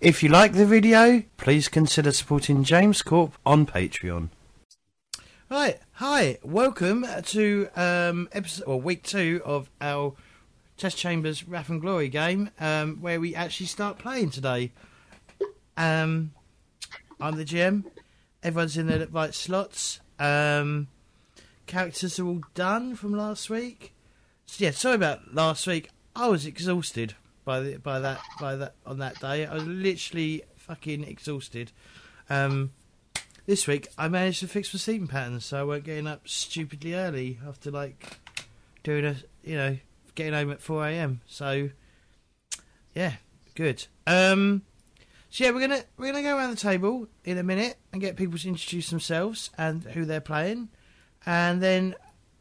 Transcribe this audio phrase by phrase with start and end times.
[0.00, 4.28] If you like the video, please consider supporting James Corp on Patreon.
[5.50, 10.14] Right, hi, welcome to um, episode or week two of our
[10.76, 14.70] Test Chambers Wrath and Glory game, um, where we actually start playing today.
[15.76, 16.30] Um,
[17.20, 17.82] I'm the GM.
[18.44, 19.98] Everyone's in their right slots.
[20.20, 20.86] Um,
[21.66, 23.94] characters are all done from last week.
[24.46, 25.90] So, yeah, sorry about last week.
[26.14, 27.16] I was exhausted
[27.48, 29.46] by the, by that by that on that day.
[29.46, 31.72] I was literally fucking exhausted.
[32.28, 32.72] Um,
[33.46, 36.92] this week I managed to fix my sleeping patterns, so I weren't getting up stupidly
[36.92, 38.18] early after like
[38.82, 39.78] doing a you know
[40.14, 41.22] getting home at four a.m.
[41.26, 41.70] So
[42.94, 43.14] yeah,
[43.54, 43.86] good.
[44.06, 44.60] Um,
[45.30, 48.16] so yeah, we're gonna we're gonna go around the table in a minute and get
[48.16, 50.68] people to introduce themselves and who they're playing,
[51.24, 51.94] and then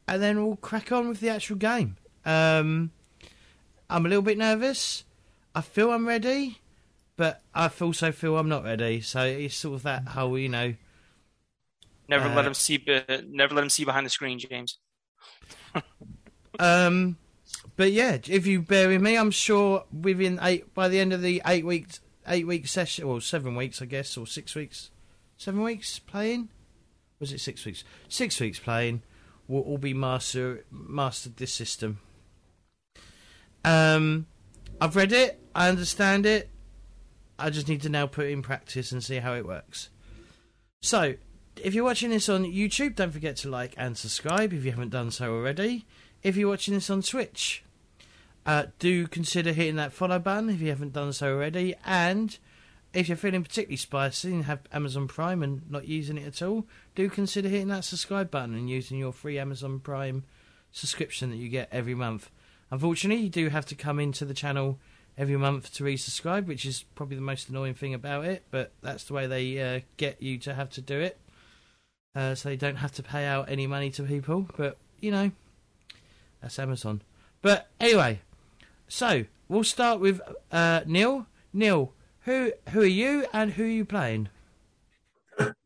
[0.06, 1.96] and then we'll crack on with the actual game.
[2.26, 2.92] Um,
[3.90, 5.04] I'm a little bit nervous.
[5.56, 6.60] I feel I'm ready,
[7.16, 9.02] but I also feel I'm not ready.
[9.02, 10.76] So it's sort of that whole, you know.
[12.08, 12.84] Never Uh, let him see.
[13.28, 14.78] Never let him see behind the screen, James.
[16.60, 17.18] Um,
[17.76, 21.22] but yeah, if you bear with me, I'm sure within eight by the end of
[21.22, 24.90] the eight weeks, eight week session, or seven weeks, I guess, or six weeks,
[25.38, 26.50] seven weeks playing.
[27.20, 27.84] Was it six weeks?
[28.10, 29.04] Six weeks playing.
[29.48, 32.00] We'll all be master mastered this system.
[33.64, 34.28] Um,
[34.80, 35.40] I've read it.
[35.54, 36.50] I understand it.
[37.40, 39.90] I just need to now put it in practice and see how it works.
[40.82, 41.16] So,
[41.64, 44.90] if you're watching this on YouTube, don't forget to like and subscribe if you haven't
[44.90, 45.86] done so already.
[46.24, 47.64] If you're watching this on Twitch,
[48.46, 51.76] uh, do consider hitting that follow button if you haven't done so already.
[51.86, 52.38] And
[52.94, 56.66] if you're feeling particularly spicy and have Amazon Prime and not using it at all,
[56.96, 60.24] do consider hitting that subscribe button and using your free Amazon Prime
[60.72, 62.30] subscription that you get every month.
[62.72, 64.78] Unfortunately, you do have to come into the channel
[65.18, 69.06] every month to resubscribe, which is probably the most annoying thing about it, but that's
[69.06, 71.18] the way they uh, get you to have to do it.
[72.16, 75.32] Uh, so you don't have to pay out any money to people, but you know,
[76.42, 77.02] that's Amazon.
[77.42, 78.22] But anyway,
[78.88, 81.28] so we'll start with uh, Neil.
[81.54, 84.30] Neil, who who are you and who are you playing?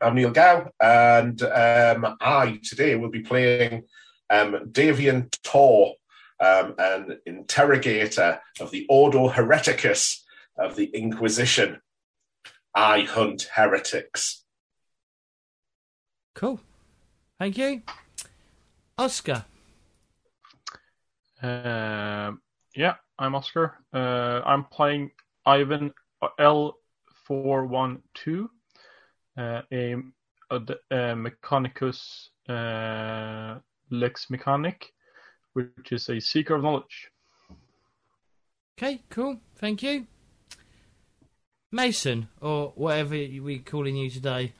[0.02, 3.84] I'm Neil Gow, and um, I today will be playing
[4.30, 5.94] um, Davian Tor,
[6.42, 10.24] um, an interrogator of the Ordo Hereticus
[10.58, 11.82] of the Inquisition.
[12.74, 14.44] I hunt heretics.
[16.34, 16.60] Cool.
[17.38, 17.82] Thank you.
[18.98, 19.46] Oscar.
[21.42, 22.32] Uh,
[22.76, 23.76] yeah, I'm Oscar.
[23.94, 25.12] Uh, I'm playing
[25.46, 25.92] Ivan
[26.40, 28.48] L412,
[29.38, 29.96] uh, a,
[30.52, 33.60] a, d- a Mechanicus uh,
[33.90, 34.94] Lex Mechanic,
[35.54, 37.10] which is a seeker of knowledge.
[38.78, 39.40] Okay, cool.
[39.56, 40.08] Thank you.
[41.72, 44.54] Mason, or whatever we're calling you today.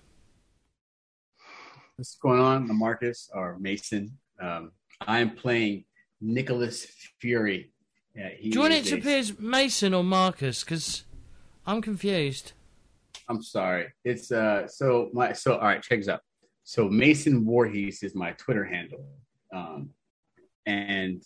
[1.98, 2.70] What's going on?
[2.70, 4.18] I'm Marcus or Mason.
[4.40, 4.72] Um,
[5.06, 5.86] I am playing
[6.22, 6.86] Nicholas
[7.20, 7.72] Fury.
[8.16, 10.64] Yeah, he Do you want it to a- appear as Mason or Marcus?
[10.64, 11.04] Because
[11.66, 12.54] I'm confused.
[13.28, 13.88] I'm sorry.
[14.04, 14.68] It's uh.
[14.68, 15.82] So my so all right.
[15.82, 16.22] Check this out.
[16.64, 19.06] So Mason Voorhees is my Twitter handle,
[19.54, 19.90] um,
[20.66, 21.22] and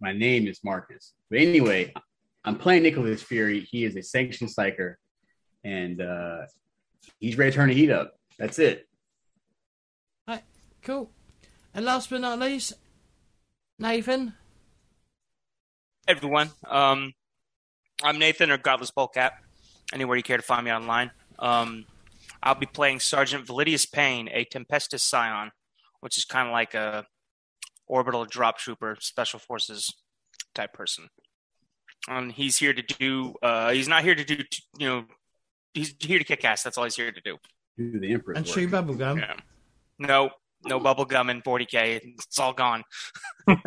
[0.00, 1.12] my name is Marcus.
[1.30, 1.92] But anyway,
[2.44, 3.60] I'm playing Nicholas Fury.
[3.60, 4.94] He is a sanctioned psyker,
[5.64, 6.42] and uh,
[7.18, 8.14] he's ready to turn the heat up.
[8.38, 8.88] That's it.
[10.28, 10.42] Hi,
[10.82, 11.10] cool.
[11.72, 12.74] And last but not least,
[13.78, 14.34] Nathan.
[16.06, 17.14] Everyone, um,
[18.02, 19.30] I'm Nathan or Godless Bullcat.
[19.92, 21.10] Anywhere you care to find me online.
[21.38, 21.86] Um,
[22.42, 25.50] I'll be playing Sergeant Validius Payne, a Tempestus Scion,
[26.00, 27.06] which is kind of like a
[27.86, 29.92] orbital drop trooper, special forces
[30.54, 31.08] type person.
[32.08, 33.34] And he's here to do.
[33.42, 34.36] Uh, he's not here to do.
[34.78, 35.04] You know,
[35.72, 36.62] he's here to kick ass.
[36.62, 37.38] That's all he's here to do.
[37.78, 38.54] Do the Emperor's And work.
[38.54, 39.18] chew bubblegum.
[39.20, 39.34] Yeah.
[39.98, 40.30] No,
[40.66, 42.00] no bubble gum in 40k.
[42.18, 42.84] It's all gone.
[43.48, 43.58] It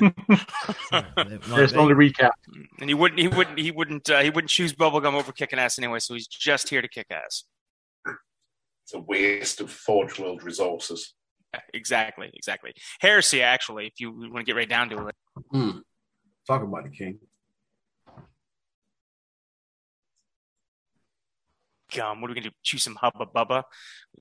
[0.91, 1.79] might There's be.
[1.79, 2.31] only recap.
[2.79, 3.19] And he wouldn't.
[3.19, 3.59] He wouldn't.
[3.59, 4.09] He wouldn't.
[4.09, 5.99] Uh, he wouldn't choose bubble gum over kicking ass anyway.
[5.99, 7.43] So he's just here to kick ass.
[8.83, 11.13] It's a waste of Forge World resources.
[11.53, 12.29] Yeah, exactly.
[12.33, 12.73] Exactly.
[12.99, 15.15] Heresy, actually, if you want to get right down to it.
[15.51, 15.71] Hmm.
[16.45, 17.19] Talk about it, King.
[21.93, 22.21] Gum.
[22.21, 22.55] What are we gonna do?
[22.63, 23.63] Chew some hubba bubba?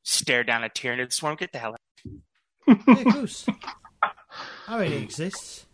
[0.03, 1.37] Stare down a Tyranid swarm?
[1.37, 1.81] Get the hell out.
[2.67, 3.47] Yeah, of course.
[4.69, 5.67] Already exists.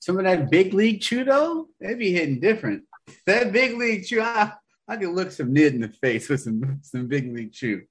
[0.00, 2.84] Some of that big league chew though, they be hitting different.
[3.26, 4.52] That big league chew, I,
[4.88, 7.82] I can look some nid in the face with some some big league chew.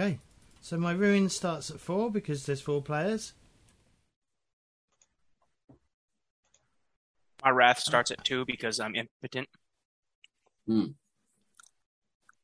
[0.00, 0.18] Okay.
[0.62, 3.34] So my ruin starts at four because there's four players.
[7.44, 9.48] My wrath starts at two because I'm impotent.
[10.66, 10.84] Hmm.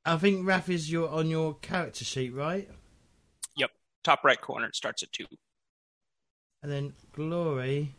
[0.05, 2.69] I think wrath is your on your character sheet, right?
[3.57, 3.71] Yep,
[4.05, 5.27] top right corner, it starts at two.
[6.63, 7.95] And then Glory.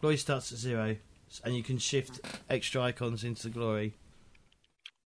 [0.00, 0.96] Glory starts at zero,
[1.44, 3.94] and you can shift extra icons into the Glory.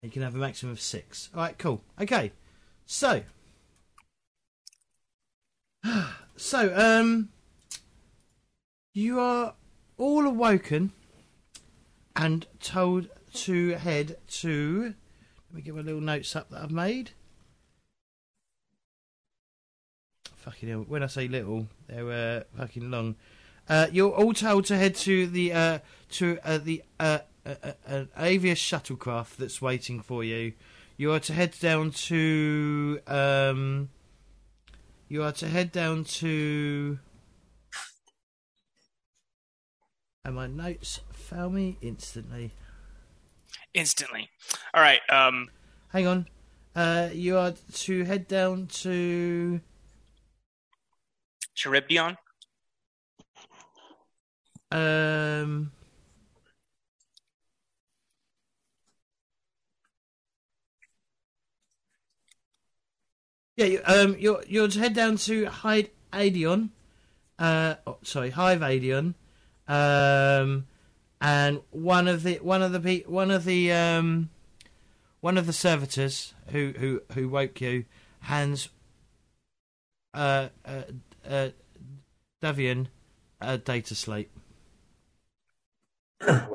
[0.04, 1.30] You can have a maximum of six.
[1.34, 1.82] All right, cool.
[2.00, 2.32] Okay,
[2.86, 3.24] so,
[6.38, 7.30] so um,
[8.94, 9.56] you are
[9.98, 10.92] all awoken
[12.16, 14.94] and told to head to.
[15.50, 17.12] Let me get my little notes up that I've made.
[20.36, 20.86] Fucking hell.
[20.88, 23.16] When I say little, they're uh, fucking long.
[23.68, 25.80] Uh, you're all told to head to the uh,
[26.12, 26.84] to uh, the
[27.86, 30.54] an Arvus shuttlecraft that's waiting for you.
[30.98, 33.90] You are to head down to um,
[35.08, 37.00] you are to head down to.
[40.26, 42.52] And my notes fail me instantly.
[43.74, 44.30] Instantly.
[44.74, 45.00] All right.
[45.10, 45.50] Um,
[45.90, 46.28] Hang on.
[46.76, 49.62] Uh, you are to head down to.
[51.56, 52.18] Charybdion.
[54.70, 55.72] Um,
[63.58, 66.70] yeah, you, um, you're you're to head down to Hyde Adion,
[67.40, 69.16] uh, oh, sorry, Hive Adion,
[69.68, 70.68] um,
[71.20, 74.30] and one of the one of the pe- one of the um,
[75.20, 77.86] one of the servitors who who who woke you
[78.22, 78.70] hands
[80.14, 80.82] uh uh,
[81.28, 81.50] uh
[82.42, 82.88] Davian
[83.42, 84.30] a data slate.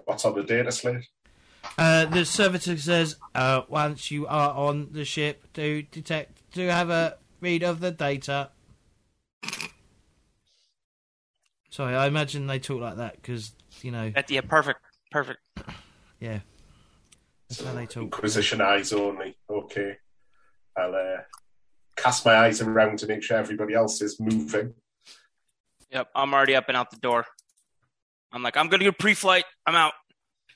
[0.04, 1.08] What's on the data slate?
[1.78, 6.90] Uh, the servitor says, uh, once you are on the ship, do detect, do have
[6.90, 8.50] a read of the data.
[11.70, 15.40] Sorry, I imagine they talk like that because you know, At the perfect, perfect.
[16.20, 16.40] yeah,
[17.48, 18.02] that's how they talk.
[18.04, 19.36] Inquisition eyes only.
[19.48, 19.96] Okay.
[20.76, 21.22] I'll uh,
[21.96, 24.74] cast my eyes around to make sure everybody else is moving.
[25.90, 27.26] Yep, I'm already up and out the door.
[28.32, 29.44] I'm like, I'm gonna do pre-flight.
[29.66, 29.92] I'm out,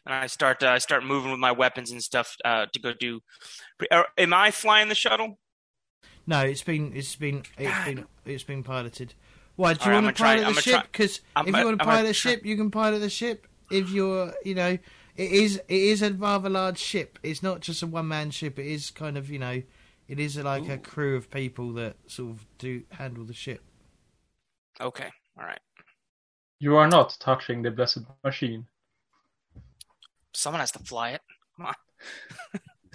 [0.04, 0.62] and I start.
[0.62, 3.20] Uh, I start moving with my weapons and stuff uh, to go do.
[3.78, 5.38] Pre- uh, am I flying the shuttle?
[6.26, 9.14] No, it's been, it's been, it's been, it's been piloted.
[9.54, 10.82] Why do you Alright, I'm want to gonna try- pilot I'm the ship?
[10.92, 13.10] Because I'm if gonna- you want to pilot a try- ship, you can pilot the
[13.10, 13.46] ship.
[13.70, 14.70] If you're, you know,
[15.16, 17.18] it is, it is a rather large ship.
[17.22, 18.58] It's not just a one man ship.
[18.58, 19.62] It is kind of, you know,
[20.08, 23.60] it is like a crew of people that sort of do handle the ship.
[24.80, 25.58] Okay, all right.
[26.58, 28.66] You are not touching the blessed machine.
[30.34, 31.22] Someone has to fly it.
[31.56, 31.66] Come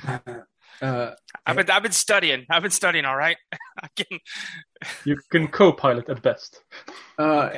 [0.07, 0.43] on.
[0.81, 1.11] Uh,
[1.45, 1.69] I've been.
[1.69, 2.45] I've been studying.
[2.49, 3.05] I've been studying.
[3.05, 3.37] All right.
[3.83, 4.19] I can.
[5.05, 6.63] You can co-pilot at best.
[7.19, 7.49] uh,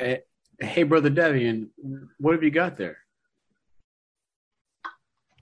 [0.60, 1.70] hey, brother Davian,
[2.18, 2.98] what have you got there?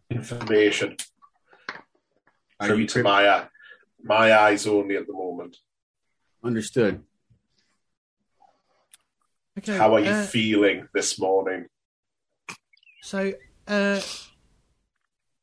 [0.09, 0.97] Information.
[2.61, 3.45] Are you to my, uh,
[4.01, 5.57] my eyes only at the moment.
[6.45, 7.03] understood?
[9.59, 9.77] Okay.
[9.77, 11.67] How are you uh, feeling this morning?
[13.03, 13.33] So,
[13.67, 14.01] uh,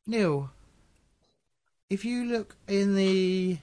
[0.08, 0.52] Neil,
[1.90, 3.58] if you look in the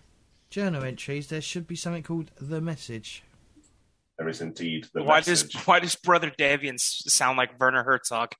[0.51, 3.23] journal entries, there should be something called the message.
[4.19, 5.53] There is indeed the why message.
[5.53, 8.33] does Why does Brother Davian sound like Werner Herzog?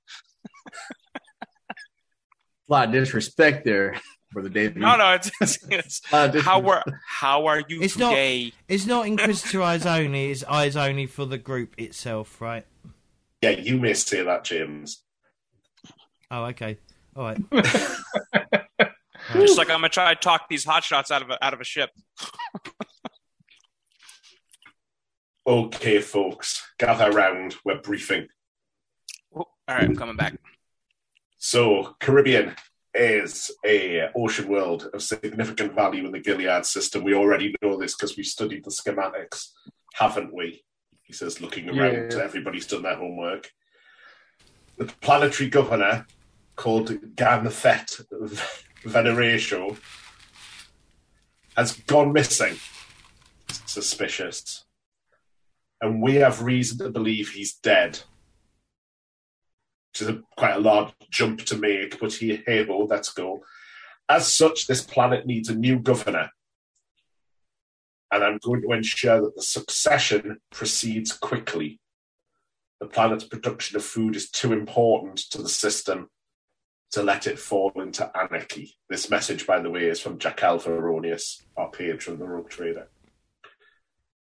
[2.69, 4.01] A lot of disrespect there,
[4.33, 4.79] brother David.
[4.79, 5.13] No, no.
[5.13, 8.53] It's, it's, it's Uh, this how is- are How are you It's not- today?
[8.69, 12.67] It's not Inquisitor eyes only; it's eyes only for the group itself, right?
[13.43, 15.03] Yeah, you may say that, James.
[16.31, 16.79] Oh, okay,
[17.15, 17.39] all right.
[19.33, 21.65] Just like I'm gonna try to talk these hotshots out of a, out of a
[21.65, 21.91] ship.
[25.49, 27.55] Okay, folks, gather round.
[27.65, 28.27] We're briefing.
[29.33, 30.35] Oh, all right, I'm coming back.
[31.39, 32.57] So, Caribbean
[32.93, 37.05] is a ocean world of significant value in the Gilead system.
[37.05, 39.51] We already know this because we've studied the schematics,
[39.95, 40.65] haven't we?
[41.05, 42.11] He says, looking around.
[42.11, 42.25] Yeah.
[42.25, 43.49] Everybody's done their homework.
[44.79, 46.07] The planetary governor,
[46.57, 48.01] called Ganthet
[48.87, 49.77] Veneratio,
[51.57, 52.57] has gone missing.
[53.67, 54.65] Suspicious.
[55.81, 58.01] And we have reason to believe he's dead
[59.97, 63.43] which is a, quite a large jump to make, but he, hey ho, let's go.
[64.09, 66.31] As such, this planet needs a new governor.
[68.13, 71.81] And I'm going to ensure that the succession proceeds quickly.
[72.79, 76.11] The planet's production of food is too important to the system
[76.97, 78.75] to let it fall into anarchy.
[78.89, 82.89] This message, by the way, is from Jackal Veronius, our patron, the rogue trader.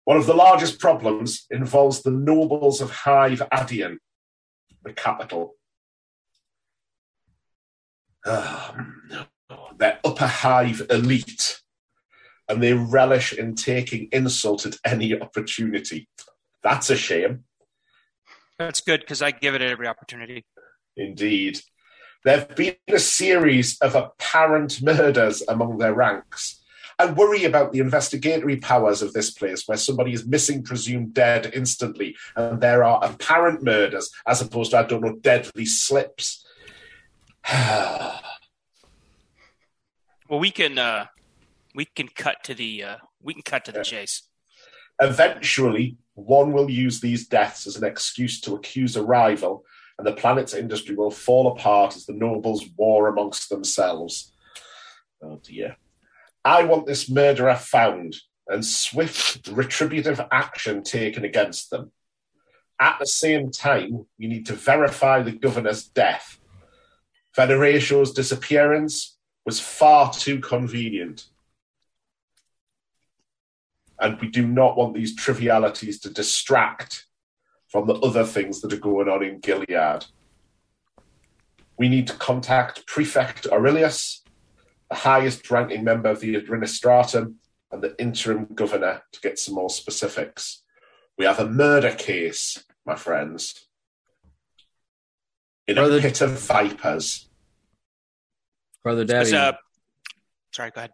[0.05, 3.99] One of the largest problems involves the nobles of Hive Adian,
[4.83, 5.53] the capital.
[8.25, 9.03] Um,
[9.77, 11.59] they're upper hive elite,
[12.49, 16.09] and they relish in taking insult at any opportunity.
[16.63, 17.43] That's a shame.
[18.57, 20.43] That's good because I give it every opportunity.
[20.95, 21.59] Indeed.
[22.27, 26.61] There have been a series of apparent murders among their ranks.
[26.99, 31.49] I worry about the investigatory powers of this place where somebody is missing, presumed dead
[31.53, 36.45] instantly, and there are apparent murders as opposed to, I don't know, deadly slips.
[37.49, 38.19] well,
[40.29, 41.05] we can uh,
[41.75, 44.23] we can cut to the uh, we can cut to the chase.
[44.99, 49.63] Eventually, one will use these deaths as an excuse to accuse a rival,
[49.97, 54.31] and the planet's industry will fall apart as the nobles war amongst themselves.
[55.21, 55.77] Oh dear.
[56.45, 58.15] I want this murderer found
[58.47, 61.91] and swift retributive action taken against them.
[62.79, 66.39] At the same time, we need to verify the governor's death.
[67.35, 71.25] Veneratio's disappearance was far too convenient.
[73.99, 77.06] And we do not want these trivialities to distract
[77.67, 80.05] from the other things that are going on in Gilead.
[81.77, 84.23] We need to contact Prefect Aurelius
[84.89, 87.35] the highest ranking member of the administratum,
[87.71, 90.63] and the interim governor to get some more specifics.
[91.17, 93.67] We have a murder case, my friends,
[95.67, 97.29] in Brother, a pit of vipers.
[98.83, 99.33] Brother Davin.
[99.33, 99.53] Uh,
[100.53, 100.91] sorry, go ahead.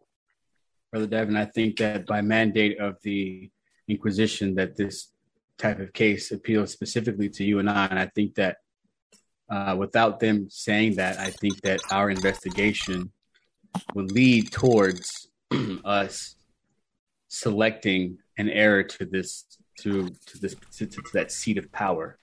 [0.92, 3.52] Brother Davin, I think that by mandate of the
[3.88, 5.12] Inquisition, that this
[5.58, 8.58] type of case appeals specifically to you and I, and I think that
[9.50, 13.12] uh, without them saying that, I think that our investigation
[13.94, 15.30] would lead towards
[15.86, 16.36] us
[17.28, 19.46] selecting an heir to this
[19.80, 22.18] to to this to, to that seat of power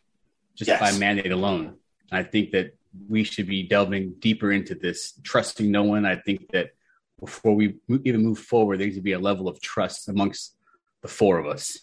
[0.57, 0.81] just yes.
[0.81, 1.77] by mandate alone.
[2.11, 2.77] I think that
[3.09, 6.05] we should be delving deeper into this, trusting no one.
[6.05, 6.71] I think that
[7.19, 10.57] before we even move forward, there needs to be a level of trust amongst
[11.03, 11.79] the four of us.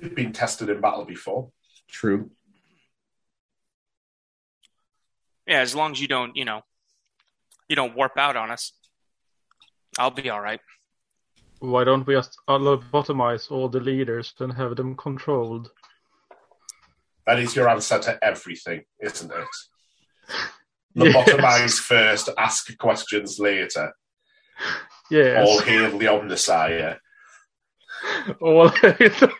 [0.00, 1.50] We've been tested in battle before.
[1.88, 2.30] True.
[5.46, 6.62] Yeah, as long as you don't, you know,
[7.68, 8.72] you don't warp out on us.
[9.98, 10.60] I'll be all right.
[11.58, 15.70] Why don't we just lobotomize all the leaders and have them controlled?
[17.26, 20.34] That is your answer to everything, isn't it?
[20.96, 21.78] Lobotomize yes.
[21.78, 23.92] first, ask questions later.
[25.10, 25.46] Yes.
[25.46, 26.96] All hail the Omnissiah.
[28.40, 29.30] All hail.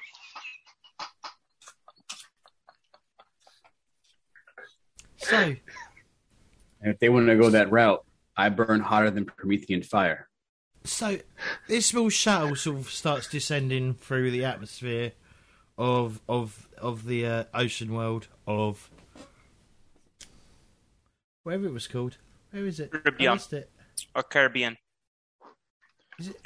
[5.30, 5.56] So,
[6.82, 8.04] if they want to go that route,
[8.36, 10.28] I burn hotter than Promethean fire.
[10.84, 11.18] So
[11.68, 15.12] this small shuttle sort of starts descending through the atmosphere
[15.76, 18.90] of of of the uh, ocean world of
[21.42, 22.16] whatever it was called.
[22.50, 22.90] Where is it?
[22.90, 23.38] Caribbean.
[23.52, 23.70] it.
[24.14, 24.78] Or Caribbean.
[26.18, 26.36] Is it?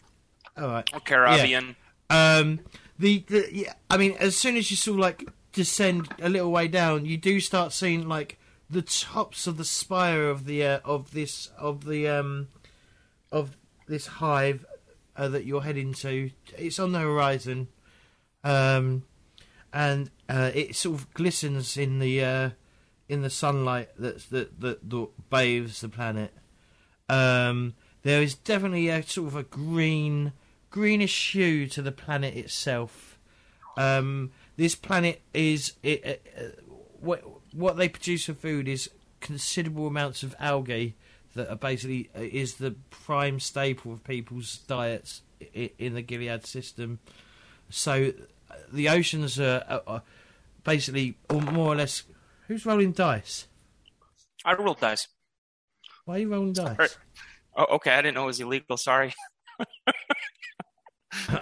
[0.56, 0.90] All right.
[0.92, 1.76] Or Caribbean.
[2.10, 2.36] Yeah.
[2.36, 2.60] Um.
[2.98, 3.74] The, the yeah.
[3.88, 7.16] I mean, as soon as you sort of like descend a little way down, you
[7.16, 8.38] do start seeing like
[8.74, 12.48] the tops of the spire of the uh, of this of the um
[13.32, 14.66] of this hive
[15.16, 16.30] uh, that you're heading to.
[16.58, 17.68] It's on the horizon,
[18.42, 19.04] um,
[19.72, 22.50] and uh, it sort of glistens in the uh,
[23.08, 26.32] in the sunlight that's that, that that bathes the planet.
[27.08, 30.32] Um, there is definitely a sort of a green
[30.70, 33.18] greenish hue to the planet itself.
[33.76, 36.42] Um, this planet is it, uh,
[37.54, 40.94] what they produce for food is considerable amounts of algae
[41.34, 46.98] that are basically uh, is the prime staple of people's diets in the Gilead system.
[47.70, 48.12] So
[48.50, 50.02] uh, the oceans are, are
[50.62, 52.02] basically more or less.
[52.48, 53.46] Who's rolling dice?
[54.44, 55.08] I rolled dice.
[56.04, 56.98] Why are you rolling dice?
[57.56, 57.92] Oh, okay.
[57.92, 58.76] I didn't know it was illegal.
[58.76, 59.14] Sorry.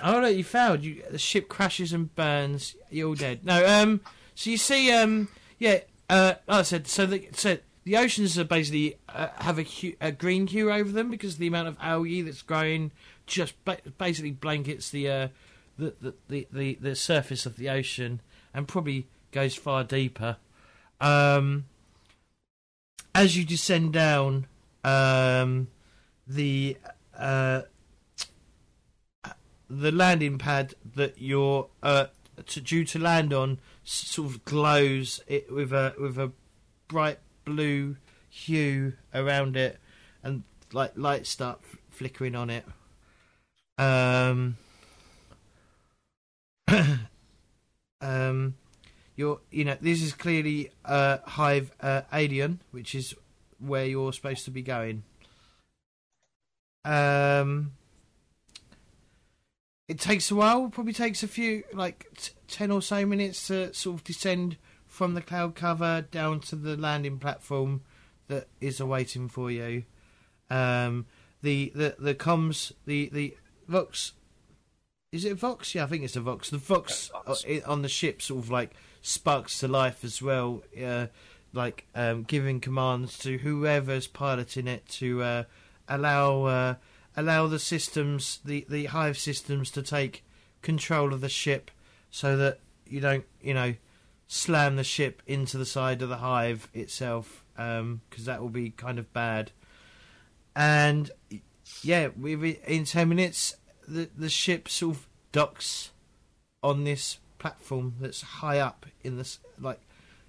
[0.03, 0.83] oh no, you failed.
[0.83, 2.77] You the ship crashes and burns.
[2.91, 3.45] You're all dead.
[3.45, 4.01] No, um.
[4.35, 5.29] So you see, um.
[5.59, 5.81] Yeah,
[6.13, 10.13] uh, like I said, so the, so the oceans are basically uh, have a, a,
[10.13, 12.93] green hue over them because the amount of algae that's growing
[13.27, 15.29] just ba- basically blankets the, uh,
[15.79, 18.21] the, the, the, the, the surface of the ocean
[18.53, 20.37] and probably goes far deeper.
[21.01, 21.65] Um,
[23.15, 24.47] as you descend down,
[24.85, 25.69] um,
[26.27, 26.77] the
[27.19, 27.63] uh,
[29.71, 32.07] the landing pad that you're uh,
[32.47, 36.33] to, due to land on sort of glows it with a with a
[36.89, 37.97] bright blue
[38.29, 39.79] hue around it,
[40.23, 41.61] and like lights start
[41.91, 42.65] flickering on it.
[43.79, 44.57] Um,
[48.01, 48.55] um,
[49.17, 53.15] you're you know this is clearly uh, Hive uh, Alien, which is
[53.59, 55.03] where you're supposed to be going.
[56.85, 57.73] Um,
[59.89, 60.69] it takes a while.
[60.69, 64.57] Probably takes a few like t- ten or so minutes to sort of descend
[64.87, 67.81] from the cloud cover down to the landing platform
[68.29, 69.85] that is awaiting for you.
[70.51, 71.07] Um,
[71.43, 74.13] the the the comms the the Vox
[75.13, 75.75] is it Vox?
[75.75, 76.49] Yeah, I think it's a Vox.
[76.49, 77.45] The Vox, Vox.
[77.45, 81.09] uh, on the ship sort of like sparks to life as well, uh,
[81.53, 85.45] like um, giving commands to whoever's piloting it to uh,
[85.87, 86.75] allow uh,
[87.15, 90.25] allow the systems, the the hive systems, to take
[90.63, 91.71] control of the ship,
[92.13, 93.75] so that you don't, you know,
[94.29, 99.01] slam the ship into the side of the hive itself, because that will be kind
[99.01, 99.51] of bad.
[100.55, 101.11] And
[101.83, 103.57] yeah, we in ten minutes
[103.89, 105.91] the the ship sort of docks
[106.63, 109.81] on this platform that's high up in the like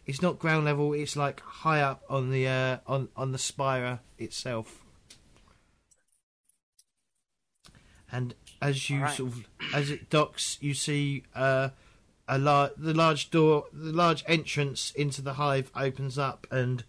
[0.08, 4.00] it's not ground level it's like high up on the uh on on the spire
[4.18, 4.84] itself
[8.12, 9.15] and as you Alright.
[9.15, 11.70] sort of as it docks you see uh
[12.27, 16.84] a large the large door the large entrance into the hive opens up and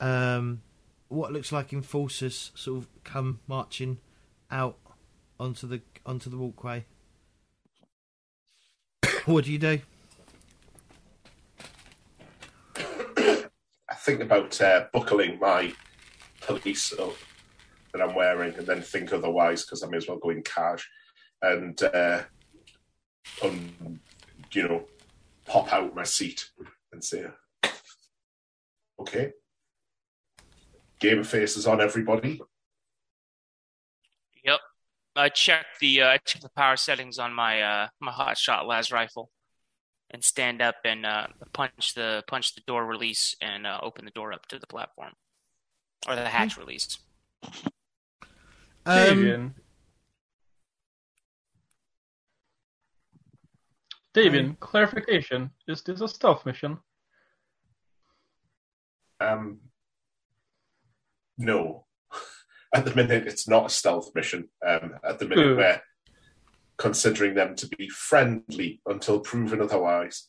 [0.00, 0.60] um
[1.08, 3.98] what looks like enforcers sort of come marching
[4.50, 4.76] out
[5.38, 6.84] onto the onto the walkway.
[9.26, 9.80] what do you do?
[12.78, 15.72] I think about uh, buckling my
[16.40, 17.14] police up
[17.96, 20.88] that I'm wearing, and then think otherwise because I may as well go in cash
[21.42, 22.22] and uh,
[23.42, 24.00] un,
[24.52, 24.84] you know
[25.46, 26.50] pop out my seat
[26.92, 27.26] and say,
[29.00, 29.32] "Okay,
[30.98, 32.40] game of faces on everybody."
[34.44, 34.60] Yep.
[35.14, 38.66] I checked the uh, I checked the power settings on my uh, my hot shot
[38.66, 39.30] las rifle,
[40.10, 44.10] and stand up and uh, punch the punch the door release and uh, open the
[44.10, 45.12] door up to the platform,
[46.08, 46.98] or the hatch release.
[48.86, 49.54] Um, Davian.
[54.14, 55.50] Davian, clarification.
[55.68, 56.78] Is this a stealth mission?
[59.20, 59.58] Um,
[61.36, 61.84] no,
[62.74, 64.48] at the minute it's not a stealth mission.
[64.66, 65.56] Um, at the minute Hmm.
[65.56, 65.82] we're
[66.78, 70.28] considering them to be friendly until proven otherwise.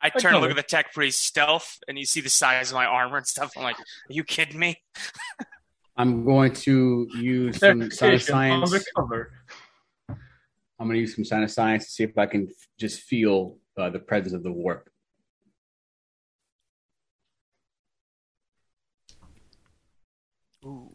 [0.00, 2.76] I turn and look at the tech priest stealth, and you see the size of
[2.76, 3.52] my armor and stuff.
[3.56, 4.80] I'm like, are you kidding me?
[5.96, 8.86] I'm going to use some sign of science.
[10.78, 13.88] I'm going to use some Psyniscience to see if I can f- just feel uh,
[13.88, 14.90] the presence of the warp.
[20.66, 20.90] Ooh.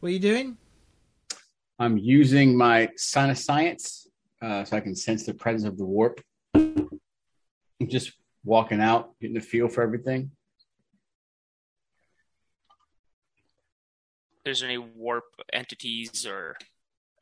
[0.00, 0.58] what are you doing?
[1.78, 4.08] I'm using my Psyniscience
[4.42, 6.20] uh, so I can sense the presence of the warp.
[6.54, 6.90] I'm
[7.88, 8.12] just
[8.44, 10.30] walking out, getting a feel for everything.
[14.44, 16.56] There's any warp entities or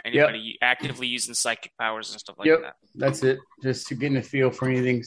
[0.04, 2.60] anybody actively using psychic powers and stuff like Yep.
[2.62, 2.74] that?
[2.96, 3.38] That's it.
[3.62, 5.04] Just to getting a feel for anything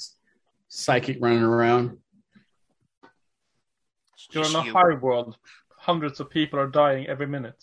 [0.69, 1.97] psychic running around.
[4.31, 4.71] You're in a you.
[4.71, 5.37] high world.
[5.77, 7.61] Hundreds of people are dying every minute.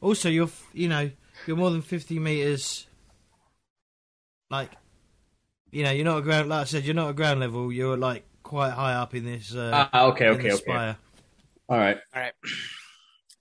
[0.00, 1.10] Also, you're you know
[1.46, 2.86] you're more than fifty meters.
[4.48, 4.70] Like,
[5.70, 6.48] you know, you're not a ground.
[6.48, 7.72] Like I said, you're not a ground level.
[7.72, 9.54] You're like quite high up in this.
[9.54, 10.62] Uh, Ah, okay, in okay, the okay.
[10.62, 10.96] spire.
[11.68, 11.98] All right.
[12.14, 12.32] All right.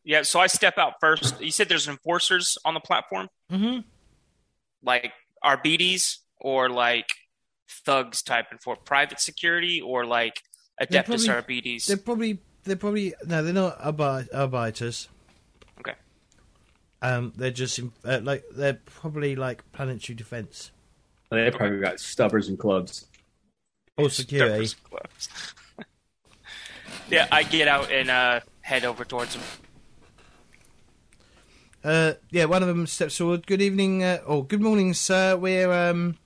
[0.04, 1.40] Yeah, so I step out first.
[1.42, 3.82] You said there's enforcers on the platform, Mm-hmm.
[4.84, 5.12] like
[5.44, 7.10] Arbites or like
[7.86, 10.42] thugs type and for private security or like
[10.90, 11.86] They're Adeptus probably- Arbites.
[11.88, 15.08] They're probably they're probably no, they're not arbi- arbiters.
[15.80, 15.94] Okay.
[17.02, 20.72] Um, they're just in- uh, like they're probably like planetary defense
[21.32, 23.06] They probably got stubbers and clubs.
[23.98, 24.66] Oh, security.
[24.66, 25.30] Steppers clubs.
[27.10, 29.44] yeah, I get out and uh, head over towards them.
[31.84, 33.46] Uh, yeah, one of them steps forward.
[33.46, 35.38] Good evening, uh, or good morning, sir.
[35.38, 36.18] We're um,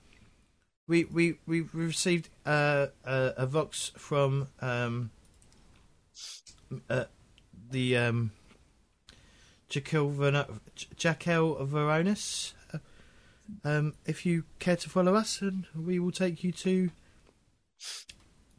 [0.88, 5.10] we we we received uh, a, a vox from um,
[6.88, 7.04] uh,
[7.70, 8.32] the um,
[9.68, 12.54] Jaquel Verno- J- Jaquel Veronis.
[13.64, 16.90] Um, if you care to follow us, and we will take you to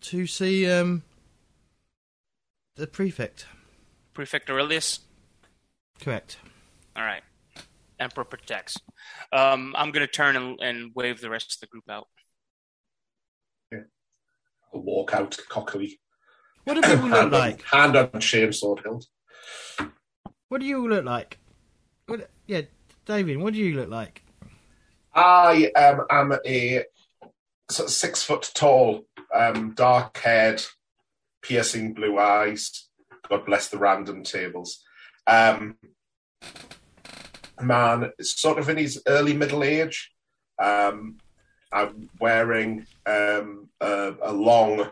[0.02, 1.04] to see um,
[2.76, 3.48] the prefect.
[4.14, 5.00] Prefect Aurelius.
[6.00, 6.38] Correct.
[6.96, 7.24] All right.
[8.00, 8.78] Emperor protects.
[9.32, 12.08] Um, I'm gonna turn and, and wave the rest of the group out.
[14.74, 16.00] I'll walk out cockily.
[16.66, 17.64] What do people look hand, like?
[17.72, 19.06] on, hand on chainsaw hilt.
[20.50, 21.38] What do you all look like?
[22.08, 22.62] What, yeah,
[23.06, 24.22] David, what do you look like?
[25.16, 26.84] I um, am a
[27.70, 30.62] sort of six foot tall, um, dark haired,
[31.42, 32.90] piercing blue eyes.
[33.30, 34.84] God bless the random tables.
[35.26, 35.78] Um,
[37.62, 40.12] man, sort of in his early middle age.
[40.62, 41.18] Um,
[41.72, 44.90] I'm wearing um, a, a long,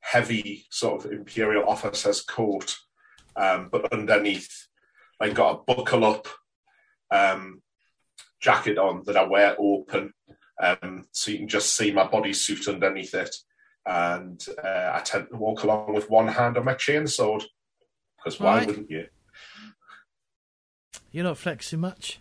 [0.00, 2.76] heavy sort of imperial officer's coat,
[3.36, 4.66] um, but underneath,
[5.20, 6.26] I got a buckle up
[7.10, 7.62] um,
[8.40, 10.12] jacket on that I wear open,
[10.62, 13.34] um, so you can just see my bodysuit underneath it.
[13.86, 17.44] And uh, I tend to walk along with one hand on my chainsword,
[18.16, 18.66] because why Right.
[18.66, 19.06] wouldn't you?
[21.10, 22.20] You're not flexing much.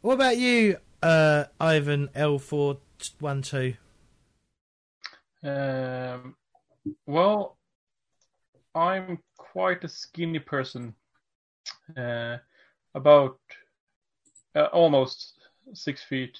[0.00, 3.76] What about you, uh, Ivan L412?
[5.42, 6.36] Um,
[7.06, 7.58] well,
[8.74, 10.94] I'm quite a skinny person,
[11.96, 12.38] uh,
[12.94, 13.38] about
[14.54, 15.34] uh, almost
[15.74, 16.38] six feet,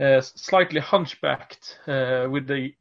[0.00, 2.74] uh, slightly hunchbacked, uh, with a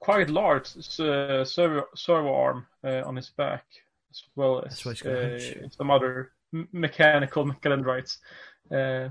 [0.00, 3.64] quite large servo, servo arm uh, on his back,
[4.10, 5.56] as well as That's why he's got a hunch.
[5.64, 6.32] uh, some other
[6.72, 8.18] mechanical calendrites.
[8.70, 9.08] Uh,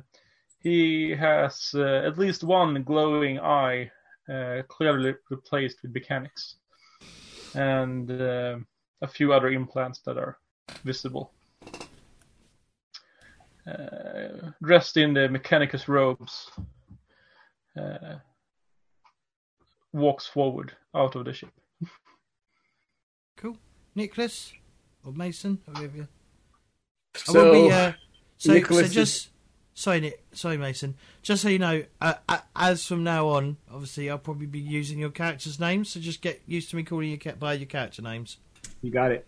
[0.62, 3.91] he has uh, at least one glowing eye
[4.30, 6.56] uh, clearly replaced with mechanics,
[7.56, 8.58] and uh,
[9.02, 10.38] a few other implants that are
[10.86, 11.34] visible.
[13.65, 16.52] Uh, dressed in the Mechanicus robes,
[17.80, 18.15] uh,
[19.93, 21.52] walks forward out of the ship.
[23.38, 23.58] Cool.
[23.95, 24.52] Nicholas?
[25.06, 25.60] Or Mason?
[25.67, 26.08] Or whoever you-
[27.15, 27.93] I So, be, uh,
[28.38, 29.30] so, Nicholas so just
[29.73, 30.95] sorry, Nick, sorry, Mason.
[31.21, 34.99] Just so you know, uh, uh, as from now on, obviously, I'll probably be using
[34.99, 35.89] your characters' names.
[35.89, 38.38] So just get used to me calling you by your character names.
[38.82, 39.28] You got it.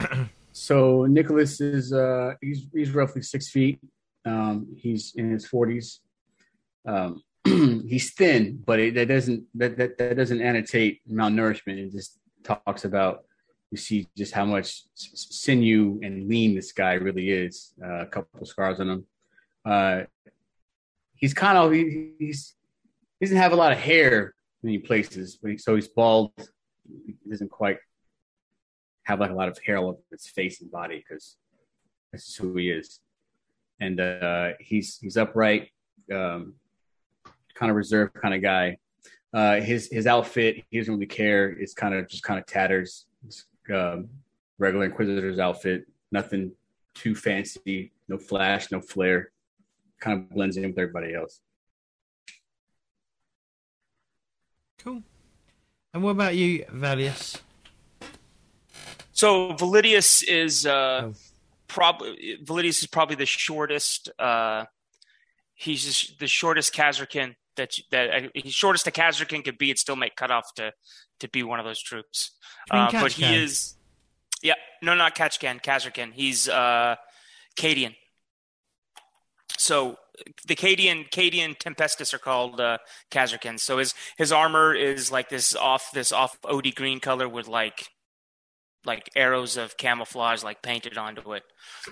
[0.54, 3.80] so Nicholas is uh he's he's roughly six feet.
[4.24, 6.00] Um, he's in his forties.
[6.86, 11.78] Um, he's thin, but it, that doesn't that, that that doesn't annotate malnourishment.
[11.78, 13.24] It just talks about
[13.72, 17.74] you see just how much sinew and lean this guy really is.
[17.84, 19.06] Uh, a couple scars on him.
[19.64, 20.02] Uh,
[21.16, 22.54] he's kind of he, he's
[23.18, 26.30] he doesn't have a lot of hair in many places, he, so he's bald.
[26.86, 27.78] He doesn't quite
[29.04, 31.36] have like a lot of hair all over his face and body because
[32.12, 33.00] this is who he is.
[33.80, 35.70] And uh, he's he's upright,
[36.12, 36.54] um,
[37.54, 38.78] kind of reserved kind of guy.
[39.32, 41.50] Uh, his his outfit, he doesn't really care.
[41.50, 43.06] It's kind of just kind of tatters.
[43.72, 44.08] Um,
[44.58, 46.52] regular Inquisitor's outfit, nothing
[46.94, 49.30] too fancy, no flash, no flair.
[50.00, 51.40] Kind of blends in with everybody else.
[54.78, 55.02] Cool.
[55.92, 57.40] And what about you, Validius?
[59.24, 61.14] So Validius is uh, Oh.
[61.66, 64.10] probably Validius is probably the shortest.
[64.18, 64.66] Uh,
[65.54, 69.70] he's just the shortest Kasrkin that that uh, he's shortest a Kasrkin could be.
[69.70, 70.74] and still make cutoff to
[71.20, 72.32] to be one of those troops.
[72.70, 73.76] Uh, but he is.
[74.42, 76.12] Yeah, no, not Kachkan, Kazarkin.
[76.12, 76.96] He's uh,
[77.56, 77.96] Cadian.
[79.56, 79.96] So
[80.46, 82.76] the Cadian Cadian Tempestus are called uh,
[83.10, 83.60] Kasrkins.
[83.60, 87.88] So his his armor is like this off this off OD green color with like
[88.84, 91.42] like arrows of camouflage like painted onto it.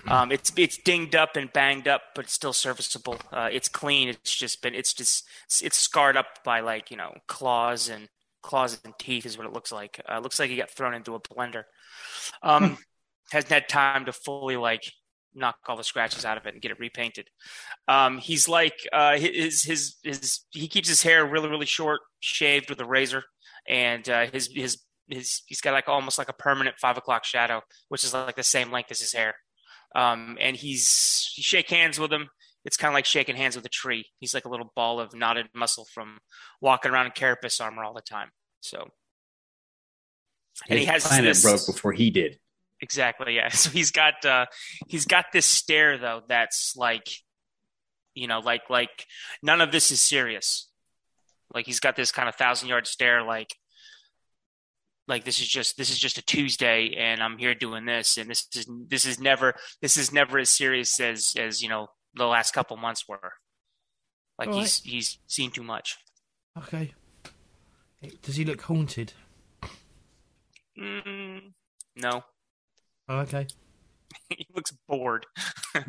[0.07, 3.17] Um, it's it's dinged up and banged up, but it's still serviceable.
[3.31, 4.09] Uh, it's clean.
[4.09, 5.25] It's just been it's just
[5.61, 8.09] it's scarred up by like you know claws and
[8.41, 9.99] claws and teeth is what it looks like.
[10.07, 11.63] Uh, looks like he got thrown into a blender.
[12.41, 12.77] Um,
[13.31, 14.91] hasn't had time to fully like
[15.35, 17.27] knock all the scratches out of it and get it repainted.
[17.87, 22.69] Um, he's like uh, his his his he keeps his hair really really short, shaved
[22.69, 23.23] with a razor,
[23.67, 27.61] and uh, his his his he's got like almost like a permanent five o'clock shadow,
[27.89, 29.35] which is like the same length as his hair.
[29.95, 32.29] Um, and he's you shake hands with him.
[32.65, 34.05] It's kind of like shaking hands with a tree.
[34.19, 36.19] He's like a little ball of knotted muscle from
[36.61, 38.29] walking around in carapace armor all the time.
[38.61, 38.87] So,
[40.69, 42.39] and he His has planet this broke before he did.
[42.81, 43.49] exactly yeah.
[43.51, 44.45] So he's got uh,
[44.87, 47.07] he's got this stare though that's like,
[48.15, 49.05] you know, like like
[49.41, 50.69] none of this is serious.
[51.53, 53.55] Like he's got this kind of thousand yard stare, like
[55.07, 58.29] like this is just this is just a Tuesday and I'm here doing this and
[58.29, 62.25] this is this is never this is never as serious as as you know the
[62.25, 63.33] last couple months were.
[64.37, 65.97] Like All he's he's seen too much.
[66.57, 66.93] Okay.
[68.21, 69.13] Does he look haunted?
[70.77, 71.53] Mm,
[71.95, 72.23] no,
[73.09, 73.47] Oh, okay.
[74.29, 75.25] he looks bored.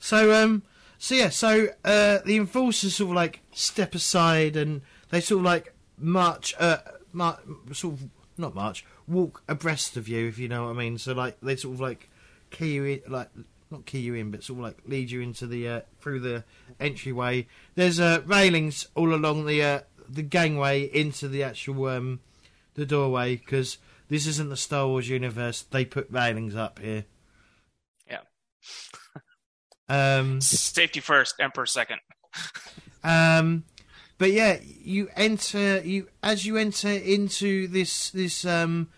[0.00, 0.62] So um,
[0.96, 5.44] so yeah, so uh, the enforcers sort of like step aside and they sort of
[5.44, 6.78] like march, uh,
[7.12, 7.40] march,
[7.72, 10.98] sort of not march, walk abreast of you, if you know what I mean.
[10.98, 12.08] So like they sort of like
[12.50, 13.28] key you in, like
[13.70, 16.44] not key you in, but sort of like lead you into the uh, through the
[16.80, 17.46] entryway.
[17.74, 22.20] There's uh, railings all along the uh, the gangway into the actual um,
[22.74, 25.62] the doorway because this isn't the Star Wars universe.
[25.62, 27.04] They put railings up here.
[28.08, 28.20] Yeah.
[29.88, 32.00] Um, Safety first, Emperor second.
[33.04, 33.64] um,
[34.18, 38.88] but yeah, you enter you as you enter into this this um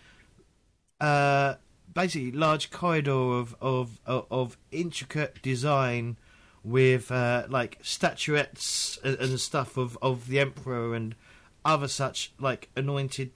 [0.99, 1.55] uh
[1.93, 6.17] basically large corridor of of of, intricate design
[6.63, 11.15] with uh, like statuettes and, and stuff of of the emperor and
[11.63, 13.31] other such like anointed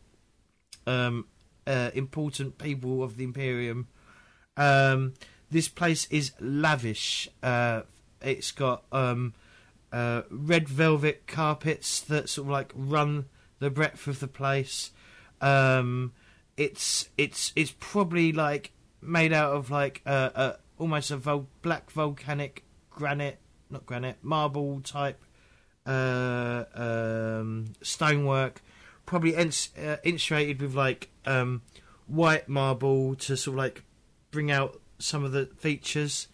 [0.88, 1.26] um
[1.67, 3.88] uh, important people of the imperium.
[4.58, 5.13] Um
[5.52, 7.82] this place is lavish uh
[8.21, 9.34] it's got um
[9.95, 13.27] uh, red velvet carpets that sort of like run
[13.60, 14.91] the breadth of the place.
[15.39, 16.12] Um,
[16.58, 21.89] it's it's it's probably like made out of like uh, uh, almost a vol- black
[21.91, 25.23] volcanic granite, not granite, marble type
[25.86, 28.62] uh, um, stonework,
[29.05, 31.62] probably ins- uh, insulated with like um,
[32.05, 33.84] white marble to sort of like
[34.29, 36.27] bring out some of the features.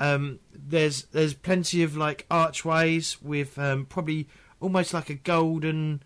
[0.00, 6.02] Um, there's there's plenty of like archways with um, probably almost like a golden.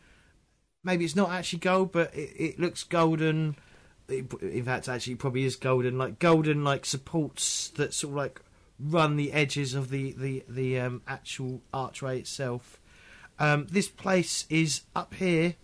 [0.83, 3.57] Maybe it's not actually gold, but it, it looks golden.
[4.09, 5.96] It, in fact, actually, probably is golden.
[5.96, 8.40] Like golden, like supports that sort of like
[8.80, 12.80] run the edges of the the the um, actual archway itself.
[13.38, 15.54] Um, this place is up here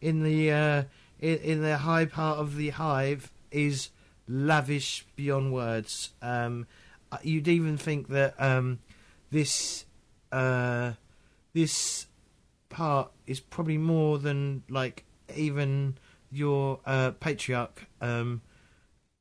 [0.00, 0.82] in the uh,
[1.18, 3.90] in, in the high part of the hive is
[4.28, 6.10] lavish beyond words.
[6.22, 6.68] Um,
[7.22, 8.78] you'd even think that um,
[9.30, 9.84] this
[10.32, 10.92] uh,
[11.52, 12.06] this
[12.68, 15.98] part is probably more than like even
[16.30, 18.42] your uh, patriarch, um,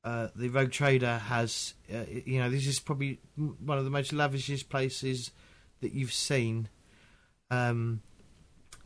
[0.03, 1.73] uh, the rogue trader, has.
[1.93, 5.31] Uh, you know, this is probably one of the most lavishest places
[5.81, 6.69] that you've seen.
[7.51, 8.01] Um,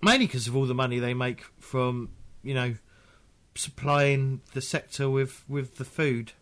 [0.01, 2.09] mainly because of all the money they make from
[2.43, 2.75] you know
[3.55, 6.33] supplying the sector with with the food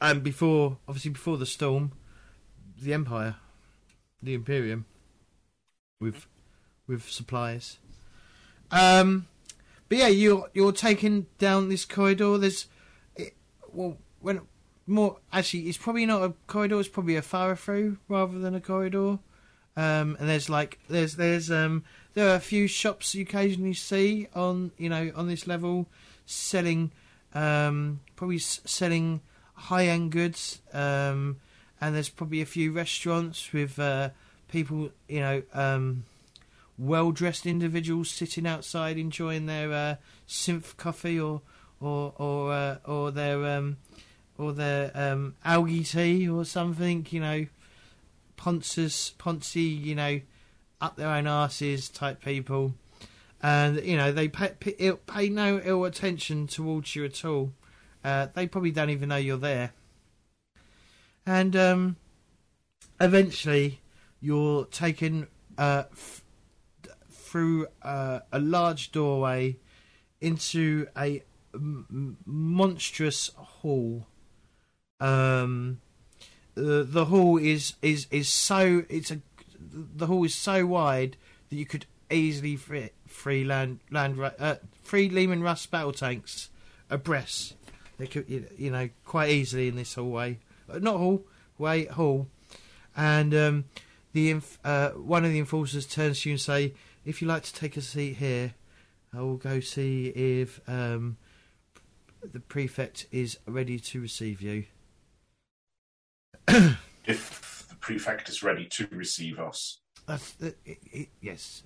[0.00, 1.92] and before obviously before the storm
[2.80, 3.36] the empire
[4.22, 4.84] the imperium
[6.00, 6.26] with
[6.86, 7.78] with supplies
[8.70, 9.26] um
[9.88, 12.38] but yeah you're you're taking down this corridor.
[12.38, 12.66] There's
[13.14, 13.34] it,
[13.72, 14.40] well when
[14.86, 19.18] more actually it's probably not a corridor it's probably a through rather than a corridor.
[19.76, 24.28] Um and there's like there's there's um there are a few shops you occasionally see
[24.34, 25.86] on you know on this level
[26.24, 26.90] selling
[27.34, 29.20] um probably selling
[29.56, 31.36] high end goods, um,
[31.80, 34.10] and there's probably a few restaurants with uh,
[34.48, 36.04] people, you know, um,
[36.78, 39.96] well dressed individuals sitting outside enjoying their uh,
[40.28, 41.40] synth coffee or
[41.80, 43.76] or or uh, or their um,
[44.38, 47.46] or their um, algae tea or something, you know,
[48.36, 50.20] Ponces, Ponzi, you know,
[50.80, 52.74] up their own asses type people.
[53.42, 54.52] And you know they pay,
[55.06, 57.52] pay no ill attention towards you at all.
[58.06, 59.72] Uh, they probably don't even know you're there.
[61.26, 61.96] And um,
[63.00, 63.80] eventually,
[64.20, 65.26] you're taken
[65.58, 66.22] uh, f-
[67.10, 69.56] through uh, a large doorway
[70.20, 74.06] into a m- monstrous hall.
[75.00, 75.80] Um,
[76.54, 79.20] the the hall is is is so it's a
[79.58, 81.16] the hall is so wide
[81.48, 86.50] that you could easily fit three land land uh, three Leman Russ battle tanks
[86.88, 87.56] abreast
[87.98, 90.38] they could, you know, quite easily in this hallway,
[90.70, 91.24] uh, not hall,
[91.58, 92.28] way hall,
[92.96, 93.64] and um,
[94.12, 97.54] the uh, one of the enforcers turns to you and say, "If you'd like to
[97.54, 98.54] take a seat here,
[99.14, 101.16] I will go see if um,
[102.22, 104.64] the prefect is ready to receive you."
[107.06, 111.62] if the prefect is ready to receive us, That's the, it, it, yes.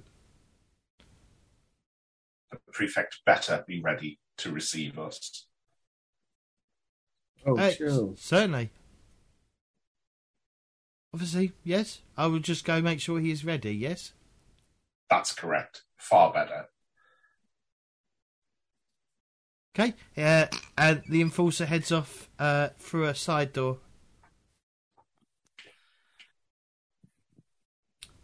[2.50, 5.46] the prefect better be ready to receive us.
[7.46, 8.14] Oh, Uh, true.
[8.18, 8.70] Certainly.
[11.12, 12.00] Obviously, yes.
[12.16, 13.74] I will just go make sure he is ready.
[13.74, 14.12] Yes.
[15.08, 15.82] That's correct.
[15.96, 16.68] Far better.
[19.74, 19.94] Okay.
[20.16, 23.78] Uh, and the enforcer heads off uh, through a side door.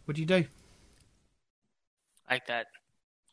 [0.04, 0.44] What do you do?
[2.30, 2.66] Like that.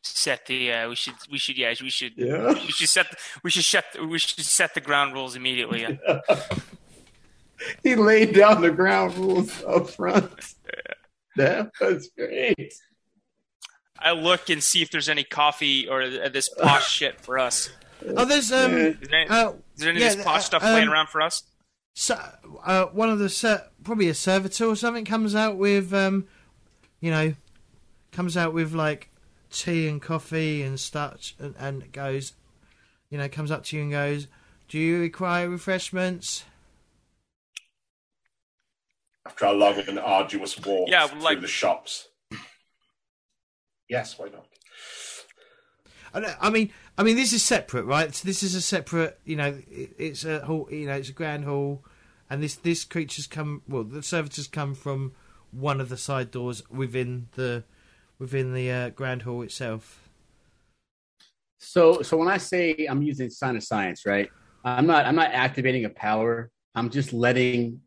[0.06, 0.70] Set the.
[0.72, 1.14] Uh, we should.
[1.30, 1.56] We should.
[1.56, 1.74] Yeah.
[1.80, 2.12] We should.
[2.16, 2.52] Yeah.
[2.52, 3.06] We should set.
[3.42, 3.84] We should set.
[4.06, 5.80] We should set the ground rules immediately.
[5.82, 6.20] Yeah.
[7.82, 10.30] he laid down the ground rules up front.
[11.36, 12.72] That was great.
[13.98, 17.70] I look and see if there's any coffee or uh, this posh shit for us.
[18.06, 18.72] Oh, there's um.
[18.76, 20.86] Is there any, Uh, is there any yeah, of this posh uh, stuff um, laying
[20.88, 21.42] around for us?
[21.96, 22.16] so
[22.64, 26.26] uh, one of the ser- probably a servitor or something comes out with um,
[27.00, 27.34] you know,
[28.12, 29.10] comes out with like
[29.54, 32.32] tea and coffee and such, and, and goes,
[33.10, 34.26] you know, comes up to you and goes,
[34.68, 36.44] "Do you require refreshments?"
[39.26, 42.08] After a long and arduous walk Yeah, through like- the shops.
[43.88, 44.46] Yes, why not?
[46.40, 48.14] I mean, I mean, this is separate, right?
[48.14, 51.44] So this is a separate, you know, it's a hall, you know, it's a grand
[51.44, 51.84] hall,
[52.30, 53.60] and this this creature's come.
[53.68, 55.12] Well, the servitors come from
[55.50, 57.64] one of the side doors within the
[58.24, 60.08] within the uh, grand hall itself.
[61.58, 64.30] So, so when I say I'm using Psyniscience, right?
[64.64, 65.04] I'm not.
[65.04, 66.50] I'm not activating a power.
[66.74, 67.80] I'm just letting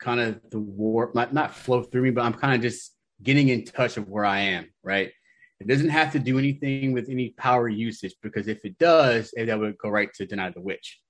[0.00, 3.48] kind of the warp not not flow through me, but I'm kind of just getting
[3.48, 5.12] in touch of where I am, right?
[5.60, 9.58] It doesn't have to do anything with any power usage because if it does, that
[9.58, 11.00] would go right to deny the witch.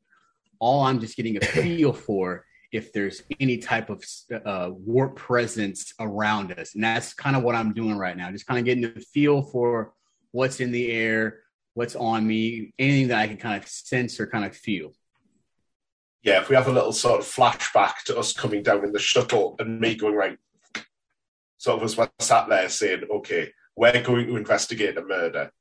[0.59, 4.04] All I'm just getting a feel for if there's any type of
[4.44, 8.32] uh, warp presence around us, and that's kind of what I'm doing right now.
[8.32, 9.92] Just kind of getting a feel for
[10.32, 11.38] what's in the air,
[11.74, 14.92] what's on me, anything that I can kind of sense or kind of feel.
[16.24, 18.98] Yeah, if we have a little sort of flashback to us coming down in the
[18.98, 20.37] shuttle and me going, right,
[21.58, 25.52] sort of as we're sat there saying, okay, we're going to investigate a murder.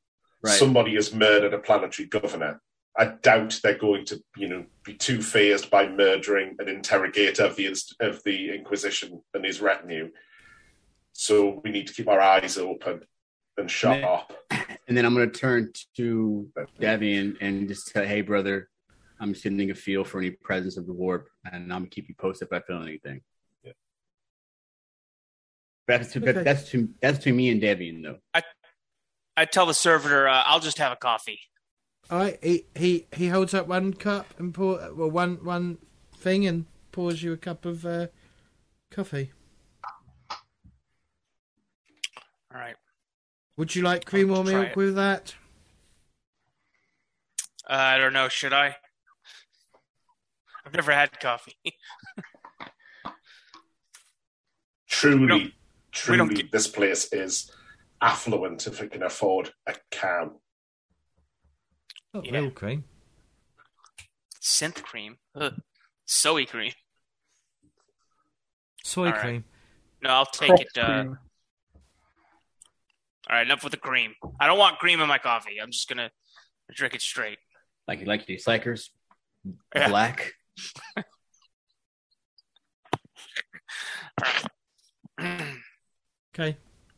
[0.41, 0.53] Right.
[0.53, 2.59] Somebody has murdered a planetary governor.
[2.95, 7.55] I doubt they're going to, you know, be too phased by murdering an interrogator of
[7.55, 10.11] the of the Inquisition and his retinue.
[11.13, 13.01] So we need to keep our eyes open
[13.57, 14.33] and sharp.
[14.87, 18.69] And then I'm going to turn to Davian and just say, hey, brother,
[19.19, 21.89] I'm just getting a feel for any presence of the warp, and I'm going to
[21.89, 23.21] keep you posted if I feel anything.
[23.63, 23.71] Yeah.
[25.87, 26.43] That's to, Okay.
[26.43, 28.17] that's to that's to me and Davian though.
[29.35, 31.39] I tell the servitor, uh, I'll just have a coffee.
[32.09, 35.77] All right, he he he holds up one cup and pour well one one
[36.15, 38.07] thing and pours you a cup of uh,
[38.91, 39.31] coffee.
[42.53, 42.75] All right.
[43.57, 44.75] Would you like cream or milk it.
[44.75, 45.35] with that?
[47.69, 48.27] Uh, I don't know.
[48.29, 48.75] Should I?
[50.65, 51.55] I've never had coffee.
[54.87, 55.51] Truly, don't-
[55.91, 57.51] truly, this place is
[58.01, 60.31] affluent if it can afford a can.
[62.13, 62.33] Not Yeah.
[62.33, 62.83] real cream.
[64.41, 65.17] Synth cream.
[65.35, 65.53] Ugh.
[66.05, 66.73] Soy cream.
[68.83, 69.21] Soy All right.
[69.21, 69.45] cream.
[70.01, 70.77] No, I'll take Cross it.
[70.77, 71.17] Uh, cream.
[73.29, 74.15] all right, enough with the cream.
[74.39, 75.59] I don't want cream in my coffee.
[75.61, 76.11] I'm just gonna
[76.73, 77.39] drink it straight.
[77.87, 78.89] Like you like your Slakers,
[79.73, 79.87] Yeah.
[79.87, 80.33] black.
[80.97, 81.03] All
[85.19, 85.41] right.
[86.35, 86.57] Okay.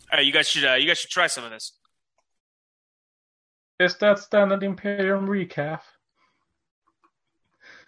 [0.10, 1.74] All right, you guys should uh, you guys should try some of this.
[3.80, 5.82] Is that standard Imperium recaf?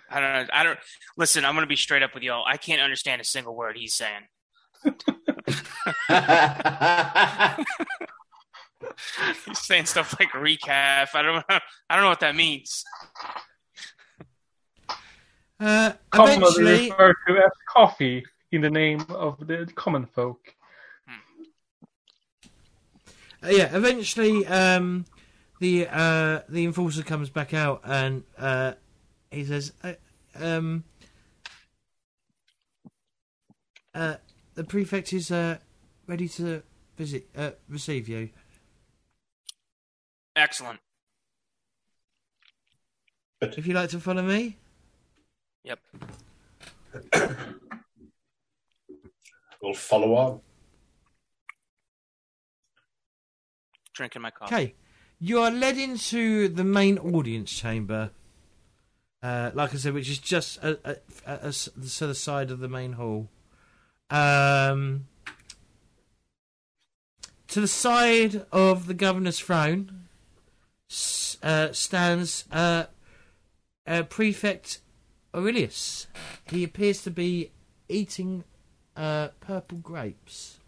[0.10, 0.46] I don't know.
[0.54, 0.80] I don't
[1.18, 1.46] listen.
[1.46, 2.46] I'm gonna be straight up with y'all.
[2.46, 4.24] I can't understand a single word he's saying.
[9.46, 11.10] He's saying stuff like recaf.
[11.14, 11.46] I don't.
[11.50, 12.84] I don't know what that means.
[15.60, 20.40] Uh, eventually, referred to as coffee in the name of the common folk.
[23.44, 25.06] uh, yeah, eventually, um,
[25.60, 28.74] the uh, the enforcer comes back out and uh,
[29.32, 29.94] he says, uh,
[30.36, 30.84] um,
[33.94, 34.16] uh,
[34.56, 35.58] "The prefect is uh,
[36.08, 36.64] ready to
[36.98, 38.30] visit, uh, receive you."
[40.36, 40.80] Excellent.
[43.42, 44.58] If you'd like to follow me,
[45.64, 45.80] Yep.
[49.62, 50.40] We'll follow on.
[53.94, 54.56] Drinking my coffee.
[54.56, 54.76] okay,
[55.20, 58.12] you are led into the main audience chamber.
[59.22, 62.68] Uh, like I said, which is just a, a, a, to the side of the
[62.68, 63.30] main hall.
[64.10, 65.08] Um,
[67.48, 70.08] to the side of the governor's throne
[71.42, 72.86] uh, stands uh,
[73.86, 74.80] uh, Prefect
[75.34, 76.08] Aurelius.
[76.46, 77.52] He appears to be
[77.90, 78.44] eating
[78.96, 80.60] uh, purple grapes.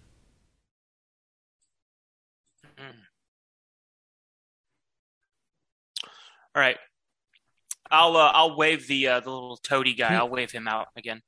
[6.60, 6.78] All right.
[7.90, 10.14] I'll uh, I'll wave the uh, the little toady guy.
[10.14, 11.22] I'll wave him out again.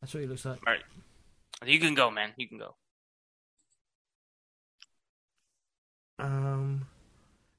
[0.00, 0.58] That's what he looks like.
[0.66, 0.82] All right.
[1.66, 2.32] You can go, man.
[2.38, 2.76] You can go.
[6.18, 6.86] Um,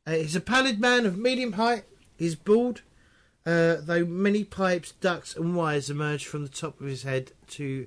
[0.08, 1.84] uh, he's a pallid man of medium height.
[2.18, 2.82] He's bald,
[3.46, 7.86] uh, though many pipes, ducts, and wires emerge from the top of his head to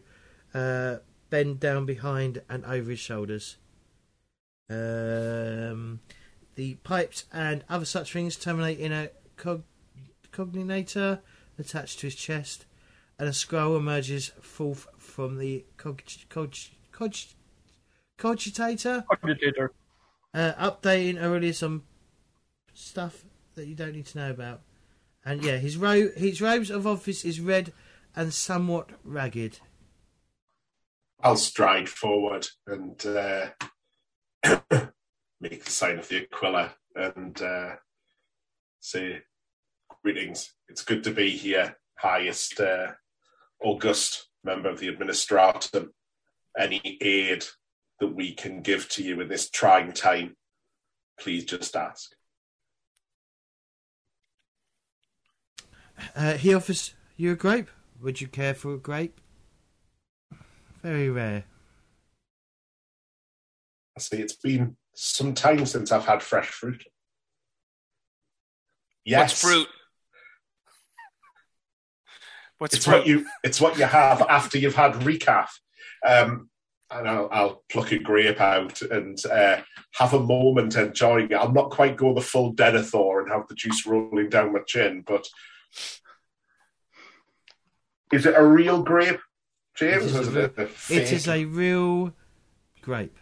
[0.55, 0.97] uh,
[1.29, 3.57] bend down behind and over his shoulders.
[4.71, 5.99] Um,
[6.61, 9.09] the pipes and other such things terminate in a
[9.39, 9.63] cog-
[10.31, 11.21] cogninator
[11.59, 12.67] attached to his chest.
[13.19, 16.55] and a scroll emerges forth from the cog, cog,
[16.93, 17.15] cog,
[18.19, 19.71] cogitator, Cogitator.
[20.35, 21.83] uh, updating Aurelius on
[22.75, 24.61] stuff that you don't need to know about.
[25.25, 27.73] And yeah, his ro- his robes of office is red
[28.15, 29.61] and somewhat ragged.
[31.23, 33.51] I'll stride forward and uh,
[35.41, 37.77] make the sign of the Aquila and uh,
[38.81, 39.23] say,
[40.03, 40.55] Greetings.
[40.69, 42.93] It's good to be here, highest uh,
[43.63, 45.89] august member of the administratum.
[46.59, 47.45] Any aid
[48.01, 50.37] that we can give to you in this trying time,
[51.19, 52.11] please just ask.
[56.17, 57.69] Uh, he offers you a grape.
[58.01, 59.21] Would you care for a grape?
[60.83, 61.45] Very rare.
[63.97, 66.85] I say it's been some time since I've had fresh fruit.
[69.05, 69.69] Yes, What's fruit?
[72.59, 72.99] What's It's fruit?
[72.99, 75.49] what you it's what you have after you've had recaf.
[76.07, 76.51] Um,
[76.91, 79.61] and I'll, I'll pluck a grape out and uh,
[79.95, 81.35] have a moment enjoying it.
[81.35, 85.05] I'll not quite go the full Denethor and have the juice rolling down my chin,
[85.07, 85.27] but
[88.13, 89.21] is it a real grape,
[89.77, 90.05] James?
[90.05, 90.63] It is or a is real- it, a
[90.95, 92.13] It is a real
[92.83, 93.17] grape.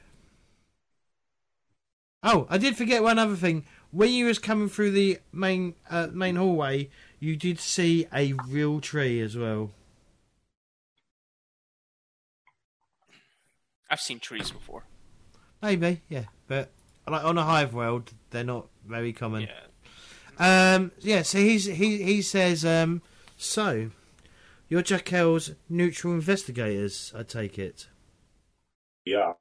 [2.23, 3.65] Oh, I did forget one other thing.
[3.91, 6.91] When you was coming through the main uh, main hallway,
[7.21, 9.71] you did see a real tree as well.
[13.91, 14.85] I've seen trees before.
[15.63, 16.71] Maybe, yeah, but
[17.09, 19.49] like on a hive world, they're not very common.
[19.49, 20.75] Yeah.
[20.75, 21.23] Um, yeah.
[21.23, 23.01] So he's he he says, um,
[23.37, 23.91] so
[24.69, 27.13] you're Jackel's neutral investigators.
[27.17, 27.89] I take it.
[29.07, 29.33] yeah.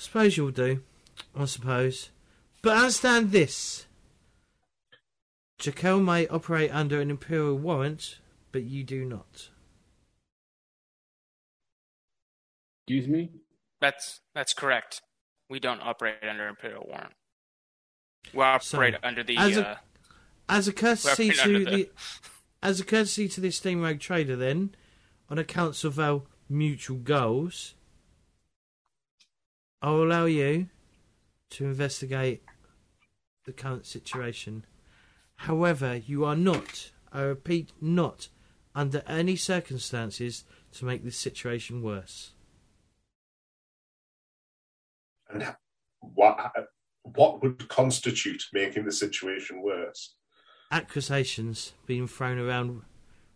[0.00, 0.82] Suppose you'll do.
[1.36, 2.10] I suppose.
[2.62, 3.86] But understand this.
[5.58, 8.18] Jekyll may operate under an imperial warrant,
[8.52, 9.50] but you do not.
[12.86, 13.30] Excuse me.
[13.80, 15.00] That's that's correct.
[15.48, 17.12] We don't operate under imperial warrant.
[18.34, 19.36] We operate So, under the.
[19.36, 19.76] as a- uh,
[20.48, 21.90] As a courtesy to the, the-
[22.62, 24.74] as a courtesy to this steam rogue trader, then,
[25.30, 27.74] on accounts of our mutual goals,
[29.82, 30.68] I'll allow you
[31.50, 32.42] to investigate
[33.44, 34.64] the current situation.
[35.36, 38.28] However, you are not, I repeat, not
[38.74, 42.32] under any circumstances to make this situation worse.
[45.28, 45.54] And
[46.00, 46.52] what
[47.02, 50.14] what would constitute making the situation worse?
[50.70, 52.82] Accusations being thrown around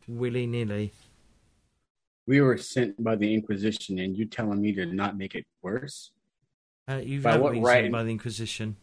[0.07, 0.93] willy nilly.
[2.27, 6.13] We were sent by the Inquisition, and you telling me to not make it worse?
[6.89, 7.91] Uh, you By haven't what been right?
[7.93, 8.77] by the Inquisition.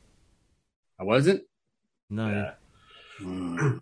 [1.00, 1.44] I wasn't.
[2.10, 2.28] No.
[2.30, 2.52] Yeah.
[3.22, 3.78] Hmm.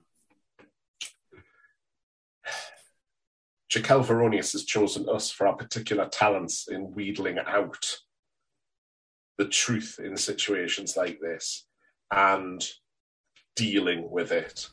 [3.72, 7.99] Jaquel Veronius has chosen us for our particular talents in wheedling out
[9.38, 11.65] the truth in situations like this
[12.11, 12.67] and
[13.55, 14.67] dealing with it.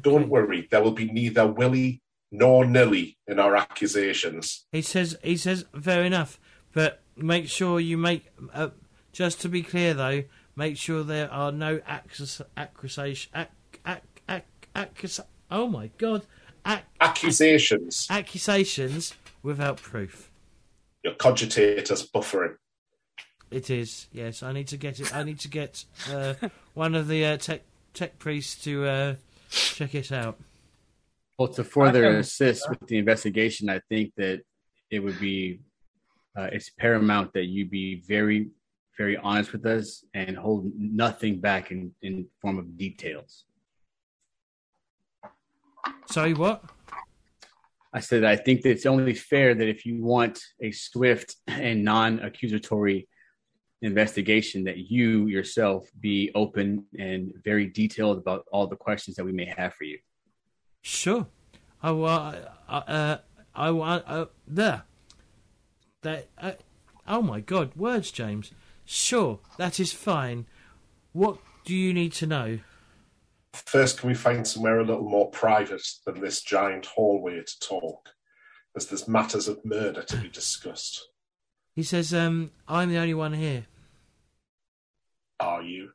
[0.00, 4.66] Don't worry, there will be neither willy nor nilly in our accusations.
[4.72, 6.40] He says, he says, fair enough,
[6.72, 8.70] but make sure you make, uh,
[9.12, 10.24] just to be clear though,
[10.56, 14.42] make sure there are no accus- accusation, ac- ac-
[14.76, 16.26] ac- oh my god,
[17.00, 20.30] Accusations, accusations without proof.
[21.04, 22.54] your cogitators buffering.
[23.50, 24.42] It is, yes.
[24.42, 25.14] I need to get it.
[25.14, 26.34] I need to get uh,
[26.74, 29.14] one of the uh, tech tech priests to uh,
[29.50, 30.38] check it out.
[31.38, 34.40] Well, to further can- assist with the investigation, I think that
[34.90, 35.60] it would be
[36.38, 38.48] uh, it's paramount that you be very,
[38.96, 43.44] very honest with us and hold nothing back in in form of details.
[46.06, 46.64] Sorry, what?
[47.92, 51.84] I said I think that it's only fair that if you want a swift and
[51.84, 53.08] non-accusatory
[53.82, 59.32] investigation, that you yourself be open and very detailed about all the questions that we
[59.32, 59.98] may have for you.
[60.82, 61.26] Sure.
[61.82, 62.38] I want.
[62.68, 63.18] Uh,
[63.54, 64.04] I want.
[64.06, 64.82] Uh, there.
[66.02, 66.28] That.
[66.38, 66.52] Uh,
[67.06, 67.74] oh my God!
[67.76, 68.52] Words, James.
[68.84, 70.46] Sure, that is fine.
[71.12, 72.58] What do you need to know?
[73.52, 78.08] First, can we find somewhere a little more private than this giant hallway to talk?
[78.74, 81.08] As there's matters of murder to be discussed.
[81.74, 83.66] He says, "Um, I'm the only one here."
[85.38, 85.92] Are you?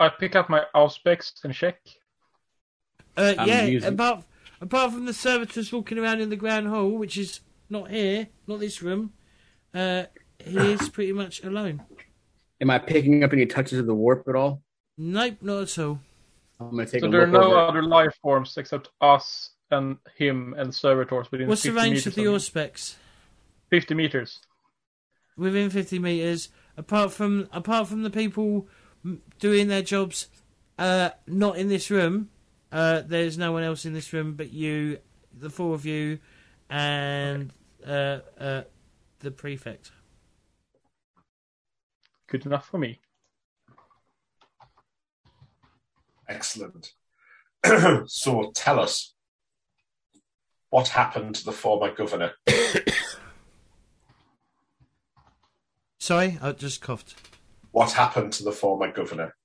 [0.00, 1.80] I pick up my Auspex and check.
[3.16, 3.64] Uh, I'm yeah.
[3.66, 4.24] using- Apart
[4.62, 8.60] apart from the servitors walking around in the grand hall, which is not here, not
[8.60, 9.12] this room.
[9.74, 10.04] Uh,
[10.44, 11.82] he is pretty much alone.
[12.60, 14.62] Am I picking up any touches of the warp at all?
[14.98, 15.98] Nope, not at all.
[16.60, 17.56] I'm gonna take So a there are no over.
[17.56, 22.26] other life forms except us and him and servitors within What's the range of the
[22.26, 22.94] of- auspex?
[23.70, 24.40] 50 meters.
[25.36, 28.68] Within 50 meters, apart from apart from the people
[29.40, 30.28] doing their jobs,
[30.78, 32.28] uh, not in this room.
[32.70, 34.98] Uh, there's no one else in this room but you,
[35.36, 36.18] the four of you,
[36.70, 37.52] and
[37.86, 38.62] uh, uh,
[39.20, 39.90] the prefect.
[42.32, 42.98] Good enough for me.
[46.26, 46.94] Excellent.
[48.06, 49.12] so tell us
[50.70, 52.32] what happened to the former governor.
[55.98, 57.16] Sorry, I just coughed.
[57.70, 59.36] What happened to the former governor?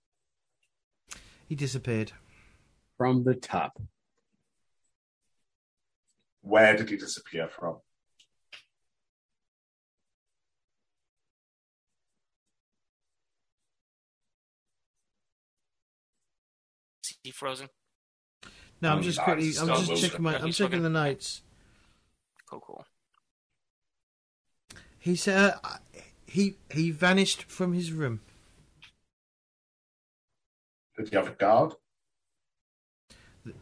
[1.49, 2.13] He disappeared.
[2.97, 3.81] from the top.
[6.39, 7.79] Where did he disappear from?
[17.27, 17.69] He frozen?
[18.81, 19.47] No, I'm Oh, just quickly.
[19.59, 19.95] I'm just moving.
[19.97, 20.35] checking my.
[20.35, 20.85] I'm still checking good.
[20.85, 21.41] the notes.
[22.49, 22.85] Cool, cool.
[24.99, 25.77] He said uh,
[26.25, 28.21] he he vanished from his room.
[30.97, 31.73] Did he have a guard?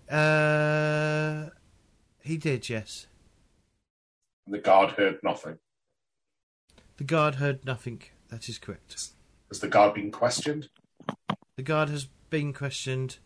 [0.09, 1.49] Uh,
[2.21, 2.69] he did.
[2.69, 3.07] Yes.
[4.45, 5.57] And the guard heard nothing.
[6.97, 8.01] The guard heard nothing.
[8.29, 9.11] That is correct.
[9.49, 10.69] Has the guard been questioned?
[11.55, 13.17] The guard has been questioned.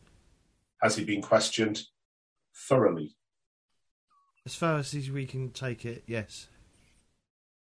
[0.82, 1.82] Has he been questioned
[2.56, 3.16] thoroughly,
[4.46, 6.48] As far as we can take it, yes.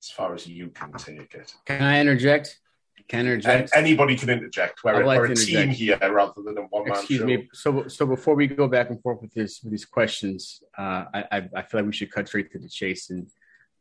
[0.03, 1.53] as far as you can take it?
[1.65, 2.59] Can I interject?
[3.07, 3.71] Can I And interject?
[3.75, 4.83] anybody can interject.
[4.83, 7.25] We're, like we're a to team here rather than a one-man Excuse show.
[7.25, 7.47] me.
[7.53, 11.23] So, so before we go back and forth with this with these questions, uh, I,
[11.31, 13.27] I I feel like we should cut straight to the chase and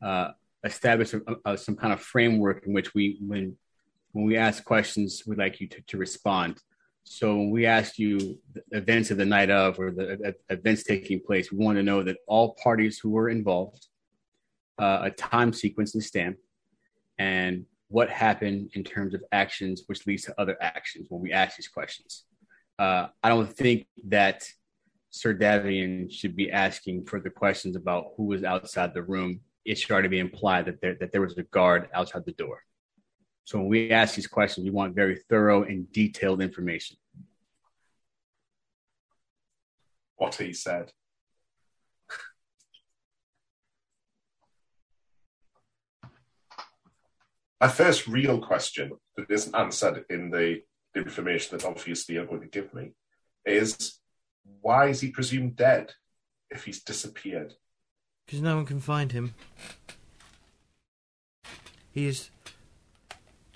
[0.01, 0.31] uh,
[0.63, 3.57] establish a, a, some kind of framework in which we, when
[4.13, 6.63] when we ask questions, we'd like you to, to respond.
[7.09, 8.37] So when we ask you
[8.73, 12.17] events of the night of or the events taking place, we want to know that
[12.27, 13.87] all parties who were involved,
[14.79, 16.37] uh, a time sequence and stamp,
[17.17, 21.57] and what happened in terms of actions which leads to other actions when we ask
[21.57, 22.25] these questions.
[22.77, 24.43] Uh, I don't think that
[25.11, 29.41] Sir Davian should be asking further questions about who was outside the room.
[29.65, 32.65] It should already be implied that there, that there was a guard outside the door.
[33.47, 36.99] So when we ask these questions, we want very thorough and detailed information.
[40.17, 40.93] what he said.
[47.61, 50.61] My first real question that isn't answered in the
[50.95, 52.93] information that obviously you're going to give me
[53.47, 53.99] is
[54.61, 55.93] why is he presumed dead
[56.51, 57.55] if he's disappeared?
[58.27, 59.35] Because no one can find him.
[61.93, 62.31] He is.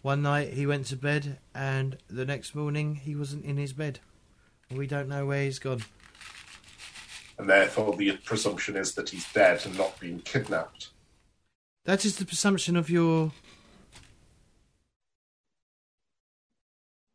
[0.03, 4.01] One night he went to bed, and the next morning he wasn't in his bed.
[4.71, 5.83] We don't know where he's gone.
[7.39, 10.91] And therefore the presumption is that he's dead and not being kidnapped.
[11.85, 13.33] That is the presumption of your.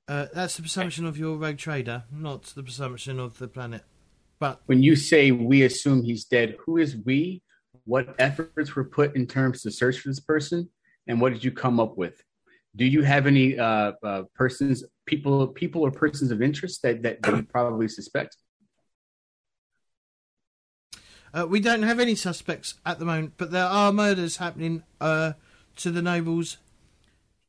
[0.07, 3.83] Uh, that's the presumption of your rogue trader, not the presumption of the planet.
[4.39, 7.41] But When you say we assume he's dead, who is we?
[7.85, 10.69] What efforts were put in terms to search for this person,
[11.07, 12.23] and what did you come up with?
[12.75, 17.19] Do you have any uh, uh, persons, people, people or persons of interest that that,
[17.25, 18.37] you probably suspect?
[21.33, 25.33] Uh, we don't have any suspects at the moment, but there are murders happening uh,
[25.75, 26.57] to the nobles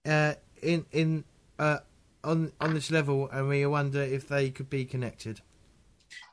[0.04, 1.24] uh, in in
[1.58, 1.78] uh,
[2.24, 5.40] on on this level, and we wonder if they could be connected.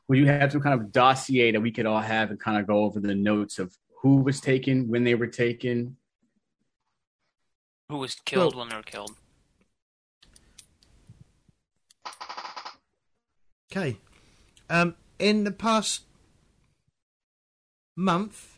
[0.08, 2.68] Would you have some kind of dossier that we could all have and kind of
[2.68, 5.96] go over the notes of who was taken, when they were taken?
[7.94, 9.16] Who was killed Well- when they were killed?
[13.72, 14.00] Okay.
[14.68, 16.02] Um, in the past
[17.96, 18.58] month,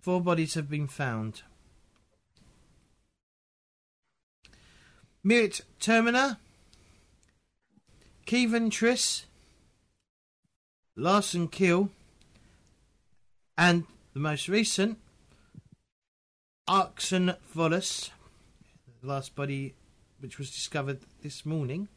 [0.00, 1.42] four bodies have been found.
[5.24, 6.38] Mirit Termina,
[8.26, 9.24] Kevin Triss,
[10.94, 11.90] Larson Kill,
[13.56, 15.00] and the most recent,
[16.68, 18.10] Arxon Vollus,
[19.00, 19.74] the last body
[20.20, 21.88] which was discovered this morning.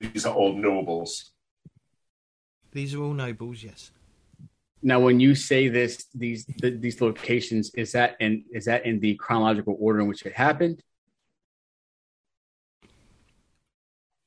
[0.00, 1.32] These are all nobles.
[2.72, 3.90] These are all nobles, yes.
[4.80, 9.00] Now, when you say this, these th- these locations, is that in is that in
[9.00, 10.80] the chronological order in which it happened?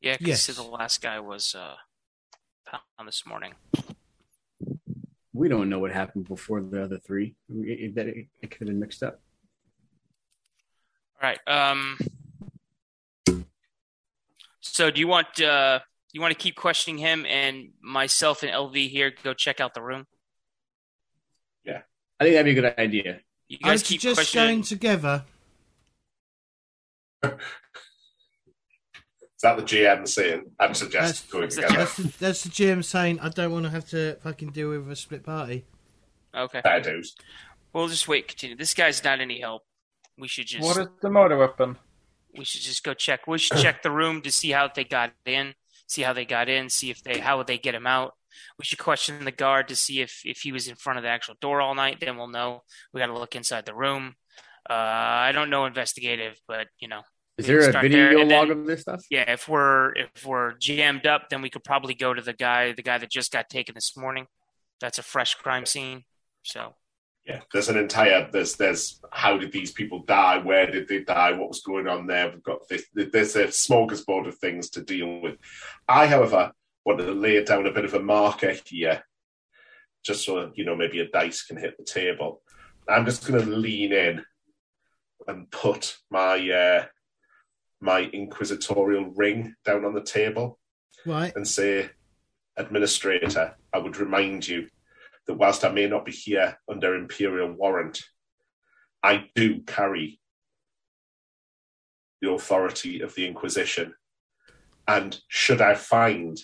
[0.01, 0.57] Yeah, because Yes.
[0.57, 1.75] The last guy was uh,
[2.69, 3.53] found this morning.
[5.33, 7.35] We don't know what happened before the other three.
[7.49, 9.19] It, it, that it, it could have been mixed up.
[11.21, 11.39] All right.
[11.47, 11.97] Um.
[14.61, 15.79] So, do you want uh,
[16.13, 19.81] you want to keep questioning him, and myself and LV here go check out the
[19.81, 20.05] room?
[21.65, 21.81] Yeah,
[22.19, 23.19] I think that'd be a good idea.
[23.47, 24.47] You I guys keep suggest questioning.
[24.47, 25.25] going together.
[29.43, 30.51] Is that the GM saying?
[30.57, 31.75] I'm suggesting That's- going the together.
[31.79, 34.89] That's the, that's the GM saying I don't want to have to fucking deal with
[34.89, 35.65] a split party.
[36.33, 37.13] Okay, Fair dues.
[37.73, 38.29] we'll just wait.
[38.29, 38.55] Continue.
[38.55, 39.63] This guy's not any help.
[40.17, 41.77] We should just What is the murder weapon?
[42.37, 43.27] we should just go check.
[43.27, 45.55] We should check the room to see how they got in,
[45.87, 48.13] see how they got in, see if they how would they get him out.
[48.57, 51.09] We should question the guard to see if if he was in front of the
[51.09, 51.99] actual door all night.
[51.99, 52.63] Then we'll know.
[52.93, 54.15] We got to look inside the room.
[54.69, 57.01] Uh, I don't know investigative, but you know,
[57.37, 59.03] Is there a video there, log then- of this stuff?
[59.09, 59.31] yeah.
[59.31, 62.83] If we're if we're jammed up, then we could probably go to the guy the
[62.83, 64.27] guy that just got taken this morning.
[64.79, 66.03] That's a fresh crime scene.
[66.43, 66.75] So
[67.25, 70.37] Yeah, there's an entire there's there's how did these people die?
[70.37, 71.31] Where did they die?
[71.31, 72.29] What was going on there?
[72.29, 72.85] We've got this.
[72.93, 75.37] There's a smorgasbord of things to deal with.
[75.87, 76.51] I, however,
[76.85, 79.03] want to lay down a bit of a marker here,
[80.03, 82.41] just so you know maybe a dice can hit the table.
[82.87, 84.23] I'm just going to lean in
[85.27, 86.85] and put my uh,
[87.83, 90.57] my inquisitorial ring down on the table
[91.05, 91.33] Right.
[91.35, 91.89] and say,
[92.55, 94.69] Administrator, I would remind you
[95.27, 98.01] that whilst I may not be here under imperial warrant,
[99.03, 100.21] I do carry
[102.21, 103.93] the authority of the Inquisition.
[104.87, 106.37] And should I find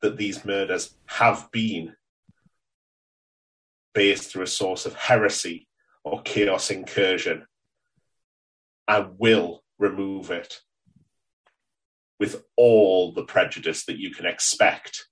[0.00, 1.94] that these murders have been
[3.94, 5.68] based through a source of heresy
[6.02, 7.46] or chaos incursion,
[8.88, 10.60] I will remove it
[12.22, 15.08] with all the prejudice that you can expect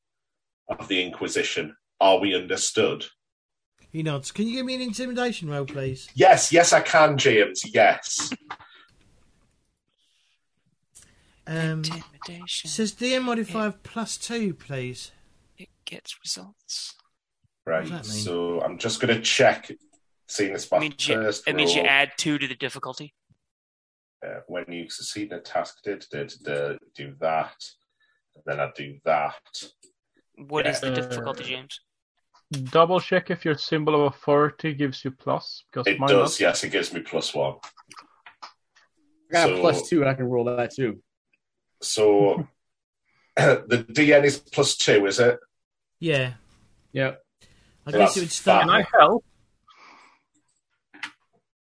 [0.68, 1.74] of the Inquisition.
[2.00, 3.04] Are we understood?
[3.90, 4.30] He nods.
[4.30, 6.08] Can you give me an intimidation roll, please?
[6.14, 7.64] Yes, yes, I can, James.
[7.74, 8.32] Yes.
[11.48, 12.70] Um, intimidation.
[12.70, 15.10] says DN modifier plus two, please.
[15.58, 16.94] It gets results.
[17.66, 17.80] Right.
[17.80, 18.22] does that mean?
[18.22, 19.68] So I'm just going to check,
[20.28, 23.14] seeing this my It means you, first it means you add two to the difficulty.
[24.26, 27.54] Uh, when you succeed in a task, did did did do that,
[28.34, 29.34] and then I do that.
[30.36, 30.90] What is Yeah.
[30.90, 31.80] the difficulty, James?
[32.50, 36.10] Double check if your symbol of authority gives you plus, because It does.
[36.10, 36.40] does.
[36.40, 37.56] Yes, it gives me plus one.
[38.42, 40.04] I got So- a plus two.
[40.06, 41.02] I can roll that too.
[41.80, 42.46] So
[43.36, 45.38] the DN is plus two, is it?
[45.98, 46.34] Yeah.
[46.92, 47.24] Yep.
[47.86, 48.60] I So guess that's it would start.
[48.62, 49.24] Can I help?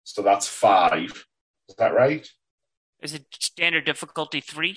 [0.02, 1.24] So that's five.
[1.68, 2.28] Is that right?
[3.00, 4.76] Is it standard difficulty three,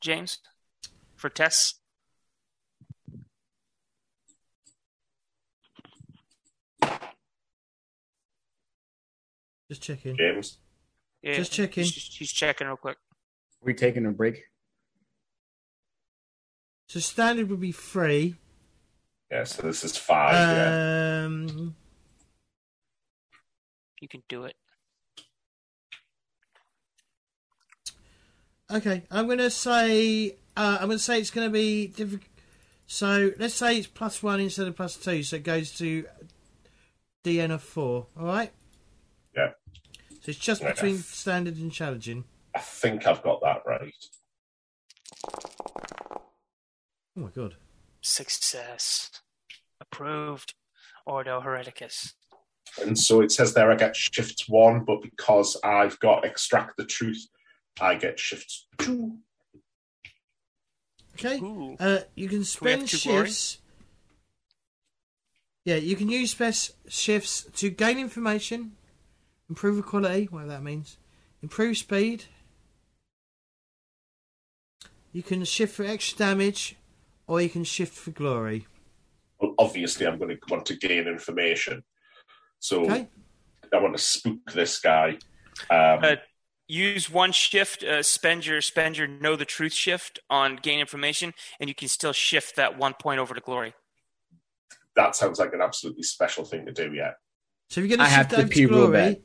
[0.00, 0.38] James,
[1.16, 1.80] for tests?
[9.68, 10.16] Just checking.
[10.16, 10.58] James.
[11.22, 11.84] Yeah, Just checking.
[11.84, 12.96] He's, he's checking real quick.
[12.96, 14.42] Are we taking a break?
[16.88, 18.36] So standard would be three.
[19.30, 20.34] Yeah, so this is five.
[20.34, 21.24] yeah.
[21.24, 21.74] Um,
[24.00, 24.54] You can do it.
[28.70, 32.28] Okay, I'm gonna say uh, I'm gonna say it's gonna be difficult.
[32.86, 36.04] So let's say it's plus one instead of plus two, so it goes to
[37.24, 38.06] DN of four.
[38.18, 38.52] All right.
[39.34, 39.50] Yeah.
[40.22, 40.74] So it's just Right.
[40.74, 42.24] between standard and challenging.
[42.54, 43.92] I think I've got that right.
[47.16, 47.56] Oh my god.
[48.02, 49.10] Success.
[49.80, 50.54] Approved.
[51.06, 52.12] Ordo Hereticus.
[52.82, 56.84] And so it says there I get shift one, but because I've got extract the
[56.84, 57.26] truth,
[57.80, 58.66] I get shifts.
[58.78, 59.18] two.
[61.14, 61.40] Okay.
[61.80, 63.26] Uh, you can we have spend glory?
[63.26, 63.58] shifts.
[65.64, 66.54] Yeah, you can use spec
[66.88, 68.72] shifts to gain information,
[69.48, 70.98] improve quality, whatever that means,
[71.42, 72.26] improve speed.
[75.12, 76.76] You can shift for extra damage,
[77.26, 78.66] or you can shift for glory.
[79.40, 81.82] Well, obviously, I'm going to want to gain information.
[82.58, 83.08] So Okay.
[83.72, 85.18] I want to spook this guy.
[85.70, 86.16] Um, Uh,
[86.68, 87.82] use one shift.
[87.82, 91.88] Uh, spend your spend your know the truth shift on gain information, and you can
[91.88, 93.74] still shift that one point over to glory.
[94.96, 96.92] that sounds like an absolutely special thing to do.
[96.94, 97.12] Yeah.
[97.68, 99.22] So if you're going I to have shift to over to pee real glory, bad.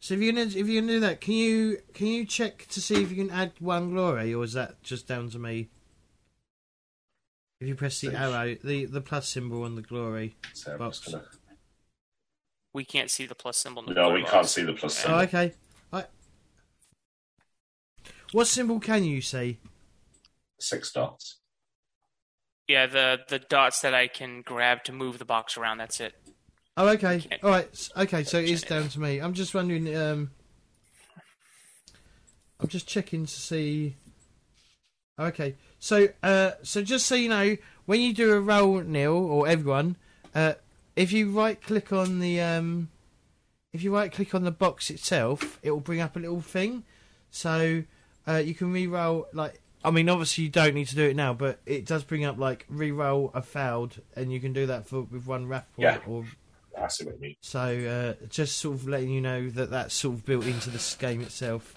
[0.00, 2.24] so if you're going to if you're going to do that, can you can you
[2.24, 5.38] check to see if you can add one glory, or is that just down to
[5.38, 5.68] me?
[7.60, 8.16] If you press the Save.
[8.16, 10.36] arrow, the the plus symbol on the glory.
[10.52, 11.00] So Box.
[11.08, 11.24] gonna...
[12.74, 13.84] We can't see the plus symbol.
[13.88, 14.32] in No, we box.
[14.32, 15.18] can't see the plus Oh, symbol.
[15.20, 15.54] okay.
[18.34, 18.38] Right.
[18.38, 19.58] What symbol can you see?
[20.58, 21.38] Six dots.
[22.68, 25.78] Yeah, the the dots that I can grab to move the box around.
[25.78, 26.14] That's it.
[26.76, 27.24] Oh, okay.
[27.42, 27.88] All right.
[27.96, 29.20] Okay, so it is down to me.
[29.20, 29.94] I'm just wondering.
[29.94, 30.30] Um,
[32.58, 33.96] I'm just checking to see
[35.18, 37.56] Okay, so uh, so just so you know,
[37.86, 39.94] when you do a roll, Neil or everyone,
[40.34, 40.54] uh,
[40.96, 42.88] if you right click on the um,
[43.72, 46.82] if you right click on the box itself, it will bring up a little thing.
[47.30, 47.84] So
[48.28, 51.34] uh, you can re-roll like I mean, obviously you don't need to do it now,
[51.34, 55.02] but it does bring up like re-roll a failed, and you can do that for
[55.02, 55.98] with one wrath point Yeah.
[56.06, 56.24] or
[56.80, 57.36] I see what you mean.
[57.40, 58.16] so.
[58.20, 61.20] Uh, just sort of letting you know that that's sort of built into this game
[61.20, 61.72] itself.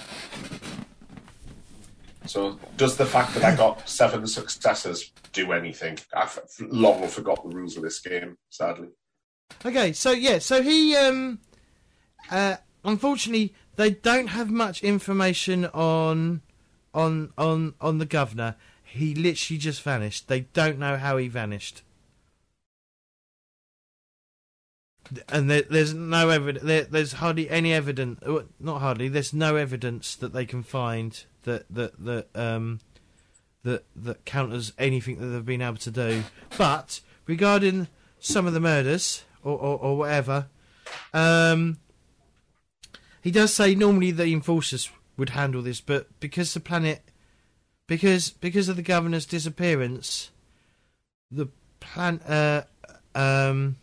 [2.26, 5.98] So, does the fact that I got seven successes do anything?
[6.14, 8.90] I've long forgot the rules of this game, sadly.
[9.66, 11.40] Okay, so yeah, so he um
[12.32, 16.42] uh unfortunately they don't have much information on
[16.94, 18.56] on on on the governor.
[18.84, 20.28] He literally just vanished.
[20.28, 21.84] They don't know how he vanished.
[25.30, 26.66] And there, there's no evidence.
[26.66, 28.22] There, there's hardly any evidence.
[28.24, 29.08] uh, Not hardly.
[29.08, 32.80] There's no evidence that they can find that that that um
[33.64, 36.24] that that counters anything that they've been able to do.
[36.58, 37.88] But regarding
[38.20, 40.48] some of the murders or or, or whatever,
[41.14, 41.78] um,
[43.28, 47.02] he does say normally the enforcers would handle this, but because the planet,
[47.86, 50.32] because because of the governor's disappearance,
[51.30, 51.50] the
[51.82, 52.62] plan uh
[53.16, 53.76] um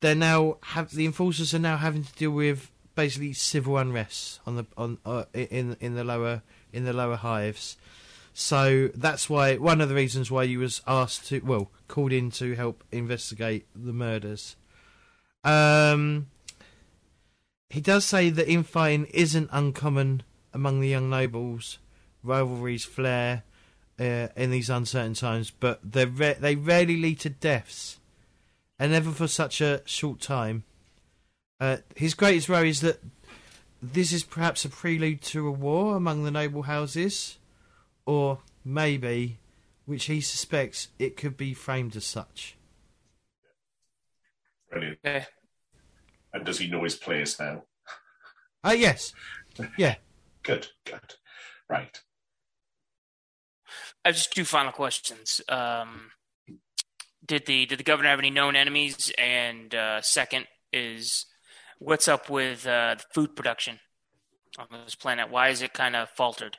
[0.00, 4.54] they're now have the enforcers are now having to deal with basically civil unrest on
[4.54, 6.42] the on uh, in in the lower
[6.72, 7.76] in the lower hives.
[8.32, 12.30] So that's why one of the reasons why you was asked to well called in
[12.30, 14.54] to help investigate the murders.
[15.42, 16.28] Um,
[17.68, 21.78] he does say that infighting isn't uncommon among the young nobles.
[22.22, 23.42] Rivalries flare
[23.98, 27.98] uh, in these uncertain times, but they ra- they rarely lead to deaths,
[28.78, 30.64] and never for such a short time.
[31.60, 33.00] Uh, his greatest worry is that
[33.82, 37.38] this is perhaps a prelude to a war among the noble houses,
[38.04, 39.38] or maybe,
[39.84, 42.56] which he suspects, it could be framed as such.
[44.70, 44.98] Brilliant.
[45.04, 45.26] Okay.
[46.36, 47.64] And does he know his place now?
[48.62, 49.12] Ah, yes,
[49.78, 49.94] yeah.
[50.42, 51.14] Good, good.
[51.68, 52.00] Right.
[54.04, 55.40] I have just two final questions.
[55.48, 56.10] Um,
[57.26, 59.10] did the did the governor have any known enemies?
[59.18, 61.26] And uh, second is,
[61.80, 63.80] what's up with uh, the food production
[64.56, 65.30] on this planet?
[65.30, 66.58] Why is it kind of faltered,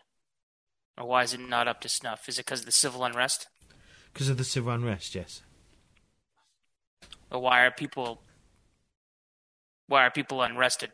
[0.98, 2.28] or why is it not up to snuff?
[2.28, 3.48] Is it because of the civil unrest,
[4.12, 5.44] Because of the civil unrest, yes.
[7.32, 8.22] or why are people
[9.88, 10.92] why are people unrested?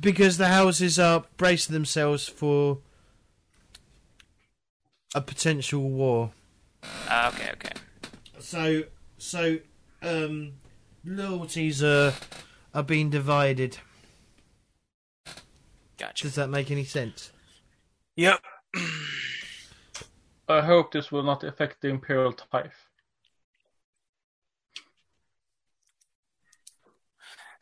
[0.00, 2.78] Because the houses are bracing themselves for
[5.14, 6.32] a potential war.
[7.08, 7.72] Uh, okay, okay.
[8.38, 8.82] So,
[9.18, 9.58] so,
[10.02, 10.52] um,
[11.04, 12.12] loyalties are
[12.74, 13.78] are being divided.
[15.98, 16.24] Gotcha.
[16.24, 17.30] Does that make any sense?
[18.16, 18.40] Yep.
[20.48, 22.70] I hope this will not affect the Imperial Tithe.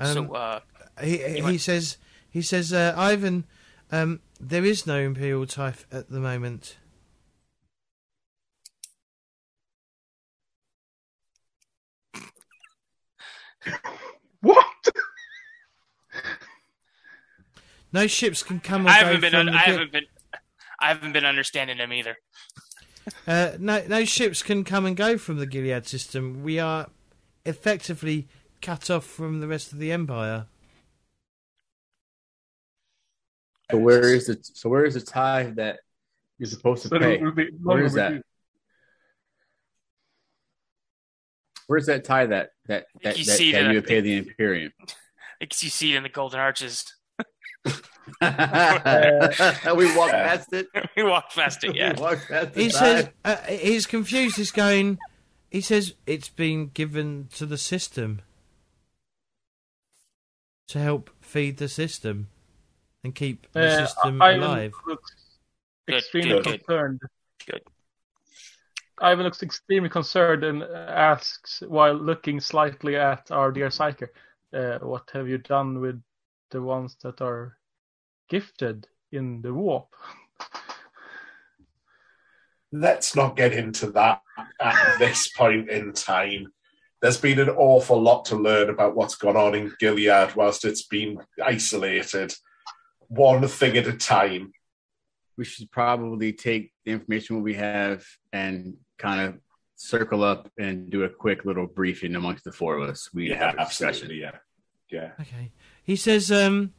[0.00, 0.60] Um, so, uh,
[1.02, 1.98] he he, he says
[2.30, 3.44] he says uh, Ivan,
[3.92, 6.76] um, there is no imperial type at the moment.
[14.40, 14.66] What?
[17.92, 19.34] No ships can come or I haven't been.
[19.34, 20.06] Un- I haven't been.
[20.78, 22.16] I haven't been understanding them either.
[23.26, 26.42] Uh, no, no ships can come and go from the Gilead system.
[26.42, 26.88] We are
[27.44, 28.28] effectively
[28.60, 30.46] cut off from the rest of the empire.
[33.70, 35.80] So where is the so where is the tithe that
[36.38, 37.18] you're supposed to So pay?
[37.18, 38.22] be Where is that?
[41.66, 44.72] Where's that tie that that that, You that, see that you would pay the Imperium?
[45.38, 46.92] Because you see it in the Golden Arches.
[47.64, 47.72] we
[49.96, 50.66] walked past it.
[50.96, 51.74] we walked past it.
[51.76, 51.92] Yeah.
[51.94, 52.72] We walked past He tithe.
[52.72, 54.36] says uh, he's confused.
[54.36, 54.98] He's going.
[55.50, 58.22] He says it's been given to the system
[60.70, 62.28] to help feed the system
[63.02, 64.72] and keep the Uh, system Ivan alive.
[64.86, 65.14] looks
[65.88, 66.58] extremely good, good.
[66.64, 67.00] concerned.
[67.46, 67.62] Good.
[68.98, 74.08] Ivan looks extremely concerned and asks, while looking slightly at our dear Psyker,
[74.52, 76.00] uh, "What have you done with
[76.50, 77.58] the ones that are
[78.28, 79.88] gifted in the warp?"
[82.72, 84.22] Let's not get into that
[84.60, 86.52] at this point in time.
[87.02, 90.82] There's been an awful lot to learn about what's gone on in Gilead whilst it's
[90.82, 92.34] been isolated,
[93.08, 94.52] one thing at a time.
[95.38, 99.40] we should probably take the information we have and kind of
[99.76, 103.08] circle up and do a quick little briefing amongst the four of us.
[103.14, 104.10] We Yeah, have a discussion.
[104.10, 104.20] absolutely.
[104.20, 104.36] Yeah,
[104.90, 105.10] yeah.
[105.18, 105.52] Okay.
[105.82, 106.74] He says, um,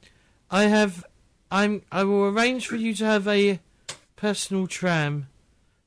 [0.52, 1.04] I have,
[1.50, 3.60] I'm, I will arrange for you to have a
[4.16, 5.28] personal tram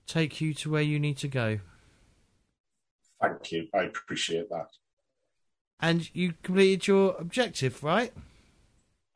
[0.09, 1.61] take you to where you need to go.
[3.29, 3.69] Thank you.
[3.75, 4.69] I appreciate that.
[5.81, 8.13] And you completed your objective, right?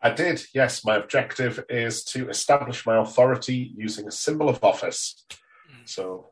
[0.00, 0.84] I did, yes.
[0.84, 5.24] My objective is to establish my authority using a symbol of office.
[5.84, 6.30] So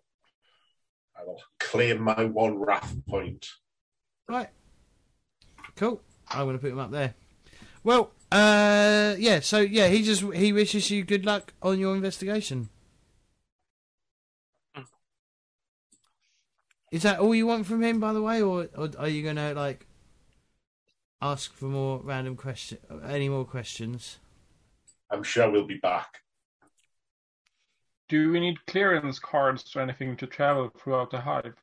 [1.19, 3.49] I will claim my one wrath point.
[4.29, 4.51] Right.
[5.75, 6.01] Cool.
[6.29, 7.15] I'm going to put him up there.
[7.83, 9.41] Well, uh, yeah.
[9.41, 12.69] So yeah, he just he wishes you good luck on your investigation.
[16.91, 19.37] Is that all you want from him, by the way, or, or are you going
[19.37, 19.87] to like
[21.21, 24.19] ask for more random question, any more questions?
[25.11, 26.21] I'm sure we'll be back.
[28.09, 31.55] Do we need clearance cards or anything to travel throughout the hive?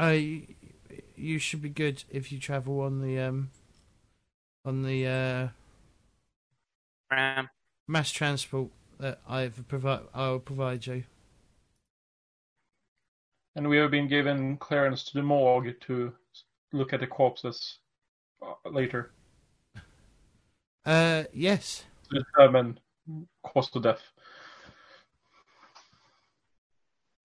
[0.00, 0.46] Uh, you,
[1.16, 3.50] you should be good if you travel on the um
[4.64, 5.48] on the uh
[7.10, 7.48] Ram.
[7.86, 8.70] mass transport
[9.00, 11.04] that I've provide I'll provide you.
[13.56, 16.12] And we have been given clearance to the morgue to
[16.72, 17.78] look at the corpses
[18.42, 19.12] uh, later
[20.86, 21.84] Uh, yes.
[22.10, 22.78] to determine
[23.44, 24.02] cause of death.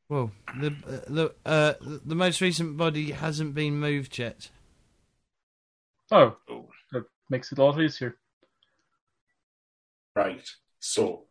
[0.10, 4.50] Well, the uh, the uh the most recent body hasn't been moved yet.
[6.12, 6.70] Oh, Oh.
[6.92, 8.18] that makes it a lot easier.
[10.16, 10.48] Right.
[10.80, 11.26] So,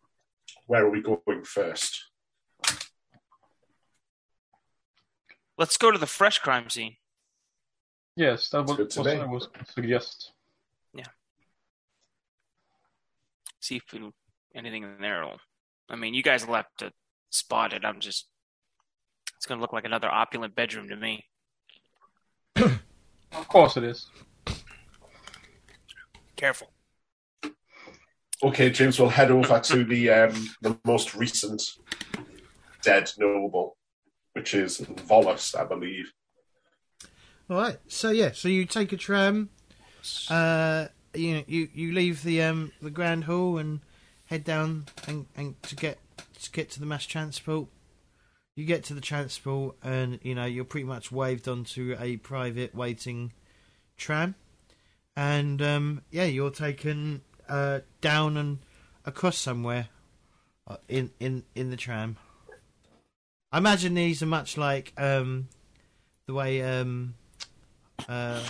[0.67, 2.03] where are we going first?
[5.59, 6.97] Let's go to the fresh crime scene.
[8.17, 9.07] Yes, that was good what.
[9.07, 10.33] I was suggest.
[10.95, 11.07] Yeah.
[13.61, 14.11] See if we,
[14.55, 15.25] anything in there.
[15.25, 15.39] Will,
[15.89, 16.93] I mean, you guys will have to
[17.31, 17.85] spot it.
[17.85, 18.29] I'm just.
[19.37, 21.25] It's going to look like another opulent bedroom to me.
[23.35, 24.09] Of course it is.
[26.37, 26.71] Careful.
[28.43, 31.63] Okay, James, we'll head over to the um, the most recent
[32.83, 33.77] dead noble,
[34.33, 36.13] which is Volus, I believe.
[37.51, 37.79] All right.
[37.89, 38.33] So yeah.
[38.33, 39.51] So you take a tram.
[40.29, 43.81] Uh, you you you leave the um the grand hall and
[44.27, 45.99] head down and and to get
[46.41, 47.69] to get to the mass transport.
[48.55, 52.75] You get to the transport and you know you're pretty much waved onto a private
[52.75, 53.33] waiting
[53.97, 54.35] tram,
[55.17, 58.59] and um yeah you're taken uh down and
[59.05, 59.89] across somewhere
[60.67, 62.17] uh, in in in the tram.
[63.53, 65.49] I imagine these are much like um
[66.27, 67.15] the way um
[68.09, 68.43] uh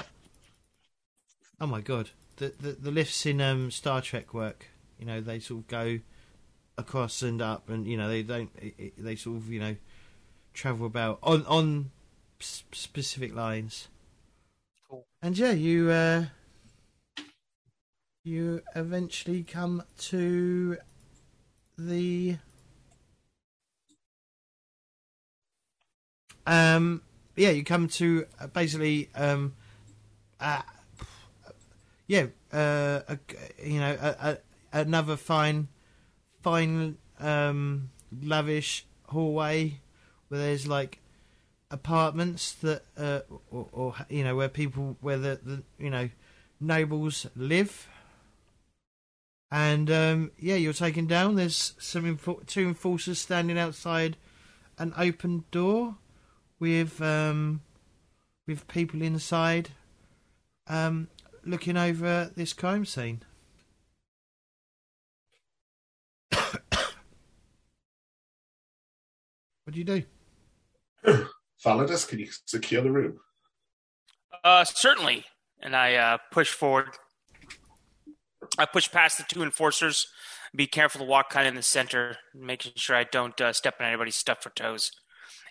[1.61, 2.11] oh my god.
[2.37, 4.69] The, the the lifts in um Star Trek work.
[4.99, 5.99] You know they sort of go
[6.79, 8.51] across and up and you know they don't
[8.97, 9.77] they sort of you know
[10.55, 11.91] travel about on on
[12.41, 13.89] specific lines.
[14.89, 15.05] Cool.
[15.21, 16.27] and yeah you uh
[18.25, 20.77] you eventually come to
[21.77, 22.37] the
[26.47, 27.03] um
[27.37, 29.55] yeah you come to uh, basically um
[30.41, 30.63] uh,
[32.07, 33.19] yeah uh a,
[33.63, 34.39] you know a, a,
[34.81, 35.69] another fine
[36.43, 37.91] fine um
[38.23, 39.79] lavish hallway
[40.29, 40.99] where there's like
[41.71, 43.21] apartments that uh
[43.51, 46.09] or, or you know where people where the, the you know
[46.61, 47.89] nobles live.
[49.51, 51.35] And um yeah you're taken down.
[51.35, 54.17] There's some enfor- two enforcers standing outside
[54.79, 55.97] an open door
[56.63, 57.61] with um
[58.47, 59.71] with people inside
[60.69, 61.09] um
[61.45, 63.21] looking over this crime scene
[66.31, 66.53] what
[69.73, 70.05] do you do
[71.65, 73.21] Validius, can you secure the room?
[74.43, 75.25] Uh, certainly.
[75.61, 76.89] And I uh, push forward.
[78.59, 80.09] I push past the two enforcers.
[80.55, 83.77] Be careful to walk kind of in the center, making sure I don't uh, step
[83.81, 84.91] on anybody's stuff or toes.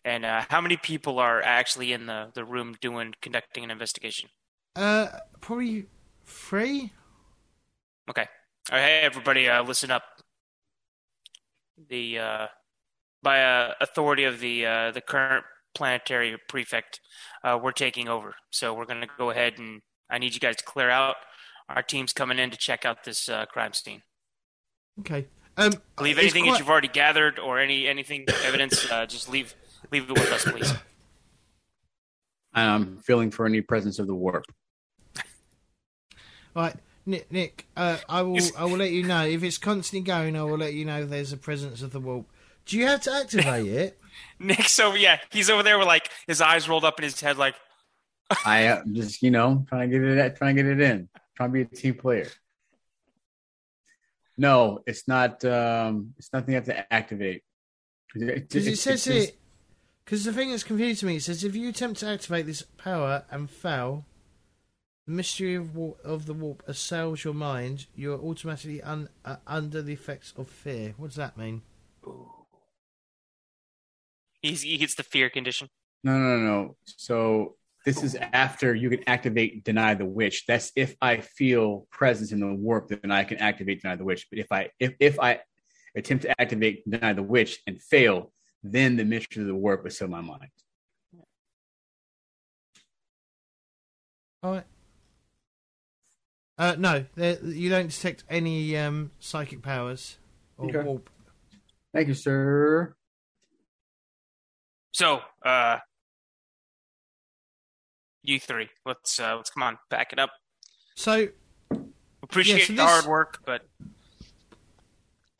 [0.03, 4.29] And uh, how many people are actually in the, the room doing conducting an investigation?
[4.75, 5.07] uh
[5.41, 5.85] probably
[6.25, 6.91] three
[8.09, 8.25] Okay.
[8.71, 10.03] All right, hey everybody, uh, listen up.
[11.89, 12.47] The uh,
[13.21, 15.45] by uh, authority of the uh, the current
[15.75, 16.99] planetary prefect,
[17.43, 18.35] uh, we're taking over.
[18.51, 21.15] So we're going to go ahead and I need you guys to clear out.
[21.69, 24.01] Our team's coming in to check out this uh, crime scene.
[24.99, 25.27] okay
[25.57, 28.89] um Leave anything quite- that you've already gathered or any anything evidence.
[28.89, 29.53] Uh, just leave
[29.91, 30.73] leave it with us, please.
[32.53, 34.45] I'm feeling for any presence of the warp.
[36.53, 36.75] Right,
[37.05, 37.31] Nick.
[37.31, 38.41] Nick, uh, I will.
[38.57, 40.35] I will let you know if it's constantly going.
[40.35, 42.25] I will let you know there's a presence of the warp.
[42.65, 43.99] Do you have to activate it?
[44.39, 44.97] Nick's over.
[44.97, 47.55] Yeah, he's over there with like his eyes rolled up in his head, like
[48.45, 51.49] I uh, just, you know, trying to get it, trying to get it in, trying
[51.49, 52.27] to be a team player.
[54.37, 55.43] No, it's not.
[55.45, 57.43] Um, it's nothing you have to activate.
[58.13, 59.37] Because it, says it.
[60.11, 62.63] Because the thing that's confusing to me, it says if you attempt to activate this
[62.63, 64.03] power and fail,
[65.07, 67.85] the mystery of, wa- of the warp assails your mind.
[67.95, 70.95] You're automatically un- uh, under the effects of fear.
[70.97, 71.61] What does that mean?
[74.41, 75.69] He's, he gets the fear condition.
[76.03, 76.75] No, no, no, no.
[76.83, 77.55] So
[77.85, 80.45] this is after you can activate deny the witch.
[80.45, 84.27] That's if I feel presence in the warp, then I can activate deny the witch.
[84.29, 85.39] But if I if if I
[85.95, 88.33] attempt to activate deny the witch and fail,
[88.63, 90.49] then the mystery of the warp is in my mind.
[94.43, 94.63] All right.
[96.57, 97.05] Uh, no,
[97.43, 100.17] you don't detect any um, psychic powers
[100.57, 100.83] or Okay.
[100.83, 101.09] warp.
[101.93, 102.95] Thank you, sir.
[104.93, 105.77] So, uh,
[108.23, 110.29] you three, let's uh, let's come on, back it up.
[110.95, 111.29] So,
[112.23, 113.61] Appreciate so the this- hard work, but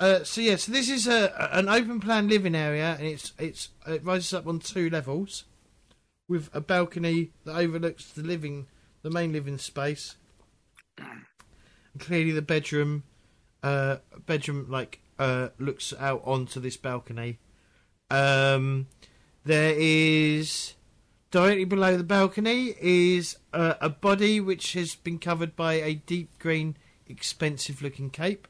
[0.02, 3.70] uh, so yeah, so this is a an open plan living area, and it's it's
[3.86, 5.46] it rises up on two levels,
[6.28, 8.66] with a balcony that overlooks the living,
[9.04, 10.16] the main living space.
[10.98, 13.04] And clearly, the bedroom,
[13.62, 17.38] uh, bedroom like uh looks out onto this balcony.
[18.10, 18.88] Um,
[19.46, 20.74] there is
[21.30, 26.76] directly below the balcony is a body which has been covered by a deep green,
[27.08, 28.48] expensive-looking cape,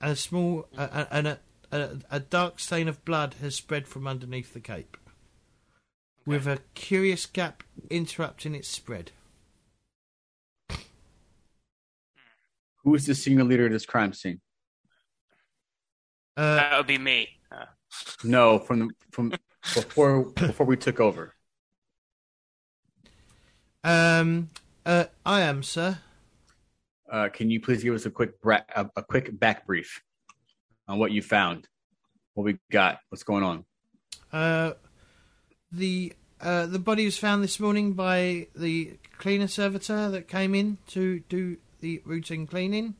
[0.00, 1.38] and a small uh, and a,
[1.72, 4.96] a a dark stain of blood has spread from underneath the cape,
[6.24, 9.12] with a curious gap interrupting its spread.
[12.84, 14.40] Who is the senior leader of this crime scene?
[16.36, 17.28] Uh, that would be me.
[17.50, 17.64] Uh,
[18.24, 19.32] No, from the from
[19.74, 21.34] before before we took over.
[23.84, 24.50] um,
[24.84, 25.98] uh, I am, sir.
[27.10, 30.02] Uh, can you please give us a quick a, a quick back brief
[30.88, 31.68] on what you found,
[32.34, 33.64] what we got, what's going on?
[34.32, 34.72] Uh,
[35.70, 40.78] the uh, the body was found this morning by the cleaner servitor that came in
[40.88, 42.94] to do the routine cleaning.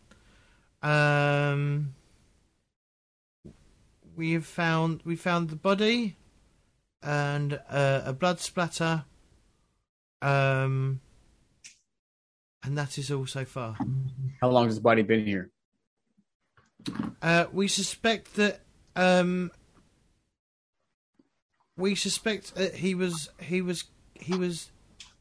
[0.83, 1.95] Um,
[4.17, 6.17] we have found we found the body
[7.03, 9.05] and uh, a blood splatter.
[10.23, 11.01] Um,
[12.67, 13.77] and that is all so far.
[14.41, 15.51] How long has this body been here?
[17.23, 18.61] Uh, we suspect that
[18.97, 19.53] um,
[21.77, 24.71] we suspect that he was he was he was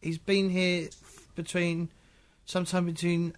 [0.02, 0.90] he's been here
[1.36, 1.90] between
[2.46, 3.34] sometime between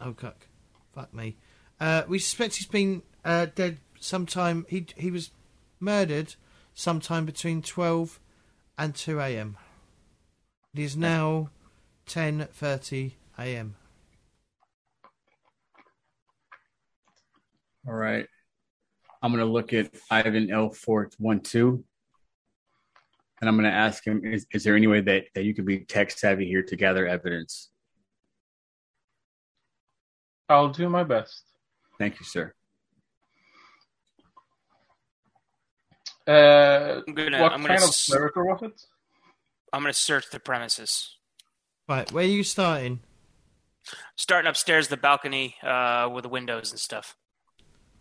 [0.00, 0.46] oh cuck
[0.94, 1.36] fuck me
[1.80, 5.30] uh, we suspect he's been uh, dead sometime he he was
[5.80, 6.34] murdered
[6.74, 8.20] sometime between 12
[8.76, 9.56] and 2 a.m.
[10.74, 11.50] it is now
[12.08, 13.76] 10:30 a.m.
[17.86, 18.26] All right.
[19.22, 20.70] I'm gonna look at Ivan L.
[20.70, 21.84] Fort one two,
[23.40, 25.80] and I'm gonna ask him: Is, is there any way that, that you could be
[25.80, 27.70] tech savvy here to gather evidence?
[30.48, 31.42] I'll do my best.
[31.98, 32.54] Thank you, sir.
[36.26, 38.80] Uh, I'm gonna what I'm gonna kind of s- servitor was it?
[39.72, 41.17] I'm gonna search the premises.
[41.88, 43.00] Right where are you starting
[44.16, 47.16] Starting upstairs, the balcony uh, with the windows and stuff.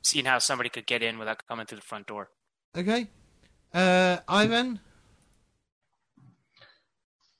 [0.02, 2.30] Seeing how somebody could get in without coming through the front door.
[2.76, 3.08] Okay.
[3.74, 4.80] Uh, Ivan.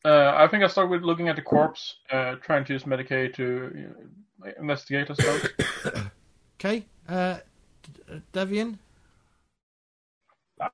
[0.06, 3.34] Uh, I think I start with looking at the corpse, uh, trying to use Medicae
[3.36, 6.04] to you know, investigate and stuff.
[6.60, 6.88] Okay.
[7.08, 7.38] Uh,
[7.84, 8.50] D- uh, that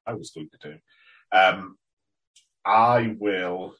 [0.07, 0.77] I was going to do.
[1.37, 1.77] Um,
[2.63, 3.75] I will.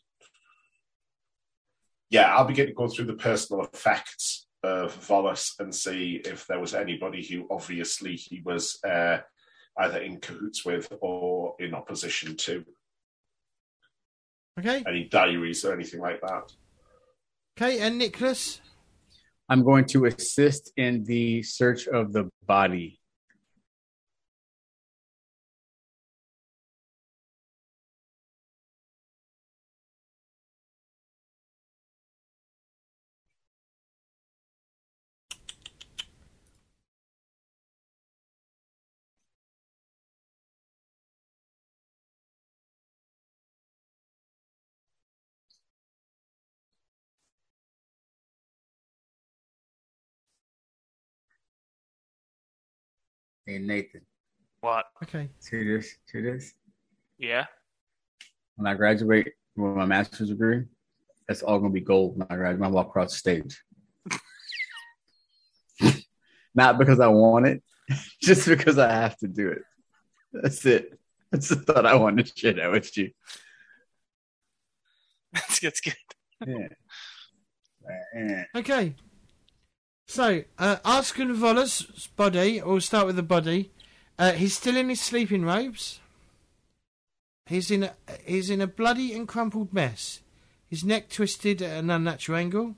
[2.14, 6.60] Yeah, I'll begin to go through the personal effects of Volos and see if there
[6.60, 9.18] was anybody who obviously he was uh,
[9.80, 12.64] either in cahoots with or in opposition to.
[14.60, 14.84] Okay.
[14.88, 16.54] Any diaries or anything like that.
[17.58, 17.80] Okay.
[17.80, 18.62] And Nicholas.
[19.50, 23.00] I'm going to assist in the search of the body.
[53.46, 54.02] Hey Nathan,
[54.62, 54.86] What?
[55.04, 55.30] Okay.
[55.40, 55.98] see this?
[56.06, 56.54] See this?
[57.18, 57.46] Yeah.
[58.56, 60.64] When I graduate with my master's degree,
[61.28, 62.62] that's all gonna be gold when I graduate.
[62.62, 63.62] When I walk across the stage.
[66.56, 67.64] not because I want it,
[68.22, 69.64] just because I have to do it.
[70.32, 70.98] That's it.
[71.30, 73.12] That's the thought I wanted to share that with you.
[75.34, 75.96] That's, that's good.
[76.48, 76.68] Yeah.
[78.16, 78.44] Eh.
[78.56, 78.96] Okay.
[80.08, 83.72] So, uh, Arskan Voller's body, we'll start with the body.
[84.20, 86.00] Uh, he's still in his sleeping robes.
[87.46, 87.94] He's in a,
[88.26, 90.22] he's in a bloody and crumpled mess.
[90.70, 92.76] His neck twisted at an unnatural angle.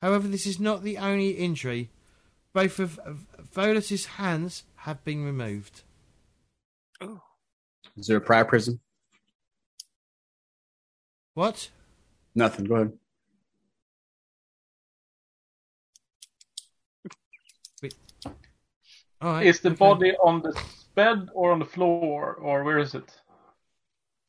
[0.00, 1.90] However, this is not the only injury.
[2.52, 5.82] Both of, of Volus's hands have been removed.
[7.02, 7.20] Ooh.
[7.96, 8.80] Is there a prior prison?
[11.34, 11.70] What?
[12.34, 12.64] Nothing.
[12.64, 12.92] Go ahead.
[19.22, 19.46] Right.
[19.46, 19.76] Is the okay.
[19.76, 20.58] body on the
[20.94, 23.20] bed or on the floor, or where is it?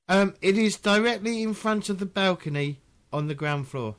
[0.07, 2.81] Um, it is directly in front of the balcony
[3.13, 3.95] on the ground floor.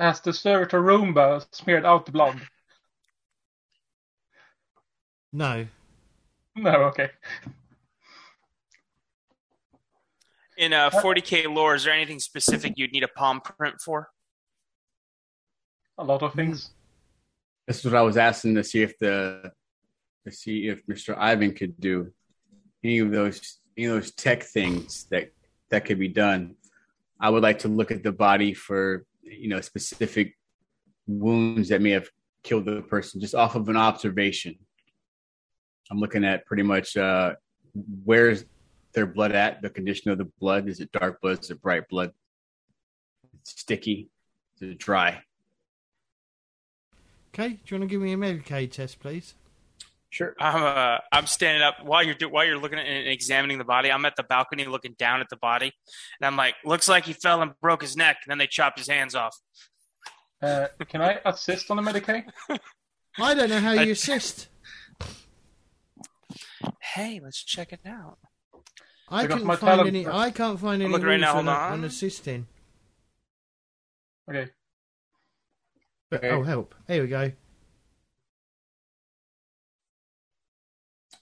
[0.00, 2.40] Has the servitor Roomba smeared out the blood?
[5.32, 5.66] No.
[6.56, 7.10] No, okay.
[10.56, 14.10] In uh, 40k lore, is there anything specific you'd need a palm print for?
[15.98, 16.70] A lot of things.
[17.66, 19.52] This is what I was asking to see if the
[20.24, 21.16] to see if Mr.
[21.16, 22.12] Ivan could do
[22.84, 25.30] any of those any of those tech things that
[25.70, 26.56] that could be done.
[27.20, 30.36] I would like to look at the body for you know specific
[31.06, 32.08] wounds that may have
[32.42, 34.56] killed the person just off of an observation.
[35.90, 37.34] I'm looking at pretty much uh,
[38.04, 38.44] where's
[38.92, 40.68] their blood at, the condition of the blood.
[40.68, 41.40] Is it dark blood?
[41.40, 42.12] Is it bright blood?
[43.40, 44.10] It's Sticky?
[44.56, 45.22] Is it dry?
[47.34, 47.48] Okay.
[47.54, 49.34] Do you want to give me a Medicae test, please?
[50.10, 50.34] Sure.
[50.38, 53.64] I'm uh, I'm standing up while you're do- while you're looking at and examining the
[53.64, 53.90] body.
[53.90, 55.72] I'm at the balcony looking down at the body,
[56.20, 58.78] and I'm like, looks like he fell and broke his neck, and then they chopped
[58.78, 59.34] his hands off.
[60.42, 62.24] Uh, can I assist on the Medicae?
[63.18, 64.48] I don't know how you assist.
[66.80, 68.18] Hey, let's check it out.
[69.08, 70.06] I Because couldn't my find talent- any.
[70.06, 71.72] I can't find any looking right rules now, on, hold on.
[71.72, 72.46] on assisting.
[74.28, 74.50] Okay.
[76.12, 76.30] But, Okay.
[76.30, 76.74] oh, help!
[76.86, 77.32] Here we go.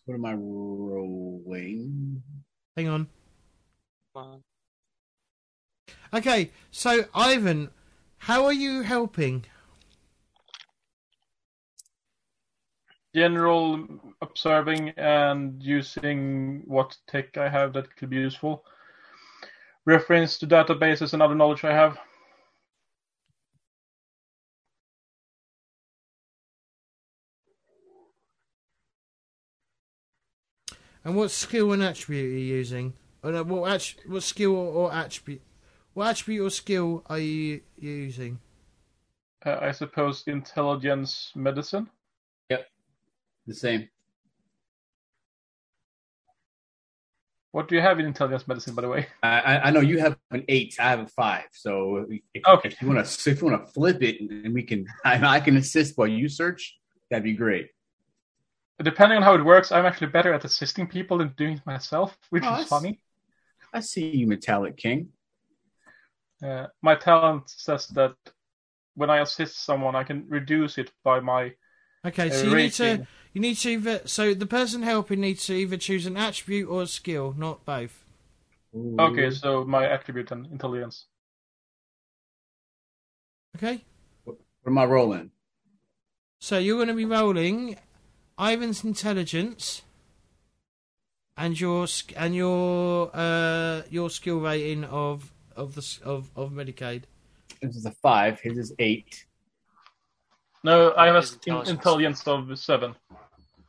[0.05, 2.21] What am I rolling?
[2.77, 3.09] Hang on.
[4.17, 4.43] Um,
[6.13, 7.71] Okay, so Ivan,
[8.19, 9.45] how are you helping?
[13.15, 13.87] General
[14.21, 18.65] observing and using what tech I have that could be useful.
[19.85, 21.97] Reference to databases and other knowledge I have.
[31.05, 32.93] And what skill and attribute are you using?
[33.25, 35.43] No, what, att- what skill or, or attribute?
[35.95, 38.39] What attribute or skill are you using?
[39.45, 41.89] Uh, I suppose intelligence medicine.
[42.51, 42.67] Yep,
[43.47, 43.89] the same.
[47.53, 49.07] What do you have in intelligence medicine, by the way?
[49.25, 50.77] I, I I know you have an eight.
[50.79, 51.47] I have a five.
[51.53, 52.69] So if, Okay.
[52.69, 55.41] if you want to, if you want to flip it, and we can, I, I
[55.41, 56.79] can assist while you search.
[57.11, 57.69] That'd be great.
[58.83, 62.17] Depending on how it works, I'm actually better at assisting people than doing it myself,
[62.31, 63.01] which Oh, is that's- funny.
[63.73, 65.13] I see you, Metallic King.
[66.43, 68.15] Uh, my talent says that
[68.95, 71.55] when I assist someone, I can reduce it by my
[72.05, 75.45] Okay, uh, so you need to you need to either so the person helping needs
[75.47, 78.05] to either choose an attribute or a skill, not both.
[78.75, 81.07] Okay, so my attribute and intelligence.
[83.57, 83.85] Okay,
[84.25, 85.31] What am I rolling?
[86.39, 87.77] so you're going to be rolling
[88.41, 89.83] Ivan's intelligence
[91.37, 91.87] and your
[92.17, 97.03] and your uh your skill rating of of the of of Medicae.
[97.61, 98.41] This is a five.
[98.41, 99.27] His is eight.
[100.65, 101.71] No, I have His a intelligence.
[101.71, 102.95] intelligence of seven,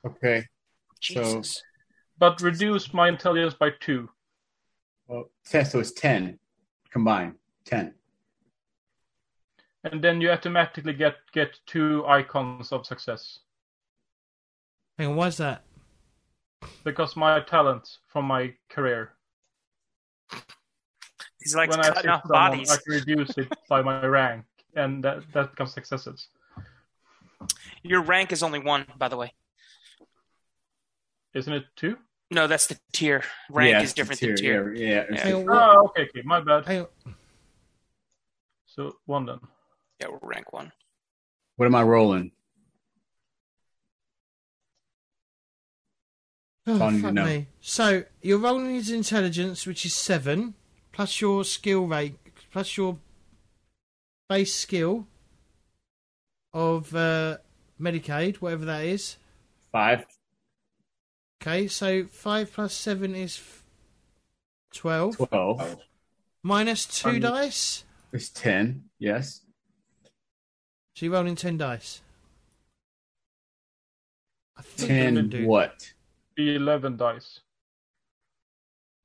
[0.06, 0.45] Okay.
[0.99, 1.61] Jesus.
[2.18, 4.10] but reduce my intelligence by two.
[5.07, 5.65] Well, ten.
[5.65, 6.39] So it's ten
[6.91, 7.35] combined.
[7.65, 7.93] Ten.
[9.84, 13.39] and then you automatically get get two icons of success
[14.97, 15.63] Hang on, why's that?
[16.84, 19.13] because my talent from my career.
[21.41, 22.72] He's like when I cutting off someone, bodies.
[22.72, 24.45] I can reduce it by my rank,
[24.76, 26.27] and that that becomes successes.
[27.84, 29.34] Your rank is only one, by the way.
[31.34, 31.97] Isn't it two?
[32.30, 33.23] No, that's the tier.
[33.49, 34.73] Rank yeah, is different tier, than tier.
[34.73, 35.05] Yeah, yeah.
[35.11, 35.23] Yeah.
[35.23, 36.65] Hang oh, on, what- Oh, okay, okay, my bad.
[36.65, 37.15] hang on.
[38.68, 39.39] So one then.
[39.99, 40.72] Yeah, we're rank one.
[41.57, 42.31] What am I rolling?
[46.67, 47.25] Oh, all I fuck know.
[47.25, 47.47] me.
[47.59, 50.53] So you're rolling his intelligence, which is seven,
[50.91, 52.15] plus your skill rate,
[52.51, 52.97] plus your
[54.29, 55.07] base skill,
[56.53, 57.38] of uh,
[57.79, 59.17] Medicae, whatever that is.
[59.71, 60.05] Five.
[61.41, 63.63] Okay, so five plus seven is f-
[64.73, 65.17] twelve.
[65.17, 65.77] Twelve.
[66.43, 67.83] Minus two Um, dice.
[68.13, 68.83] It's ten.
[68.99, 69.41] Yes.
[70.95, 72.01] So you're rolling ten dice.
[74.57, 75.29] I think I'm gonna Ten.
[75.29, 75.93] do- What?
[76.49, 77.39] Eleven dice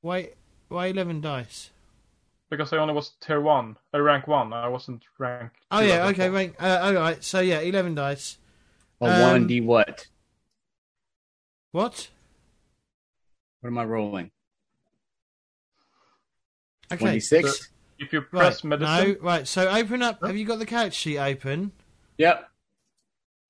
[0.00, 0.30] Why?
[0.68, 1.70] Why eleven dice?
[2.48, 3.76] because I only was tier one.
[3.92, 4.52] I rank one.
[4.52, 5.50] I wasn't rank.
[5.70, 6.54] Oh two yeah, okay, point.
[6.60, 6.70] right.
[6.70, 7.22] Uh, all right.
[7.24, 8.38] So yeah, eleven dice.
[9.00, 10.06] A Um, one D what?
[11.72, 12.08] What?
[13.60, 14.30] What am I rolling?
[16.92, 16.98] Okay.
[16.98, 17.70] Twenty six.
[17.98, 18.30] If you Right.
[18.30, 19.16] press medicine, No.
[19.20, 19.48] Right.
[19.48, 20.24] So open up.
[20.24, 21.72] Have you got the couch sheet open?
[22.18, 22.48] Yep.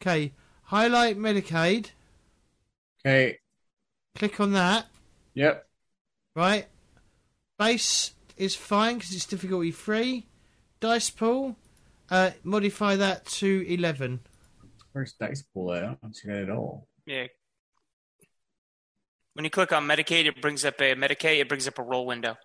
[0.00, 0.32] Okay.
[0.64, 1.90] Highlight Medicae.
[3.04, 3.38] Okay.
[4.16, 4.86] Click on that.
[5.34, 5.66] Yep.
[6.34, 6.66] Right.
[7.58, 10.26] Base is fine because it's difficulty free.
[10.80, 11.56] Dice pool.
[12.10, 14.20] Uh, modify that to eleven.
[14.92, 15.84] Where's dice pool at?
[15.84, 16.88] I don't see that at all.
[17.06, 17.26] Yeah.
[19.34, 21.40] When you click on Medicae, it brings up a Medicae.
[21.40, 22.36] It brings up a roll window.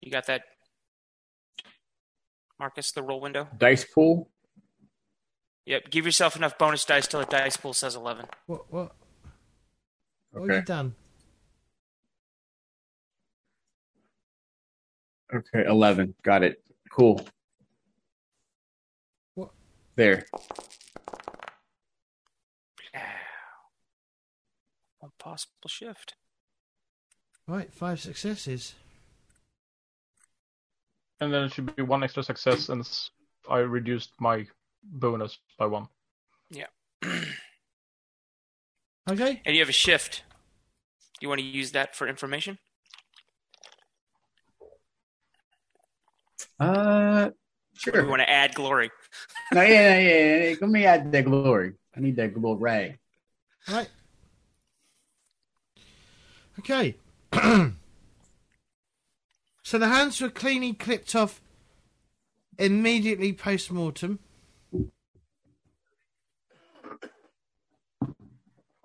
[0.00, 0.42] You got that,
[2.58, 2.90] Marcus?
[2.90, 3.46] The roll window.
[3.56, 4.30] Dice pool.
[5.66, 5.90] Yep.
[5.90, 8.26] Give yourself enough bonus dice till the dice pool says eleven.
[8.46, 8.72] What?
[8.72, 8.96] What?
[10.32, 10.94] What have you done?
[15.34, 15.64] Okay.
[15.66, 16.14] Eleven.
[16.22, 16.62] Got it.
[16.90, 17.26] Cool.
[19.34, 19.50] What?
[19.96, 20.24] There.
[24.98, 26.14] One possible shift.
[27.46, 27.72] Right.
[27.72, 28.74] Five successes.
[31.22, 32.84] and then it should be one extra success, and
[33.48, 34.44] I reduced my
[34.82, 35.86] bonus by one.
[39.10, 39.40] Okay.
[39.44, 40.22] And you have a shift.
[41.20, 42.58] You want to use that for information?
[46.58, 47.30] Uh.
[47.92, 48.90] Or you want to add glory?
[49.52, 50.54] No, yeah, yeah, yeah, yeah.
[50.60, 51.72] Let me add that glory.
[51.96, 52.98] I need that glory.
[53.68, 53.88] Right.
[56.58, 56.96] Okay.
[59.62, 61.40] so the hands were cleanly clipped off
[62.58, 64.18] immediately post mortem.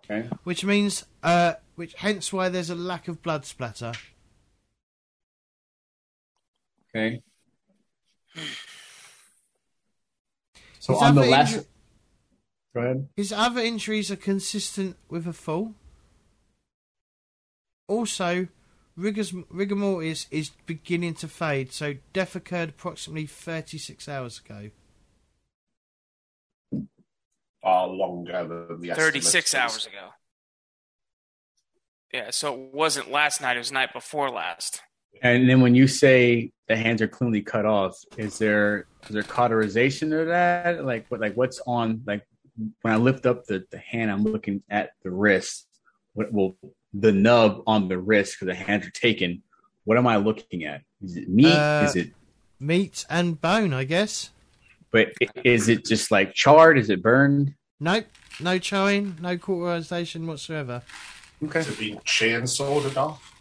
[0.09, 0.29] Okay.
[0.43, 3.91] Which means, uh, which hence why there's a lack of blood splatter.
[6.95, 7.21] Okay.
[10.79, 11.55] So His on the last.
[11.57, 11.65] inju-
[12.73, 13.09] Go ahead.
[13.15, 15.73] His other injuries are consistent with a fall.
[17.87, 18.47] Also,
[18.95, 24.69] rigors, rigor mortis is beginning to fade, so death occurred approximately 36 hours ago.
[27.67, 29.75] Far longer than the Thirty-six estimates.
[29.75, 30.09] hours ago.
[32.13, 34.81] Yeah, so it wasn't last night; it was the night before last.
[35.21, 39.23] And then when you say the hands are cleanly cut off, is there is there
[39.23, 40.85] cauterization of that?
[40.85, 42.25] Like what like what's on like
[42.83, 45.67] when I lift up the, the hand, I'm looking at the wrist.
[46.13, 46.55] What well
[46.93, 49.43] the nub on the wrist because the hands are taken.
[49.83, 50.83] What am I looking at?
[51.01, 51.47] Is it meat?
[51.53, 52.11] Uh, is it
[52.59, 54.31] Meat and bone, I guess.
[54.91, 55.09] but
[55.43, 56.77] is it just like charred?
[56.79, 57.53] Is it burned?
[57.79, 58.07] Nope,
[58.39, 60.81] no chewing, no cauterization whatsoever.
[61.43, 61.59] Okay.
[61.59, 63.33] Has it been chainsawed off?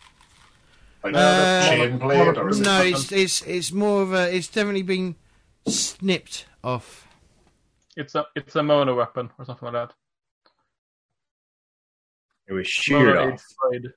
[1.03, 2.93] Like Uh, chain blade, or is No, it?
[2.93, 4.35] it's it's it's more of a.
[4.35, 5.15] It's definitely been
[5.67, 7.07] snipped off.
[7.97, 9.95] It's a it's a mono weapon or something like that.
[12.49, 13.43] It was sheared Mono off.
[13.71, 13.93] blade.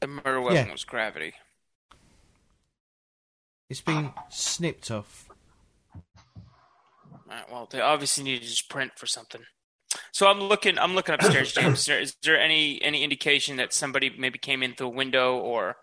[0.00, 0.72] The murder weapon Yeah.
[0.72, 1.34] was gravity.
[3.68, 5.27] It's been snipped off.
[7.28, 9.42] All right, well, they obviously need to just print for something.
[10.12, 10.78] So I'm looking.
[10.78, 11.80] I'm looking upstairs, James.
[11.80, 15.36] Is there, is there any any indication that somebody maybe came in through a window
[15.36, 15.76] or?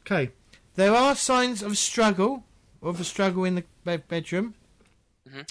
[0.00, 0.30] Okay,
[0.74, 2.44] there are signs of struggle,
[2.80, 4.54] of a struggle in the bed- bedroom.
[5.28, 5.48] Mhm.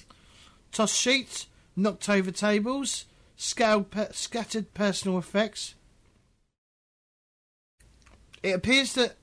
[0.72, 3.06] Tossed sheets, knocked over tables,
[3.36, 5.76] scattered, pe- scattered personal effects.
[8.44, 9.18] It appears that,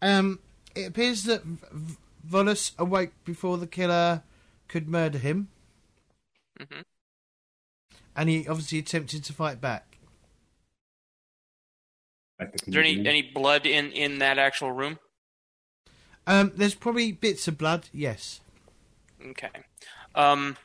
[0.00, 0.40] um,
[0.74, 4.22] it appears that V- V- Volus awoke before the killer
[4.74, 5.46] could murder him,
[6.58, 6.84] hmm
[8.16, 9.98] and he obviously attempted to fight back.
[12.66, 14.98] Is there any any blood in in that actual room?
[16.26, 17.88] Um, there's probably bits of blood.
[17.92, 18.40] Yes.
[19.30, 19.50] Okay.
[20.14, 20.56] Um.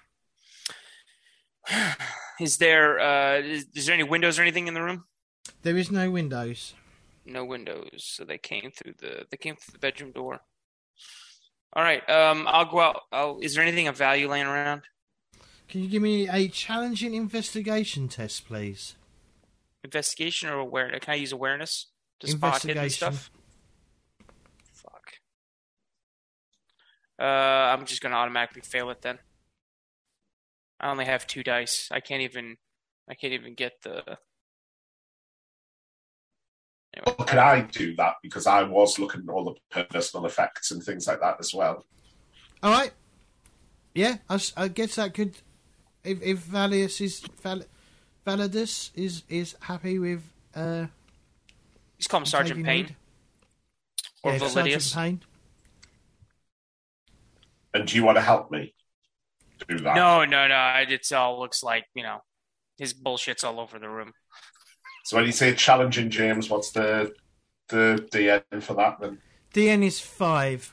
[2.40, 5.04] Is there uh is, is there any windows or anything in the room?
[5.64, 6.74] There is no windows.
[7.24, 10.42] No windows, so they came through the they came through the bedroom door.
[11.74, 12.08] All right.
[12.10, 13.02] Um, I'll go out.
[13.12, 14.84] I'll, is there anything of value laying around?
[15.68, 18.96] Can you give me a challenging investigation test, please?
[19.84, 21.00] Investigation or awareness?
[21.02, 21.88] Can I use awareness
[22.20, 23.30] to spot hidden stuff?
[24.74, 25.14] Fuck.
[27.20, 29.20] Uh, I'm just gonna automatically fail it then.
[30.80, 31.88] I only have two dice.
[31.92, 32.58] I can't even.
[33.08, 34.18] I can't even get the.
[37.06, 37.16] Anyway.
[37.18, 40.84] Well, can I do that because I was looking at all the personal effects and
[40.84, 41.86] things like that as well.
[42.62, 42.92] All right.
[43.94, 45.36] Yeah, I, I guess that could.
[46.04, 47.62] If if Valius is Val,
[48.26, 50.24] Validius is is happy with.
[50.56, 50.86] uh
[51.98, 52.96] He's called Sergeant Payne.
[54.24, 55.22] Or yeah, Sergeant Payne.
[57.74, 58.74] And do you want to help me
[59.68, 59.96] do that?
[59.96, 60.86] No, no, no.
[60.88, 62.20] It all looks like you know
[62.78, 64.14] his bullshit's all over the room.
[65.04, 67.14] So when you say challenging James, what's the
[67.70, 69.20] the DN for that then?
[69.54, 70.72] DN is five.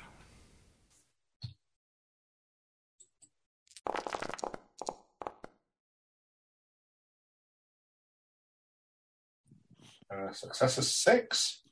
[10.11, 11.63] Uh, success is six.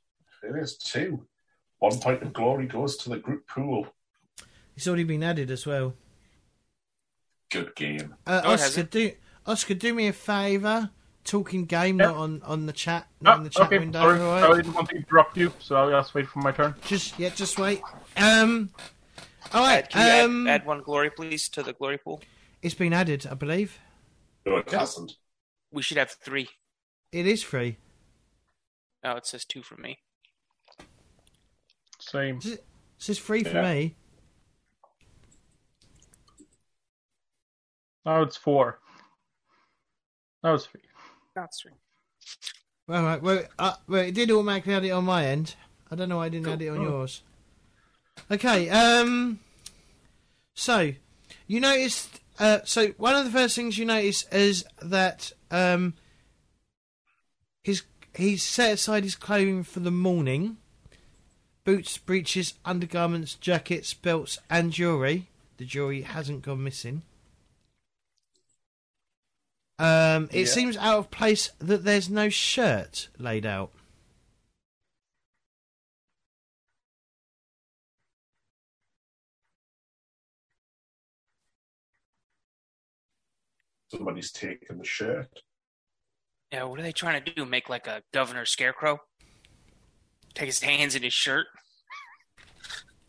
[0.43, 1.25] It is two.
[1.79, 3.87] One point of glory goes to the group pool.
[4.75, 5.93] It's already been added as well.
[7.49, 8.15] Good game.
[8.25, 9.11] Uh, oh, Oscar, do
[9.45, 10.89] Oscar, do me a favour.
[11.25, 12.05] Talking game, yeah.
[12.07, 13.79] not on, on the chat, not oh, in the chat okay.
[13.79, 13.99] window.
[13.99, 14.43] Sorry, right?
[14.43, 16.75] I didn't want to interrupt you, so I'll just wait for my turn.
[16.85, 17.81] Just yeah, just wait.
[18.15, 18.69] Um,
[19.51, 19.87] all right.
[19.95, 22.21] Add, um, add, add, one glory, please, to the glory pool.
[22.61, 23.79] It's been added, I believe.
[24.45, 25.15] No, it hasn't.
[25.71, 26.47] We should have three.
[27.11, 27.77] It is free.
[29.03, 29.99] Oh, it says two for me.
[31.99, 32.39] Same.
[32.43, 32.63] It
[32.97, 33.51] says free yeah.
[33.51, 33.95] for me.
[38.05, 38.79] Now it's four.
[40.43, 40.81] Now it's three.
[41.35, 41.65] That's
[43.03, 45.55] right, well, uh, well, it did automatically add it on my end.
[45.91, 46.53] I don't know why I didn't cool.
[46.53, 47.21] add it on yours.
[48.31, 49.39] Okay, um,
[50.53, 50.93] so
[51.47, 52.21] you noticed.
[52.39, 55.93] Uh, so one of the first things you notice is that um,
[57.63, 57.83] his
[58.15, 60.57] he's set aside his clothing for the morning.
[61.63, 65.27] Boots, breeches, undergarments, jackets, belts, and jewellery.
[65.57, 67.01] The jewellery hasn't gone missing.
[69.77, 70.45] Um, it yeah.
[70.45, 73.71] seems out of place that there's no shirt laid out.
[83.89, 85.27] Somebody's taken the shirt.
[86.51, 87.45] Yeah, what are they trying to do?
[87.45, 88.99] Make like a governor scarecrow?
[90.33, 91.47] Take his hands in his shirt?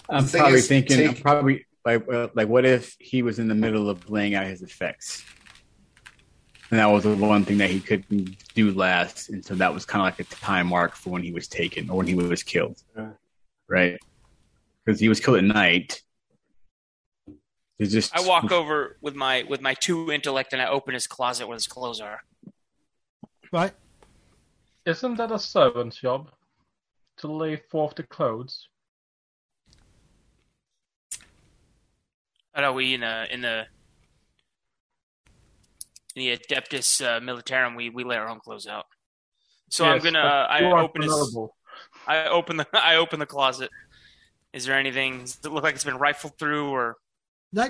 [0.08, 1.22] I'm probably thinking, take...
[1.22, 5.24] probably like, like, what if he was in the middle of laying out his effects?
[6.70, 9.84] And that was the one thing that he couldn't do last, and so that was
[9.84, 12.42] kind of like a time mark for when he was taken or when he was
[12.42, 13.10] killed, yeah.
[13.68, 13.98] right?
[14.84, 16.02] Because he was killed at night.
[17.78, 21.06] It's just I walk over with my with my two intellect and I open his
[21.06, 22.22] closet where his clothes are.
[23.52, 23.72] Right.
[24.86, 26.30] Isn't that a servant's job
[27.18, 28.68] to lay forth the clothes?
[32.54, 33.75] I know we in the in the in
[36.16, 38.86] the Adeptus uh, Militarum, we we lay our own clothes out.
[39.70, 40.26] So yes, I'm gonna.
[40.26, 41.38] Uh, I open his,
[42.08, 42.66] I open the.
[42.72, 43.70] I open the closet.
[44.52, 45.20] Is there anything?
[45.20, 46.96] Does it look like it's been rifled through, or?
[47.52, 47.68] No,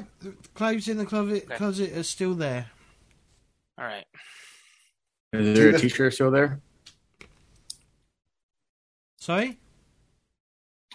[0.55, 1.44] clothes in the closet.
[1.44, 1.56] Okay.
[1.56, 2.70] Closet is still there.
[3.77, 4.06] All right.
[5.32, 6.60] Is there a T-shirt still there?
[9.18, 9.59] Sorry.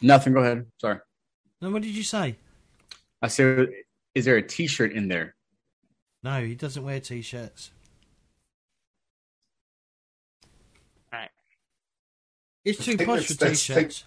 [0.01, 0.33] Nothing.
[0.33, 0.65] Go ahead.
[0.79, 0.97] Sorry.
[1.61, 2.37] No, what did you say?
[3.21, 3.69] I said,
[4.15, 5.35] is there a T-shirt in there?
[6.23, 7.71] No, he doesn't wear t-shirts.
[11.11, 11.29] Right.
[12.63, 14.05] It's too posh for t-shirts.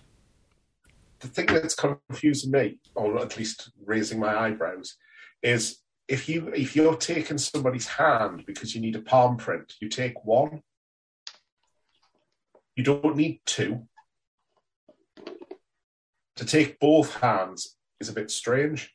[1.20, 4.96] The thing that's confusing me, or at least raising my eyebrows,
[5.42, 9.88] is if you if you're taking somebody's hand because you need a palm print, you
[9.88, 10.60] take one.
[12.76, 13.86] You don't need two.
[16.36, 18.94] To take both hands is a bit strange.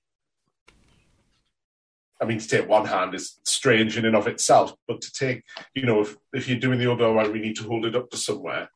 [2.21, 5.43] I mean, to take one hand is strange in and of itself, but to take,
[5.73, 8.09] you know, if, if you're doing the other one, we need to hold it up
[8.09, 8.69] to somewhere.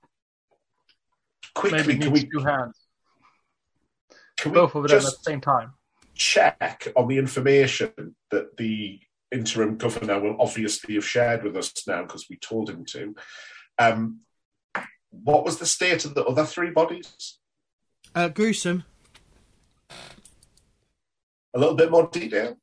[1.53, 2.79] Quickly, Maybe can we two hands?
[4.37, 5.73] Can Both of them at the same time.
[6.15, 8.99] Check on the information that the
[9.31, 13.15] interim governor will obviously have shared with us now because we told him to.
[13.77, 14.21] Um,
[15.09, 17.39] what was the state of the other three bodies?
[18.15, 18.83] Uh, gruesome.
[21.53, 22.57] A little bit more detail.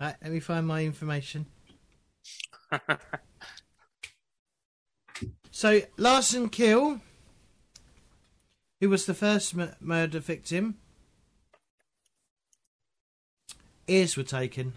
[0.00, 1.46] Right, let me find my information.
[5.50, 7.00] so, Larson Kill,
[8.80, 10.76] who was the first m- murder victim,
[13.88, 14.74] ears were taken.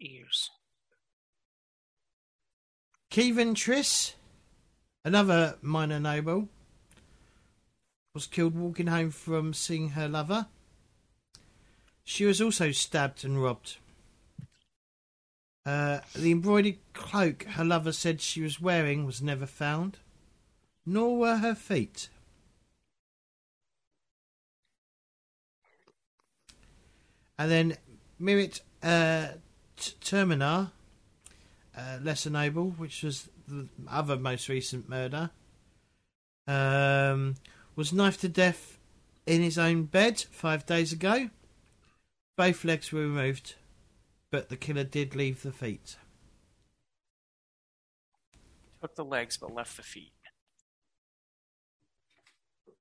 [0.00, 0.50] Ears.
[3.10, 4.14] Kevin Triss,
[5.04, 6.48] another minor noble,
[8.16, 10.46] was killed walking home from seeing her lover.
[12.02, 13.76] She was also stabbed and robbed.
[15.66, 19.98] Uh, the embroidered cloak her lover said she was wearing was never found,
[20.86, 22.08] nor were her feet.
[27.38, 27.76] And then
[28.18, 29.26] Mirit uh,
[30.00, 30.70] Terminar,
[31.76, 35.28] uh, Lesser Noble, which was the other most recent murder,
[36.46, 37.34] um,
[37.76, 38.78] was knifed to death
[39.26, 41.28] in his own bed five days ago.
[42.36, 43.54] Both legs were removed,
[44.30, 45.96] but the killer did leave the feet.
[48.80, 50.12] Took the legs but left the feet.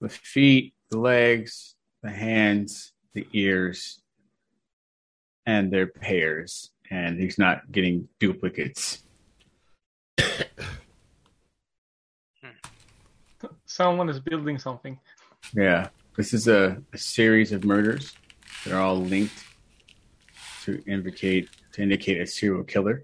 [0.01, 4.01] The feet, the legs, the hands, the ears,
[5.45, 9.03] and their pairs, and he's not getting duplicates.
[13.75, 14.97] Someone is building something.
[15.53, 18.15] Yeah, this is a, a series of murders.
[18.63, 19.43] They're all linked
[20.63, 23.03] to indicate to indicate a serial killer,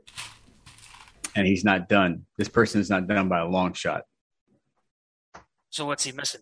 [1.36, 2.26] and he's not done.
[2.38, 4.04] This person is not done by a long shot.
[5.72, 6.40] So what's he missing?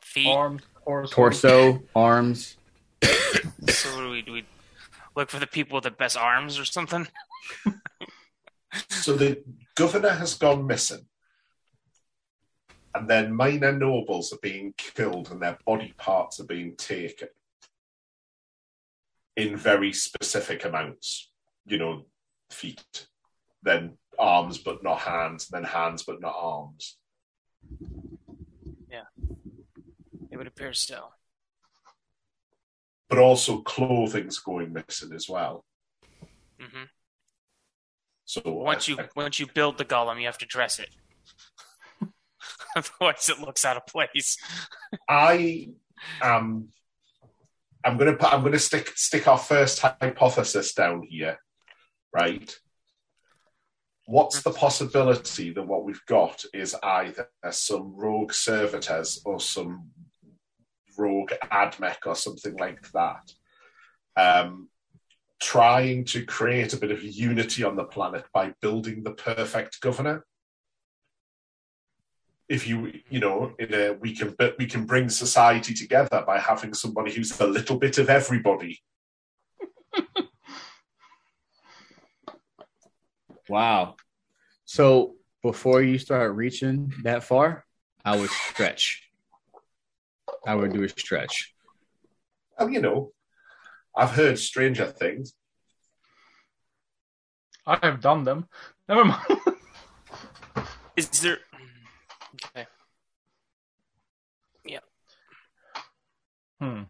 [0.00, 0.28] Feet.
[0.28, 1.14] Arms, torso.
[1.14, 2.56] Torso, arms.
[3.68, 4.32] So what do we do?
[4.32, 4.44] We
[5.14, 7.08] look for the people with the best arms or something.
[8.88, 9.42] So the
[9.74, 11.06] governor has gone missing.
[12.94, 17.28] And then minor nobles are being killed and their body parts are being taken
[19.36, 21.30] in very specific amounts.
[21.66, 22.02] You know,
[22.50, 23.08] feet,
[23.62, 26.98] then arms but not hands, then hands but not arms.
[28.88, 29.04] Yeah,
[30.30, 31.08] it would appear so.
[33.08, 35.64] But also clothing's going missing as well.
[36.60, 36.84] hmm
[38.24, 40.90] So Once you I- once you build the golem, you have to dress it.
[42.76, 44.36] Otherwise, it looks out of place.
[45.08, 45.68] I
[46.22, 46.68] am.
[47.84, 48.32] I'm gonna put.
[48.32, 51.38] I'm gonna stick stick our first hypothesis down here,
[52.12, 52.54] right?
[54.06, 59.90] What's the possibility that what we've got is either some rogue servitors or some
[60.98, 63.32] rogue admech or something like that,
[64.16, 64.68] um,
[65.40, 70.24] trying to create a bit of unity on the planet by building the perfect governor?
[72.48, 76.38] If you you know in a we can but we can bring society together by
[76.38, 78.82] having somebody who's a little bit of everybody
[83.48, 83.96] Wow.
[84.64, 87.64] So before you start reaching that far,
[88.04, 89.10] I would stretch.
[90.46, 91.54] I would do a stretch.
[92.58, 93.12] well you know
[93.96, 95.34] i've heard stranger things
[97.66, 98.46] I have done them.
[98.88, 99.24] Never mind.
[100.96, 101.38] Is there?
[102.34, 102.66] Okay.
[104.64, 104.80] Yeah.
[106.60, 106.82] Hmm.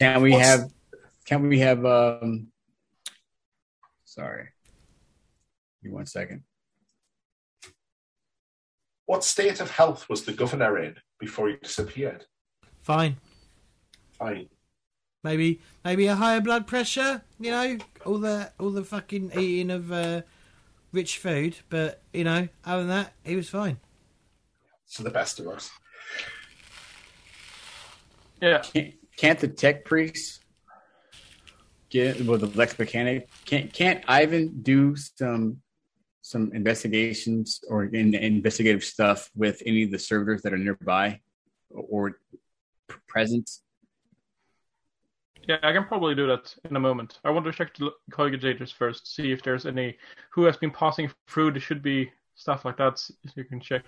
[0.00, 0.72] Can we What's- have?
[1.24, 1.84] Can we have?
[1.84, 2.48] Um,
[4.04, 4.48] sorry.
[5.82, 6.44] Give me one second.
[9.06, 12.26] what state of health was the governor in before he disappeared
[12.82, 13.16] Fine.
[14.18, 14.50] fine
[15.24, 19.90] Maybe maybe a higher blood pressure, you know, all the all the fucking eating of
[19.90, 20.22] uh,
[20.92, 23.78] rich food, but you know, other than that, he was fine.
[24.94, 25.70] to the best of us
[28.40, 28.62] Yeah.
[28.62, 30.40] Can't, can't the tech priest
[31.90, 33.26] get with the Lexmechanic?
[33.44, 35.60] Can't can't Ivan do some
[36.22, 41.20] some investigations or in, investigative stuff with any of the servitors that are nearby
[41.70, 42.20] or
[42.88, 43.50] p- present?
[45.48, 47.20] Yeah, I can probably do that in a moment.
[47.24, 49.96] I want to check the cogitators first, see if there's any
[50.30, 51.52] who has been passing through.
[51.52, 53.00] There should be stuff like that
[53.34, 53.84] you can check,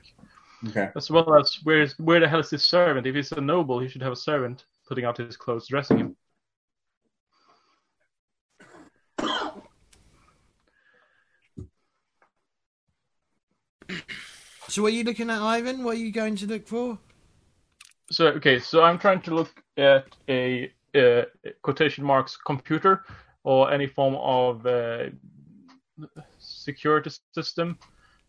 [0.68, 0.88] Okay.
[0.96, 3.06] as well as where is where the hell is this servant?
[3.06, 6.16] If he's a noble, he should have a servant putting out his clothes, dressing him.
[14.68, 15.84] So, what are you looking at, Ivan?
[15.84, 16.98] What are you going to look for?
[18.10, 21.22] So okay, so I'm trying to look at a uh,
[21.62, 23.04] quotation marks computer
[23.44, 25.06] or any form of uh,
[26.38, 27.78] security system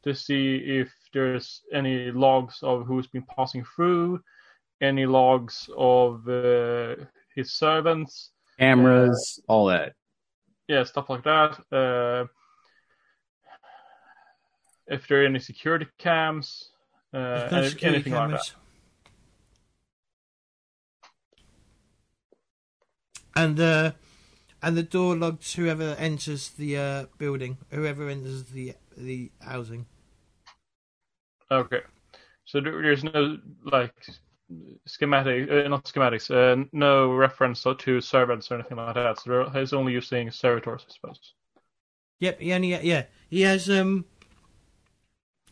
[0.04, 4.20] to see if there's any logs of who's been passing through,
[4.82, 6.96] any logs of uh,
[7.36, 9.94] his servants, Cameras, all that.
[10.68, 11.60] yeah, stuff like that.
[11.72, 12.26] Uh,
[14.88, 16.72] if there are any security cams,
[17.14, 18.52] uh, any- security anything like that.
[23.36, 23.92] And uh,
[24.62, 29.86] and the door logs whoever enters the uh, building, whoever enters the the housing.
[31.50, 31.82] Okay.
[32.46, 33.94] So there's no like
[34.86, 39.20] schematic, uh, not schematics, uh, no reference to servants or anything like that.
[39.20, 41.34] So he's only using servitors, I suppose.
[42.20, 44.06] Yep, he only yeah he has um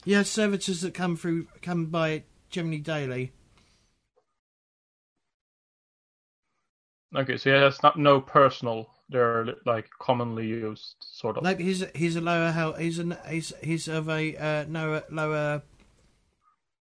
[0.06, 3.31] he has servitors that come through come by generally daily.
[7.15, 8.90] Okay, so he has not no personal.
[9.10, 11.44] They're like commonly used, sort of.
[11.44, 12.73] Like he's he's a lower hell.
[12.73, 15.64] He's an he's he's of a uh, lower lower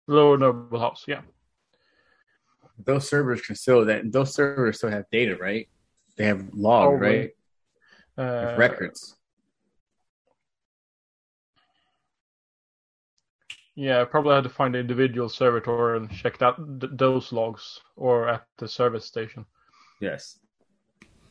[0.07, 1.05] lower noble house.
[1.07, 1.21] Yeah.
[2.83, 5.67] Those servers can still that those servers still have data, right?
[6.17, 7.31] They have log, oh, right?
[8.17, 9.15] Uh, records.
[13.75, 17.79] Yeah, I probably had to find the individual servitor and check that th- those logs
[17.95, 19.45] or at the service station.
[19.99, 20.39] Yes.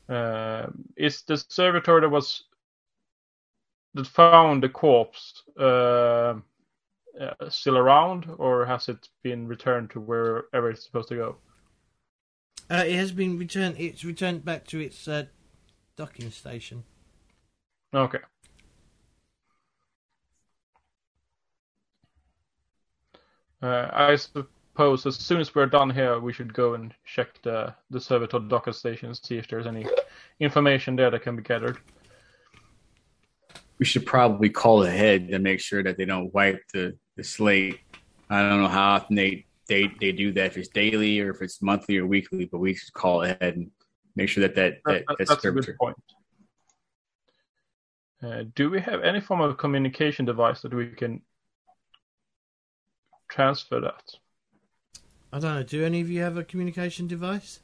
[0.08, 0.66] Uh,
[0.96, 2.44] is the servitor that was
[3.94, 6.34] that found the corpse uh,
[7.20, 11.36] uh, still around, or has it been returned to wherever it's supposed to go?
[12.70, 13.76] Uh, it has been returned.
[13.78, 15.24] It's returned back to its uh,
[15.96, 16.84] docking station.
[17.94, 18.18] Okay.
[23.62, 24.16] Uh, I
[24.76, 27.74] suppose as soon as we're done here, we should go and check the server to
[27.90, 29.86] the servitor docker stations, see if there's any
[30.38, 31.78] information there that can be gathered.
[33.78, 37.80] We should probably call ahead to make sure that they don't wipe the, the slate.
[38.28, 41.40] I don't know how often they, they they do that, if it's daily or if
[41.40, 43.70] it's monthly or weekly, but we should call ahead and
[44.14, 45.96] make sure that that, that, that that's, that's a good point.
[48.22, 51.22] Uh, do we have any form of communication device that we can
[53.30, 54.02] transfer that?
[55.36, 55.62] I don't know.
[55.62, 57.60] Do any of you have a communication device?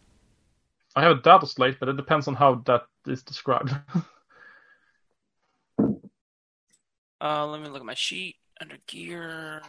[0.94, 3.70] I have a data slate, but it depends on how that is described.
[7.18, 9.62] uh, let me look at my sheet under gear.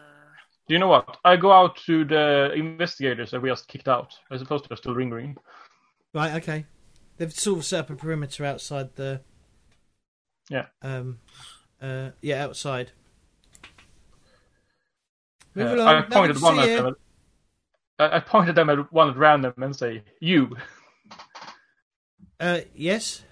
[0.68, 1.16] Do you know what?
[1.24, 4.14] I go out to the investigators that we just kicked out.
[4.30, 5.38] I suppose they're still ringing.
[6.14, 6.34] Right.
[6.34, 6.66] Okay.
[7.16, 9.22] They've sort of set up a perimeter outside the.
[10.50, 10.66] Yeah.
[10.82, 11.20] Um.
[11.82, 12.10] Uh.
[12.20, 12.44] Yeah.
[12.44, 12.92] Outside.
[15.56, 15.88] Move uh, along.
[15.88, 16.96] I pointed one at them.
[18.00, 20.56] At, I pointed them at one at random and say, "You."
[22.40, 23.24] Uh, yes.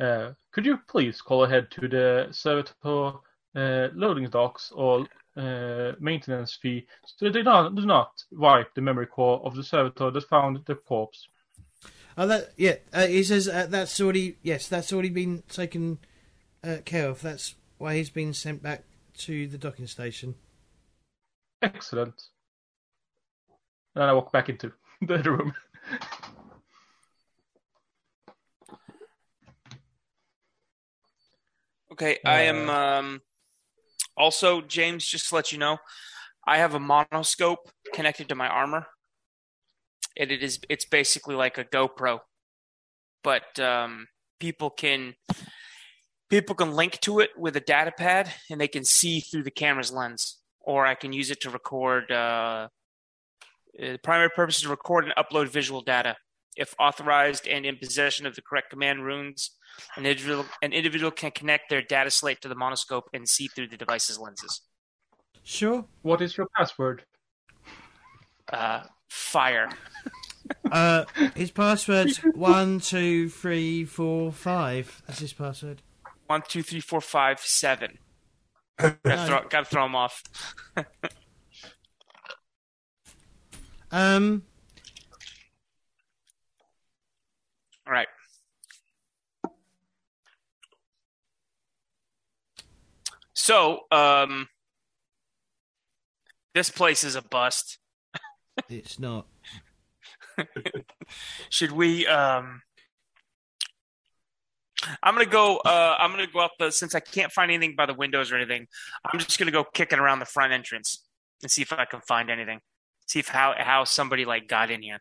[0.00, 3.12] Uh, could you please call ahead to the servitor
[3.54, 5.06] uh, loading docks or
[5.36, 9.62] uh, maintenance fee so they do not, do not wipe the memory core of the
[9.62, 11.28] servitor that found the corpse?
[12.16, 12.76] Oh, that yeah.
[12.92, 15.98] Uh, he says uh, that's already yes, that's already been taken
[16.62, 17.22] uh, care of.
[17.22, 18.84] That's why he's been sent back
[19.18, 20.36] to the docking station.
[21.62, 22.14] Excellent.
[23.94, 24.72] And then I walk back into
[25.02, 25.54] the room.
[31.92, 33.20] okay, I am uh, um,
[34.16, 35.06] also James.
[35.06, 35.78] Just to let you know,
[36.46, 38.86] I have a monoscope connected to my armor,
[40.18, 42.20] and it is it's basically like a GoPro,
[43.22, 44.08] but um,
[44.40, 45.14] people can
[46.30, 49.50] people can link to it with a data pad, and they can see through the
[49.50, 52.10] camera's lens or I can use it to record.
[52.10, 52.68] Uh,
[53.78, 56.16] the primary purpose is to record and upload visual data.
[56.56, 59.50] If authorized and in possession of the correct command runes,
[59.96, 63.68] an individual, an individual can connect their data slate to the monoscope and see through
[63.68, 64.60] the device's lenses.
[65.42, 65.84] Sure.
[66.02, 67.04] What is your password?
[68.52, 69.68] Uh, fire.
[70.70, 75.02] uh, his password's one two three four five.
[75.06, 75.82] That's his password.
[76.26, 77.98] One two three four five seven
[78.78, 80.22] gotta, throw, gotta throw him off.
[83.90, 84.42] um.
[87.86, 88.08] All right.
[93.34, 94.48] So, um,
[96.54, 97.78] this place is a bust.
[98.70, 99.26] it's not.
[101.50, 102.62] Should we um
[105.02, 105.58] I'm gonna go.
[105.58, 108.36] Uh, I'm gonna go up the since I can't find anything by the windows or
[108.36, 108.66] anything.
[109.04, 111.04] I'm just gonna go kicking around the front entrance
[111.42, 112.60] and see if I can find anything.
[113.06, 115.00] See if how how somebody like got in here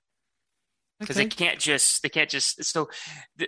[0.99, 1.25] because okay.
[1.25, 2.89] they can't just they can't just so.
[3.37, 3.47] The,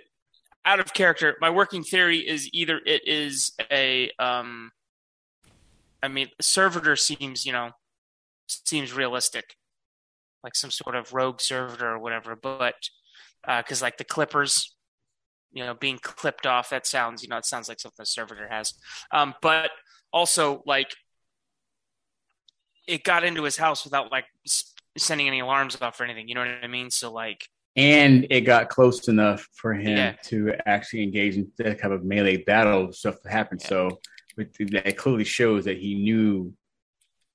[0.64, 4.72] out of character, my working theory is either it is a um,
[6.02, 7.70] I mean, servitor seems you know
[8.46, 9.56] seems realistic,
[10.42, 12.74] like some sort of rogue servitor or whatever, but
[13.46, 14.76] because uh, like the Clippers
[15.52, 18.48] you know being clipped off that sounds you know it sounds like something a servitor
[18.48, 18.74] has
[19.12, 19.70] um, but
[20.12, 20.94] also like
[22.86, 24.26] it got into his house without like
[24.96, 28.40] sending any alarms off or anything you know what i mean so like and it
[28.42, 30.14] got close enough for him yeah.
[30.24, 33.68] to actually engage in that kind of melee battle stuff that happened yeah.
[33.68, 34.00] so
[34.36, 36.52] that clearly shows that he knew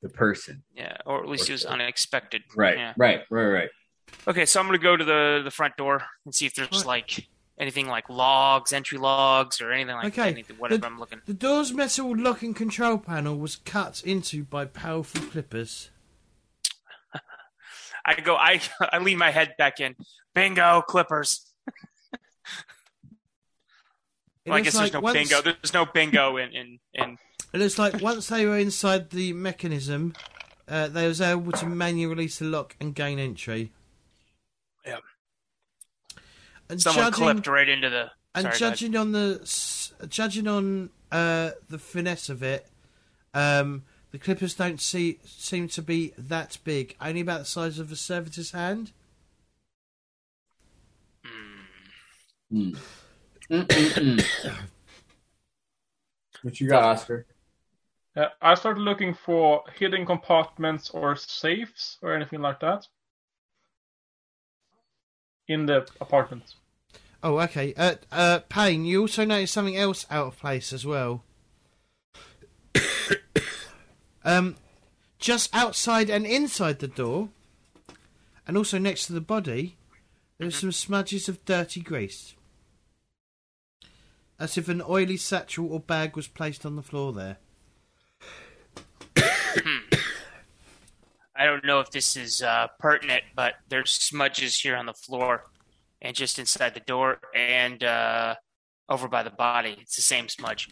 [0.02, 0.64] the person.
[0.76, 2.44] Yeah, or at least it was unexpected.
[2.56, 2.94] Right, Yeah.
[2.98, 3.69] right, right, right.
[4.28, 6.86] Okay, so I'm gonna go to the the front door and see if there's Right.
[6.86, 7.28] like
[7.61, 11.21] anything like logs, entry logs, or anything like Okay, anything, whatever the- I'm looking.
[11.25, 15.89] The door's metal lock and control panel was cut into by powerful clippers.
[18.05, 19.95] I go, I I lean my head back in.
[20.33, 21.45] Bingo, Clippers.
[24.45, 25.41] Well, I guess like there's no once- bingo.
[25.41, 27.17] There's no bingo in in, in
[27.53, 30.13] It looks like once they were inside the mechanism,
[30.67, 33.71] uh, they was able to manually release the lock and gain entry.
[34.85, 35.01] Yep.
[36.72, 38.11] And someone judging, clipped right into the.
[38.34, 42.68] and sorry, go judging on the s- judging on uh, the finesse of it,
[43.34, 46.95] um, the clippers don't see seem to be that big.
[47.02, 48.91] Only about the size of a servitor's hand.
[52.49, 52.72] Hmm.
[53.49, 54.26] Mm.
[56.43, 57.27] What you got, Oscar?
[58.15, 62.88] Uh, I started looking for hidden compartments or safes or anything like that
[65.48, 66.56] in the apartment.
[67.23, 67.73] Oh, okay.
[67.77, 71.23] Uh, uh, Payne, you also noticed something else out of place as well.
[74.23, 74.56] um,
[75.19, 77.30] just outside and inside the door,
[78.48, 79.77] and also next to the body,
[80.39, 82.34] there's some smudges of dirty grease.
[84.39, 87.38] As if an oily satchel or bag was placed on the floor there.
[91.35, 95.45] I don't know if this is uh, pertinent, but there's smudges here on the floor,
[96.02, 98.36] and just inside the door, and uh,
[98.90, 99.78] over by the body.
[99.80, 100.69] It's the same smudge.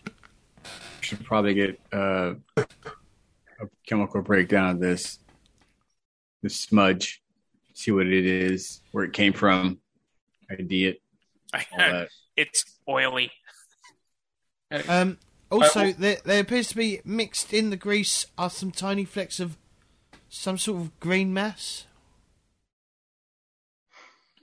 [1.02, 2.66] Should probably get uh, a
[3.88, 5.20] chemical breakdown of this,
[6.42, 7.22] this smudge,
[7.74, 9.80] see what it is, where it came from,
[10.52, 11.02] ID it,
[11.54, 12.10] all that.
[12.36, 13.32] it's oily.
[14.88, 15.18] Um,
[15.50, 19.40] also, Uh, there, there appears to be mixed in the grease are some tiny flecks
[19.40, 19.58] of
[20.30, 21.86] some sort of green mass.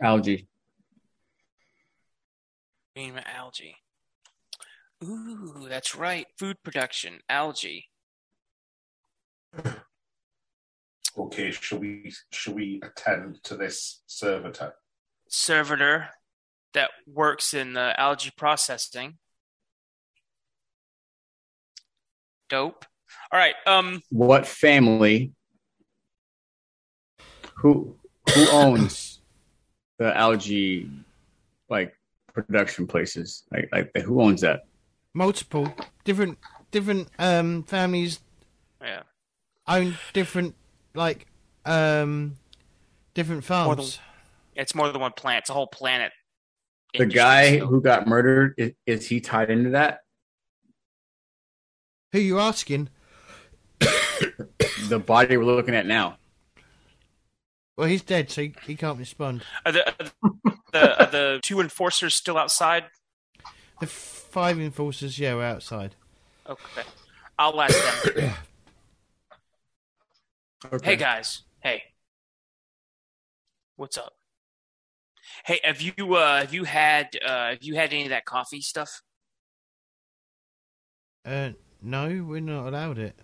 [0.02, 0.46] algae.
[2.96, 3.76] Green algae.
[5.04, 6.26] Ooh, that's right.
[6.38, 7.84] Food production, algae.
[11.18, 14.74] Okay, shall we shall we attend to this servitor?
[15.30, 16.10] Servitor
[16.74, 19.16] that works in the algae processing.
[22.50, 22.84] Dope.
[23.32, 23.54] All right.
[23.66, 24.02] Um.
[24.10, 25.32] What family?
[27.54, 27.96] Who
[28.34, 29.20] who owns
[29.98, 30.90] the algae
[31.70, 31.96] like
[32.46, 33.44] production places?
[33.52, 34.66] Like like who owns that?
[35.14, 35.66] multiple
[36.04, 36.36] different
[36.70, 38.20] different um families
[38.82, 39.02] Yeah.
[39.66, 40.54] own different
[40.94, 41.26] like
[41.64, 42.36] um
[43.14, 43.98] different More than- farms.
[44.54, 45.42] It's more than one plant.
[45.44, 46.12] It's a whole planet.
[46.92, 50.00] The industry, guy so- who got murdered is, is he tied into that?
[52.12, 52.90] Who you asking?
[54.88, 56.18] The body we're looking at now.
[57.76, 59.42] Well, he's dead, so he, he can't respond.
[59.66, 60.10] Are the, are
[60.72, 62.84] the, are the two enforcers still outside?
[63.80, 65.94] The five enforcers, yeah, were outside.
[66.48, 66.82] Okay.
[67.38, 68.34] I'll ask them.
[70.82, 71.42] Hey guys.
[71.60, 71.82] Hey.
[73.76, 74.14] What's up?
[75.44, 78.62] Hey, have you uh have you had uh have you had any of that coffee
[78.62, 79.02] stuff?
[81.24, 81.50] Uh,
[81.82, 83.16] no, we're not allowed it.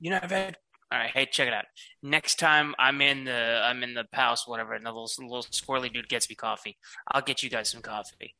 [0.00, 0.56] You know, I've had.
[0.94, 1.64] All right, hey, check it out.
[2.04, 5.92] Next time I'm in the I'm in the house, whatever, and the little little squirrely
[5.92, 6.78] dude gets me coffee,
[7.10, 8.36] I'll get you guys some coffee.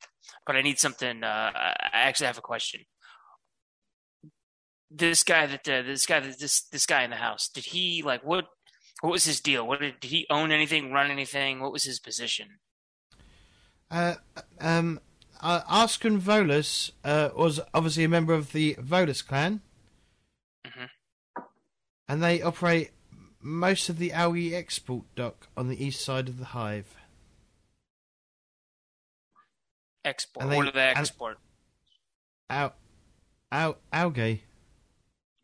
[0.47, 1.25] But I need something.
[1.25, 2.83] Uh, I actually have a question.
[4.89, 8.03] This guy that uh, this guy that this this guy in the house did he
[8.05, 8.45] like what?
[9.01, 9.67] What was his deal?
[9.67, 10.93] What did, did he own anything?
[10.93, 11.59] Run anything?
[11.59, 12.61] What was his position?
[13.91, 14.15] Uh,
[14.61, 15.01] um,
[15.41, 19.61] uh, Volus uh, was obviously a member of the Volus clan.
[22.09, 22.91] And they operate
[23.41, 26.97] most of the algae export dock on the east side of the hive.
[30.05, 30.49] Export.
[30.49, 31.39] They- what do they export?
[32.51, 32.75] Al,
[33.51, 34.43] al, algae.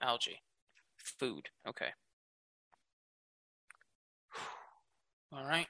[0.02, 0.40] Algae.
[0.96, 1.48] Food.
[1.66, 1.88] Okay.
[5.32, 5.66] All right.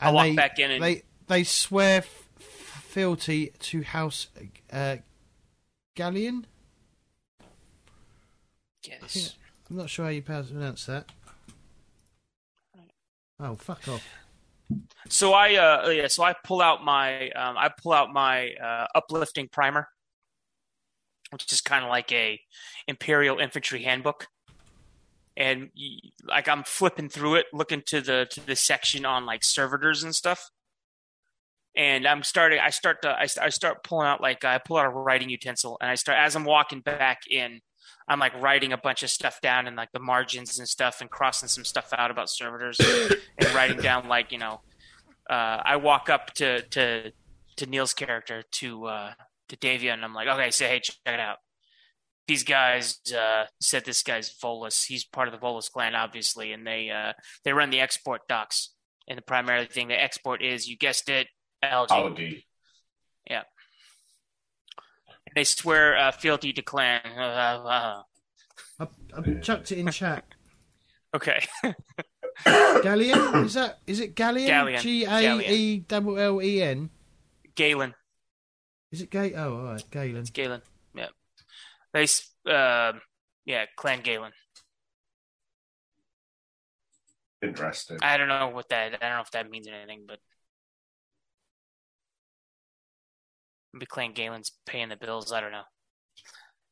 [0.00, 4.28] I'll walk they, back in and They they swear f- fealty to House
[4.72, 4.96] uh,
[5.96, 6.46] Galleon.
[8.86, 9.34] Get I think- this.
[9.68, 11.06] I'm not sure how you pronounce that.
[13.40, 14.06] Oh, fuck off!
[15.08, 18.86] So I uh yeah, so I pull out my um I pull out my uh
[18.94, 19.88] uplifting primer,
[21.30, 22.40] which is kind of like a
[22.88, 24.28] Imperial Infantry handbook.
[25.36, 25.70] And
[26.24, 30.14] like I'm flipping through it, looking to the to the section on like servitors and
[30.14, 30.50] stuff.
[31.76, 32.58] And I'm starting.
[32.58, 33.10] I start to.
[33.10, 36.18] I, I start pulling out like I pull out a writing utensil, and I start
[36.18, 37.60] as I'm walking back in.
[38.08, 41.10] I'm like writing a bunch of stuff down in like the margins and stuff, and
[41.10, 44.60] crossing some stuff out about servitors, and writing down like you know,
[45.28, 47.12] uh, I walk up to to
[47.56, 49.12] to Neil's character to uh,
[49.48, 51.38] to Davia, and I'm like, okay, say hey, check it out.
[52.28, 54.86] These guys uh, said this guy's Volus.
[54.86, 57.12] He's part of the Volus clan, obviously, and they uh,
[57.44, 58.72] they run the export docks.
[59.08, 61.28] And the primary thing they export is, you guessed it,
[61.62, 61.94] algae.
[61.94, 62.46] Algae.
[65.36, 65.40] Yeah.
[65.40, 67.00] They swear uh, fealty to clan.
[67.04, 68.02] Uh,
[68.80, 68.86] I,
[69.16, 70.24] I chucked it in chat.
[71.14, 71.44] okay.
[72.44, 73.44] Galleon?
[73.44, 74.46] Is that is it Galleon?
[74.46, 74.80] Galleon.
[74.80, 76.90] G A E double L E N.
[77.54, 77.94] Galen.
[78.92, 79.34] Is it Gay?
[79.34, 80.16] Oh, all right, Galen.
[80.16, 80.62] It's Galen.
[80.94, 81.08] Yeah.
[81.92, 82.06] They,
[82.50, 82.92] uh,
[83.44, 84.32] yeah, Clan Galen.
[87.42, 87.98] Interesting.
[88.02, 88.94] I don't know what that.
[88.94, 90.18] I don't know if that means anything, but
[93.76, 95.32] maybe Clan Galen's paying the bills.
[95.32, 95.62] I don't know.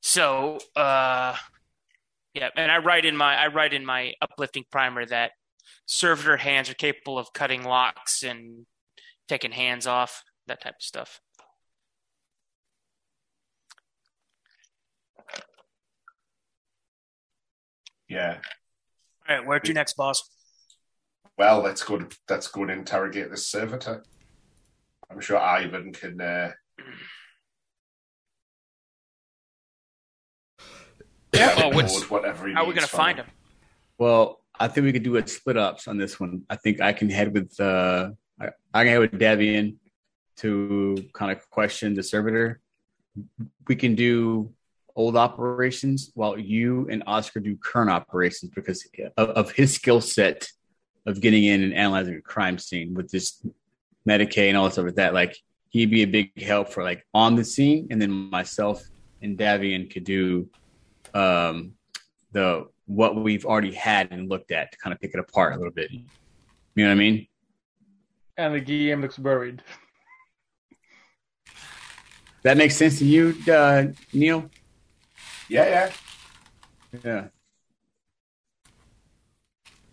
[0.01, 1.37] So, uh,
[2.33, 5.33] yeah, and I write in my I write in my uplifting primer that
[5.87, 8.67] servitor hands are capable of cutting locks and
[9.29, 11.21] taking hands off, that type of stuff.
[18.09, 18.39] Yeah.
[19.29, 20.23] All right, where to next, boss?
[21.37, 22.01] Well, let's go.
[22.29, 24.05] Let's go and interrogate this servitor.
[25.11, 26.21] I'm sure Ivan can.
[26.21, 26.53] Uh,
[31.33, 33.27] Yeah, get well, what's- whatever How are we gonna find him.
[33.27, 33.33] him?
[33.99, 36.43] Well, I think we could do it split ups on this one.
[36.49, 38.11] I think I can head with uh
[38.41, 39.77] I, I can head with Davian
[40.37, 42.61] to kind of question the servitor.
[43.69, 44.53] We can do
[44.97, 48.87] old operations while you and Oscar do current operations because
[49.17, 50.49] of, of his skill set
[51.07, 53.45] of getting in and analyzing a crime scene with this
[54.09, 55.15] Medicae and all that stuff like that.
[55.15, 55.37] Like
[55.75, 58.83] he'd be a big help for like on the scene, and then myself
[59.23, 60.49] and Davian could do
[61.13, 61.75] um
[62.33, 65.57] the what we've already had and looked at to kind of pick it apart a
[65.57, 65.91] little bit.
[65.91, 66.05] You
[66.77, 67.27] know what I mean?
[68.37, 69.63] And the GM looks buried.
[72.45, 74.51] That makes sense to you, uh, Neil?
[75.49, 77.01] Yeah, yeah.
[77.03, 77.25] Yeah.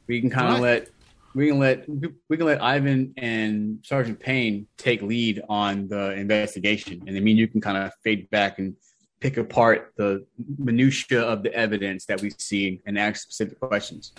[0.08, 0.90] We can kind of let
[1.34, 1.88] we can let
[2.30, 7.38] we can let Ivan and Sergeant Payne take lead on the investigation, and I mean
[7.38, 8.76] you can kind of fade back and
[9.20, 10.26] pick apart the
[10.58, 14.14] minutia of the evidence that we see and ask specific questions.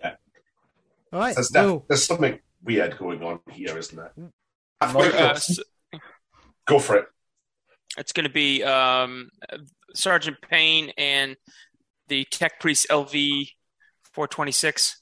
[0.00, 0.14] Yeah.
[1.12, 1.34] All right.
[1.34, 4.12] There's, def- Well, there's something weird going on here, isn't there?
[4.82, 5.58] Uh, s-
[6.66, 7.06] Go for it.
[7.96, 9.30] It's going to be um,
[9.94, 11.34] Sergeant Payne and
[12.08, 13.48] the Tech Priest LV
[14.12, 15.00] 426.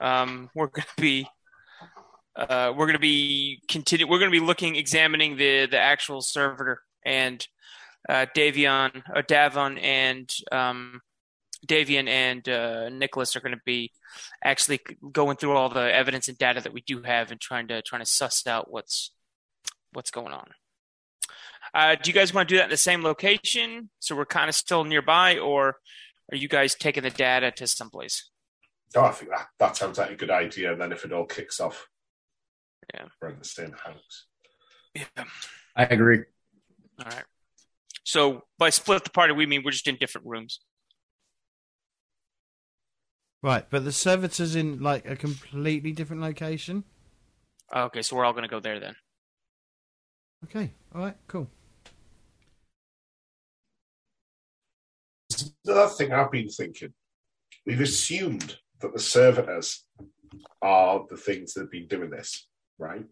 [0.00, 1.28] Um, we're going to be
[2.36, 4.06] uh, we're going to be continue.
[4.06, 7.46] We're going to be looking, examining the the actual servitor and
[8.08, 11.00] uh, Davion, uh, Davon, and um,
[11.66, 13.92] Davian and uh, Nicholas are going to be
[14.44, 14.80] actually
[15.12, 18.02] going through all the evidence and data that we do have and trying to trying
[18.02, 19.10] to suss out what's
[19.92, 20.50] what's going on.
[21.74, 23.90] Uh, do you guys want to do that in the same location?
[23.98, 25.76] So we're kind of still nearby, or
[26.30, 28.30] are you guys taking the data to someplace?
[28.96, 30.72] Oh, I think that, that sounds like a good idea.
[30.72, 31.88] And then if it all kicks off,
[32.94, 33.06] Yeah.
[33.20, 34.26] we're in the same house.
[34.94, 35.24] Yeah.
[35.76, 36.24] I agree.
[36.98, 37.24] All right.
[38.04, 40.60] So by split the party, we mean we're just in different rooms.
[43.42, 46.82] right, but the servitor's in like a completely different location.
[47.74, 48.96] Okay, so we're all going to go there then.
[50.44, 50.72] Okay.
[50.94, 51.16] All right.
[51.28, 51.48] Cool.
[55.64, 56.92] Another thing I've been thinking,
[57.66, 59.84] we've assumed that the servitors
[60.62, 62.46] are the things that have been doing this,
[62.78, 63.04] right?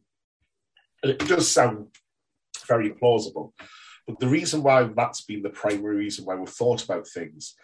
[1.03, 1.89] And it does sound
[2.67, 3.55] very plausible.
[4.07, 7.55] But the reason why that's been the primary reason why we've thought about things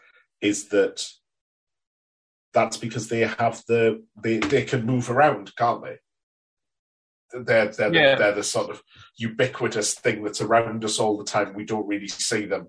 [0.41, 1.07] is that
[2.53, 5.97] that's because they have the they, they can move around, can't they?
[7.33, 8.15] They're they're, Yeah.
[8.15, 8.83] the, they're the sort of
[9.17, 11.55] ubiquitous thing that's around us all the time.
[11.55, 12.69] We don't really see them.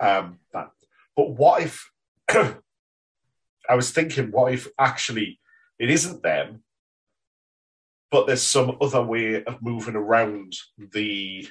[0.00, 0.70] Um, that,
[1.16, 1.90] but what if
[3.68, 5.40] I was thinking, what if actually
[5.78, 6.62] it isn't them,
[8.10, 11.48] but there's some other way of moving around the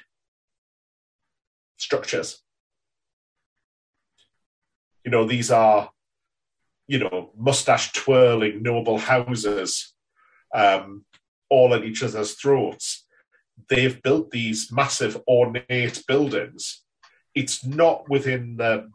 [1.78, 2.40] structures?
[5.04, 5.90] You know, these are,
[6.86, 9.92] you know, mustache twirling noble houses,
[10.54, 11.04] um,
[11.50, 13.06] all at each other's throats.
[13.68, 16.82] They've built these massive ornate buildings.
[17.34, 18.88] It's not within the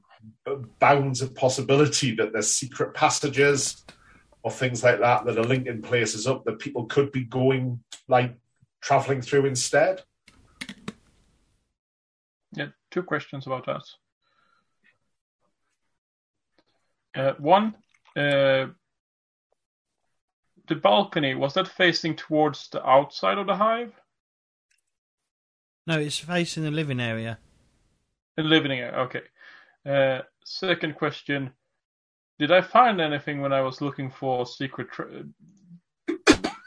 [0.79, 3.85] bounds of possibility that there's secret passages
[4.43, 8.35] or things like that that are linking places up that people could be going like
[8.81, 10.01] traveling through instead.
[12.53, 13.83] Yeah, two questions about that.
[17.15, 17.75] Uh, one,
[18.15, 18.67] uh,
[20.67, 23.93] the balcony was that facing towards the outside of the hive?
[25.87, 27.39] No, it's facing the living area.
[28.37, 28.93] The living area.
[28.99, 29.21] Okay.
[29.85, 31.51] Uh, second question:
[32.37, 35.23] Did I find anything when I was looking for secret tra-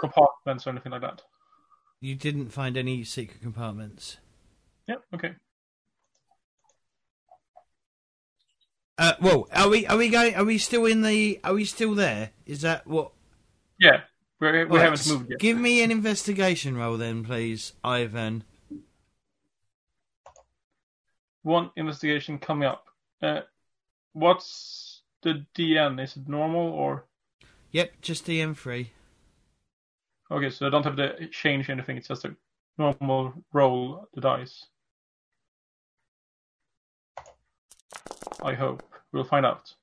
[0.00, 1.22] compartments or anything like that?
[2.00, 4.18] You didn't find any secret compartments.
[4.88, 5.02] Yep.
[5.14, 5.34] Okay.
[8.98, 10.34] Uh, well, are we are we going?
[10.34, 11.40] Are we still in the?
[11.44, 12.30] Are we still there?
[12.46, 13.12] Is that what?
[13.78, 14.00] Yeah.
[14.40, 15.38] We're, we Right, haven't moved yet.
[15.38, 18.42] Give me an investigation roll then, please, Ivan.
[21.42, 22.86] One investigation coming up.
[23.22, 23.42] Uh,
[24.12, 26.02] what's the DN?
[26.02, 27.06] Is it normal or?
[27.70, 28.90] Yep, just DN three.
[30.30, 31.96] Okay, so I don't have to change anything.
[31.96, 32.34] It's just a
[32.78, 34.66] normal roll the dice.
[38.42, 38.82] I hope.
[39.12, 39.74] We'll find out.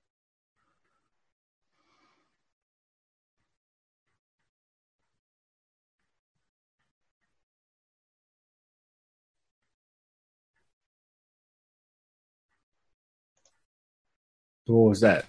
[14.69, 15.25] What was that?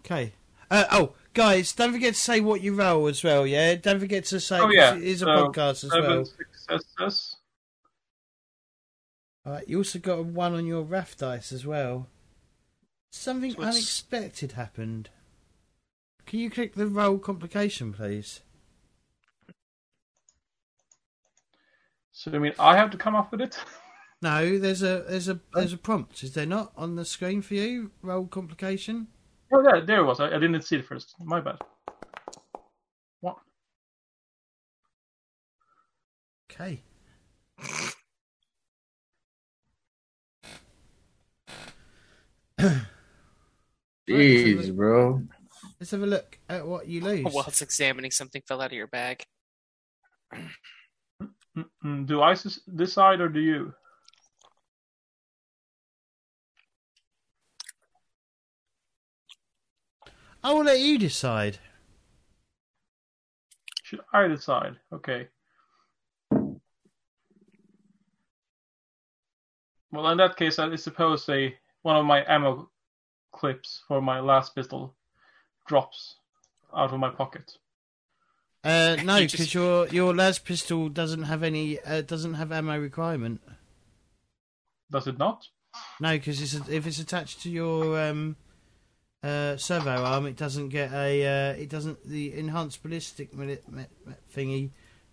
[0.00, 0.32] Okay.
[0.70, 3.46] Uh, oh, guys, don't forget to say what you roll as well.
[3.46, 4.58] Yeah, don't forget to say.
[4.60, 6.24] Oh yeah, it is a so podcast as seven well.
[6.24, 7.36] successes.
[9.46, 12.08] All right, you also got a one on your wrath dice as well.
[13.10, 15.08] Something So unexpected happened.
[16.26, 18.40] Can you click the roll complication, please?
[22.12, 23.58] So I mean, I have to come up with it.
[24.20, 26.24] No, there's a there's a there's a prompt.
[26.24, 27.92] Is there not on the screen for you?
[28.02, 29.06] Roll complication.
[29.52, 30.20] Oh, yeah, there it was.
[30.20, 31.14] I, I didn't see it first.
[31.20, 31.56] My bad.
[33.20, 33.36] What?
[36.50, 36.82] Okay.
[44.08, 45.22] Jeez, bro.
[45.80, 47.24] Let's have a look at what you lose.
[47.32, 49.22] Whilst examining something fell out of your bag.
[52.06, 52.36] Do I
[52.76, 53.72] decide or do you?
[60.42, 61.58] I will let you decide.
[63.82, 64.76] Should I decide?
[64.92, 65.28] Okay.
[69.90, 72.70] Well, in that case, I suppose a one of my ammo
[73.32, 74.94] clips for my las pistol
[75.66, 76.16] drops
[76.76, 77.56] out of my pocket.
[78.64, 82.52] Uh, no, You because just- your your las pistol doesn't have any uh, doesn't have
[82.52, 83.40] ammo requirement.
[84.90, 85.46] Does it not?
[86.00, 88.36] No, because it's if it's attached to your um,
[89.22, 93.86] uh, servo arm, it doesn't get a uh, it doesn't the enhanced ballistic mili- me-
[94.06, 94.70] me- thingy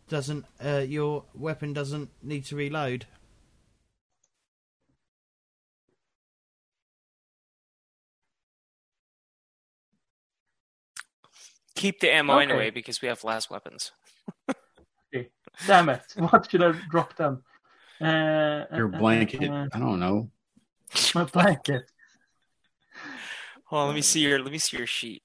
[0.07, 3.05] doesn't uh, your weapon doesn't need to reload.
[11.75, 12.43] Keep the ammo Okay.
[12.43, 13.91] anyway because we have las weapons.
[15.13, 15.29] okay.
[15.67, 16.01] Damn it!
[16.17, 17.43] What should I drop them?
[17.99, 19.49] Uh, Your uh, blanket.
[19.49, 20.29] uh, I don't know.
[21.13, 21.83] my blanket.
[23.65, 25.23] Hold on, let me see your let me see your sheet.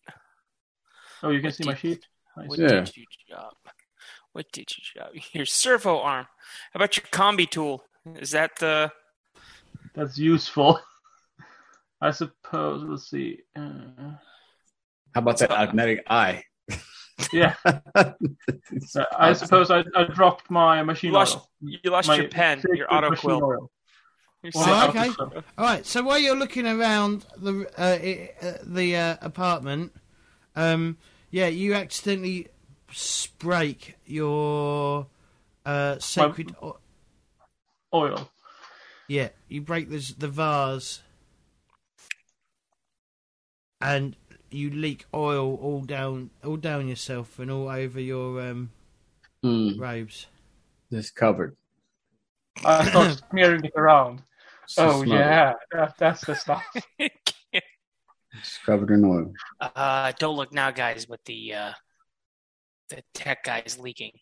[1.22, 2.06] Oh, you can What see my did- sheet.
[2.36, 2.48] Nice.
[2.48, 2.68] What Yeah.
[2.68, 3.56] did you drop?
[4.32, 5.10] What did you drop?
[5.34, 6.26] Your servo arm.
[6.72, 7.84] How about your combi tool?
[8.14, 8.90] Is that the
[9.94, 10.80] That's useful.
[12.00, 12.84] I suppose.
[12.84, 13.40] Let's see.
[13.56, 14.14] Uh,
[15.14, 16.44] How about that magnetic eye?
[17.32, 18.12] yeah, uh,
[19.18, 21.50] I suppose I, I dropped my machine you lost oil.
[21.60, 23.42] you lost My your pen, your auto quill.
[23.44, 23.70] oil.
[24.42, 25.10] Your Well, Oh, okay.
[25.10, 25.84] so- All right.
[25.84, 29.92] So while you're looking around the uh, uh, the uh, apartment,
[30.56, 30.96] um,
[31.30, 32.48] yeah, you accidentally
[33.38, 35.06] break your
[35.66, 36.54] uh, sacred.
[36.62, 36.78] o-
[37.92, 38.30] Oil.
[39.08, 41.02] Yeah, you break this, the vase,
[43.80, 44.16] and
[44.50, 48.70] you leak oil all down, all down yourself and all over your um,
[49.42, 50.26] Hmm, robes.
[50.92, 51.56] just covered.
[52.64, 54.22] I start smearing it around.
[54.70, 56.62] Just Oh smell yeah, that, that's the stuff.
[58.32, 59.32] It's covered in oil.
[59.60, 61.04] uh, don't look now, guys.
[61.04, 61.72] But the uh,
[62.88, 64.12] the tech guy is leaking.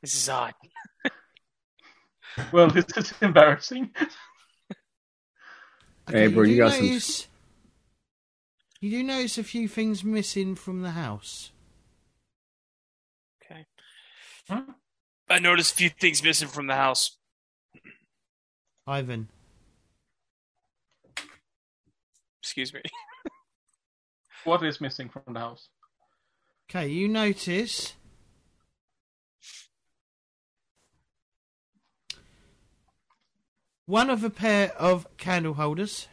[0.00, 0.54] This is odd.
[2.52, 3.90] well, this is embarrassing.
[6.08, 7.28] Hey, bro, do you got some-
[8.80, 11.50] You do notice a few things missing from the house.
[13.44, 13.66] Okay.
[15.28, 17.16] I noticed a few things missing from the house.
[18.90, 19.28] Ivan,
[22.42, 22.80] Excuse me.
[24.44, 25.68] What is missing from the house?
[26.68, 27.94] okay, you notice
[33.86, 36.08] one of a pair of candle holders,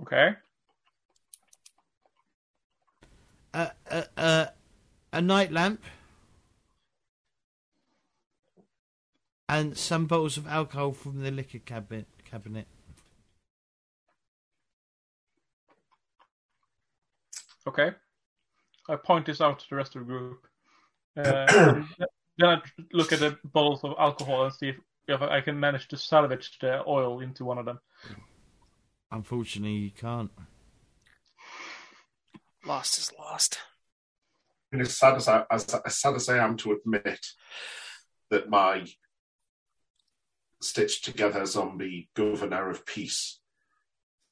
[0.00, 0.30] Okay.
[3.54, 4.48] a a a,
[5.12, 5.82] a night lamp,
[9.50, 12.06] and some bottles of alcohol from the liquor cabinet.
[12.24, 12.68] Cabinet.
[17.66, 17.90] Okay.
[18.88, 20.46] I point this out to the rest of the group.
[21.16, 21.82] Uh,
[22.38, 22.60] then I
[22.92, 24.76] look at the bottles of alcohol and see if,
[25.08, 27.80] if I can manage to salvage the oil into one of them.
[29.10, 30.30] Unfortunately, you can't.
[32.64, 33.58] Lost is lost.
[34.70, 37.26] And as sad as I, as, as sad as I am to admit
[38.30, 38.84] that my
[40.60, 43.40] stitched together zombie governor of peace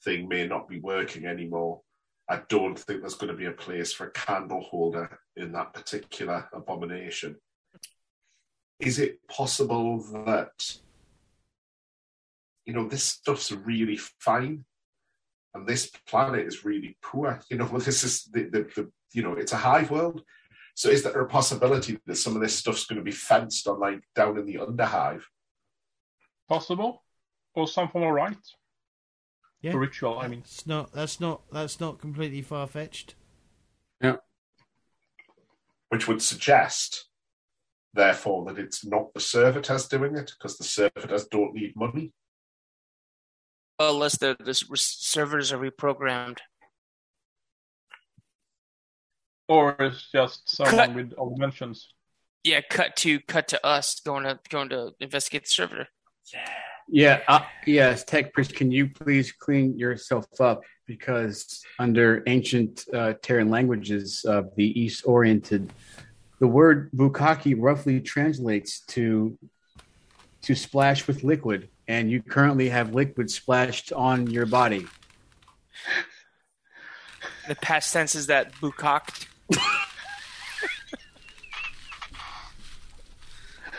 [0.02, 1.82] thing may not be working anymore,
[2.28, 5.72] I don't think there's going to be a place for a candle holder in that
[5.72, 7.36] particular abomination.
[8.80, 10.78] Is it possible that,
[12.64, 14.64] you know, this stuff's really fine
[15.54, 17.40] and this planet is really poor?
[17.50, 20.22] You know, this is the, the, the you know, it's a hive world.
[20.74, 23.80] So is there a possibility that some of this stuff's going to be fenced on
[23.80, 25.22] like down in the underhive?
[26.48, 27.04] Possible?
[27.54, 28.36] Or some form of right?
[29.60, 30.40] Yeah, A ritual, I mean.
[30.40, 30.92] it's not.
[30.92, 31.42] That's not.
[31.52, 33.14] That's not completely far fetched.
[34.00, 34.16] Yeah.
[35.88, 37.06] Which would suggest,
[37.92, 42.12] therefore, that it's not the servitors doing it because the servitors don't need money.
[43.80, 46.38] Unless the, the servers are reprogrammed.
[49.48, 50.94] Or it's just someone Cut.
[50.94, 51.88] with augmentations.
[52.44, 55.88] Yeah, cut to cut to us going to going to investigate the server.
[56.90, 60.62] Yeah, uh, yes, Tech Priest, can you please clean yourself up?
[60.86, 65.70] Because under ancient uh, Terran languages of the East Oriented,
[66.40, 69.36] the word bukaki roughly translates to
[70.40, 74.86] to splash with liquid, and you currently have liquid splashed on your body.
[77.48, 79.26] The past tense is that bukaked.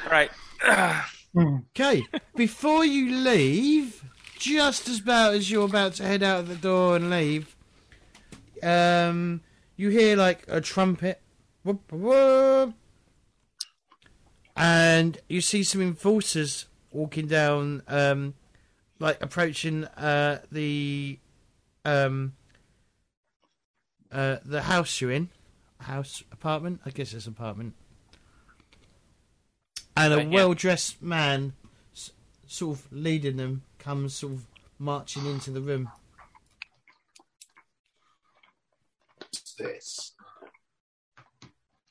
[0.06, 0.32] All right.
[1.38, 2.03] Okay,
[2.35, 4.03] before you leave,
[4.38, 7.56] just as about as you're about to head out of the door and leave,
[8.64, 9.41] um,
[9.76, 11.22] you hear like a trumpet,
[11.64, 12.73] whoop, whoop,
[14.56, 18.34] and you see some enforcers walking down, um,
[18.97, 21.19] like approaching uh, the
[21.85, 22.34] um,
[24.11, 25.30] uh, the house you're in,
[25.81, 26.81] house apartment.
[26.88, 27.76] I guess it's apartment.
[30.00, 30.34] And a Right, yeah.
[30.34, 31.54] well-dressed man,
[31.94, 32.12] s-
[32.48, 34.46] sort of leading them, comes sort of
[34.78, 35.92] marching into the room.
[39.18, 40.12] What's this?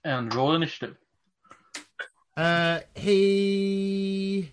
[0.05, 0.97] And roll initiative.
[2.37, 4.53] Uh, he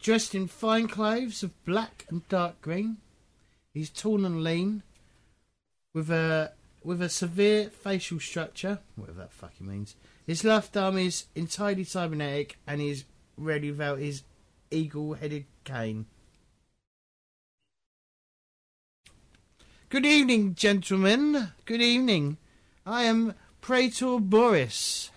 [0.00, 2.96] dressed in fine clothes of black and dark green.
[3.72, 4.82] He's tall and lean,
[5.94, 6.52] with a
[6.82, 9.94] with a severe facial structure, whatever that fucking means.
[10.26, 13.04] His left arm is entirely cybernetic, and he's
[13.36, 14.22] ready without his
[14.70, 16.06] eagle-headed cane.
[19.88, 21.52] Good evening, gentlemen.
[21.64, 22.36] Good evening.
[22.86, 25.10] I am Praetor Boris.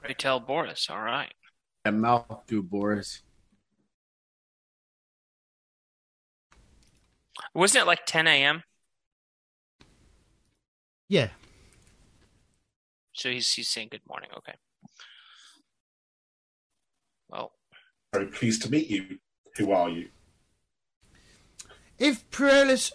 [0.00, 0.88] Pray tell Boris.
[0.88, 1.34] All right.
[1.84, 3.22] And mouth do, Boris.
[7.52, 8.62] Wasn't it like 10 a.m.?
[11.08, 11.28] Yeah,
[13.12, 14.30] So he's he's saying good morning.
[14.36, 14.54] Okay.
[17.28, 17.52] Well,
[18.12, 19.18] Very pleased to meet you.
[19.56, 20.08] Who are you?
[21.98, 22.92] If Prelis,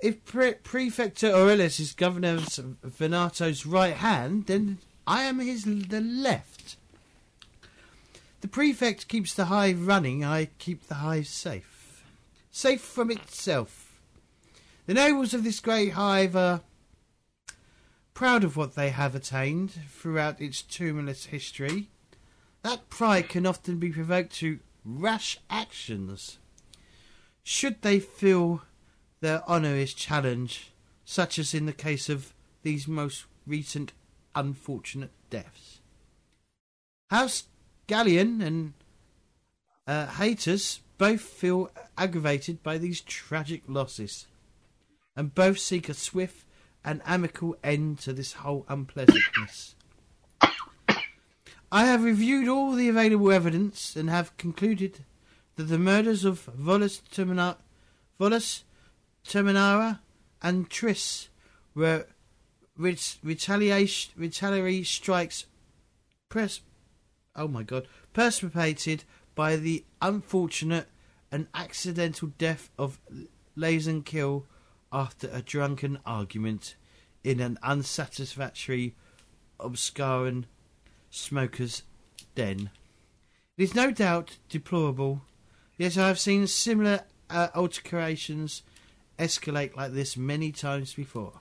[0.00, 6.00] if Pre- Prefecture Aurelius is governor of Veneratio's right hand, then I am his the
[6.00, 6.76] left.
[8.40, 10.24] The prefect keeps the hive running.
[10.24, 12.02] I keep the hive safe,
[12.50, 14.00] safe from itself.
[14.86, 16.62] The nobles of this great hive are
[18.20, 21.88] proud of what they have attained throughout its tumultuous history.
[22.60, 26.36] That pride can often be provoked to rash actions
[27.42, 28.60] should they feel
[29.22, 30.68] their honour is challenged,
[31.02, 33.94] such as in the case of these most recent
[34.34, 35.80] unfortunate deaths.
[37.08, 37.44] House
[37.86, 38.74] Galleon and
[39.86, 44.26] uh, haters both feel aggravated by these tragic losses,
[45.16, 46.44] and both seek a swift
[46.84, 49.74] and amicable end to this whole unpleasantness.
[51.72, 55.04] I have reviewed all the available evidence and have concluded
[55.56, 57.58] that the murders of Volus, Termina-
[58.18, 58.64] Volus
[59.24, 60.00] Terminara
[60.42, 61.28] and Triss
[61.74, 62.06] were
[62.76, 65.46] ret- retaliation, retaliatory strikes
[66.28, 66.62] pres-
[67.36, 69.04] oh my god, precipitated
[69.34, 70.88] by the unfortunate
[71.30, 72.98] and accidental death of
[73.56, 74.46] Lazen Kill
[74.92, 76.76] after a drunken argument
[77.22, 78.94] in an unsatisfactory
[79.58, 80.46] obscuring
[81.10, 81.82] smoker's
[82.34, 82.70] den.
[83.56, 85.22] It is no doubt deplorable,
[85.76, 88.62] yet I have seen similar uh, altercations
[89.18, 91.40] escalate like this many times before.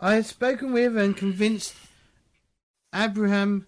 [0.00, 1.74] I have spoken with and convinced
[2.94, 3.66] Abraham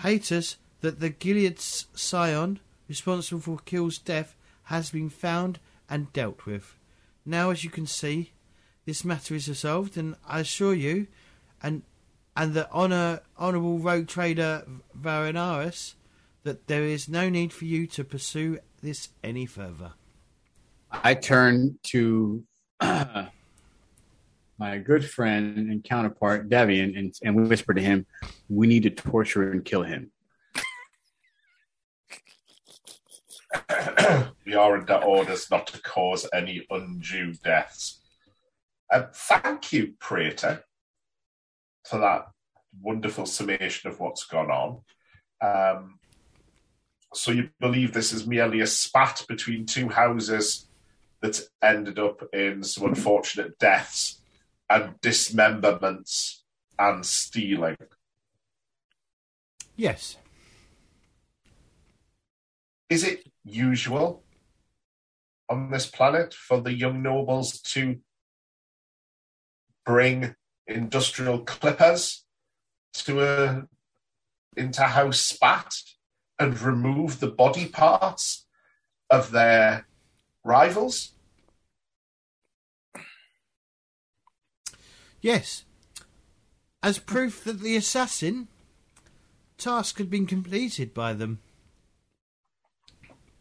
[0.00, 4.34] Haytus that the Gilead scion responsible for Kill's death
[4.64, 6.77] has been found and dealt with.
[7.28, 8.32] Now, as you can see,
[8.86, 11.08] this matter is resolved, and I assure you,
[11.62, 11.82] and
[12.34, 14.64] and the honor, honourable rogue trader
[14.98, 15.92] Varanaris,
[16.44, 19.92] that there is no need for you to pursue this any further.
[20.90, 22.42] I turn to
[22.80, 23.28] my
[24.82, 28.06] good friend and counterpart Davian and, and whisper to him,
[28.48, 30.10] "We need to torture and kill him."
[34.44, 38.00] We are under orders not to cause any undue deaths.
[38.90, 40.64] Uh, thank you, Praetor,
[41.84, 42.28] for that
[42.80, 44.80] wonderful summation of what's gone on.
[45.40, 45.98] Um,
[47.14, 50.68] so you believe this is merely a spat between two houses
[51.20, 54.20] that ended up in some unfortunate deaths
[54.70, 56.42] and dismemberments
[56.78, 57.76] and stealing?
[59.76, 60.16] Yes.
[62.88, 64.24] Is it usual
[65.48, 67.98] on this planet for the young nobles to
[69.84, 70.34] bring
[70.66, 72.24] industrial clippers
[72.92, 73.66] to a
[74.56, 75.72] into house spat
[76.38, 78.46] and remove the body parts
[79.10, 79.86] of their
[80.44, 81.12] rivals?
[85.20, 85.64] Yes.
[86.82, 88.48] As proof that the assassin
[89.56, 91.40] task had been completed by them.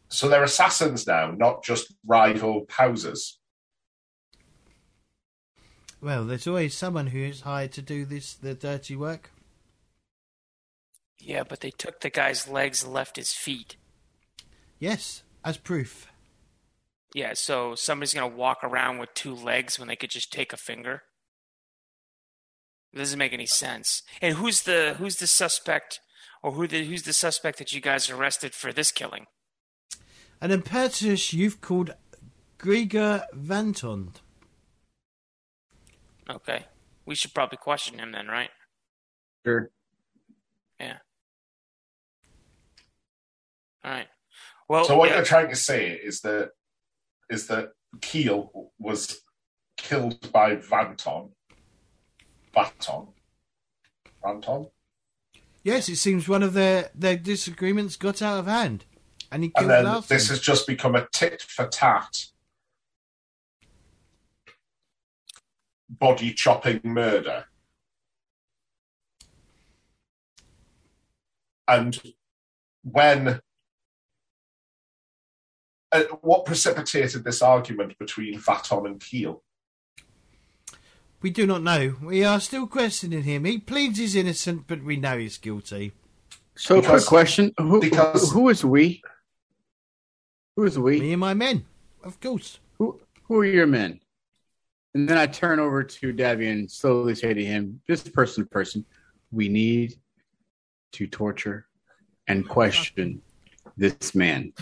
[0.10, 3.40] So they're assassins now, not just rival houses.
[6.00, 9.32] Well, there's always someone who is hired to do this the dirty work.
[11.20, 13.76] Yeah, but they took the guy's legs and left his feet.
[14.80, 16.08] Yes, as proof.
[17.14, 20.58] Yeah, so somebody's gonna walk around with two legs when they could just take a
[20.58, 21.02] finger.
[22.94, 24.04] It doesn't make any sense.
[24.22, 26.00] And who's the who's the suspect,
[26.44, 29.26] or who the who's the suspect that you guys arrested for this killing?
[30.40, 31.96] An impetuous youth called
[32.60, 34.16] Grigor Vantond.
[36.30, 36.66] Okay,
[37.06, 38.50] we should probably question him then, right?
[39.46, 39.72] Sure.
[40.80, 40.98] Yeah.
[43.84, 44.08] All right.
[44.68, 45.16] Well, so what yeah.
[45.16, 46.52] you're trying to say is that
[47.30, 47.70] is that
[48.02, 49.22] Keel was
[49.78, 51.32] killed by Vanton.
[52.54, 53.08] Vanton.
[54.24, 54.70] Vanton.
[55.64, 58.86] Yes, it seems one of their, their disagreements got out of hand.
[59.32, 60.16] And he And then Larson.
[60.16, 62.26] this has just become a tit for tat
[65.90, 67.45] body chopping murder.
[71.68, 71.99] And
[72.84, 73.41] when
[75.91, 79.44] uh, what precipitated this argument between Vaton and Keel?
[81.22, 81.95] We do not know.
[82.02, 83.44] We are still questioning him.
[83.45, 85.94] He pleads he's innocent, but we know he's guilty.
[86.56, 89.02] So, Because- quick question: Who, because- who is we?
[90.58, 91.00] Who is we?
[91.00, 91.66] Me and my men,
[92.04, 92.60] of course.
[92.80, 94.00] Who who are your men?
[94.96, 98.50] And then I turn over to Debbie and slowly say to him, just person to
[98.50, 98.84] person,
[99.32, 99.94] we need
[100.94, 101.68] to torture
[102.28, 103.22] and question
[103.78, 104.54] this man.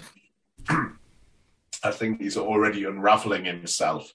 [0.67, 4.13] I think he's already unraveling himself.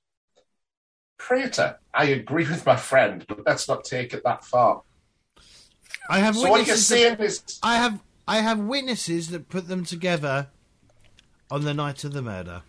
[1.17, 4.83] Praetor, I agree with my friend, but let's not take it that far.
[6.11, 6.87] I have So what you're witnesses.
[6.87, 10.49] saying that, is I have I have witnesses that put them together
[11.51, 12.63] on the night of the murder.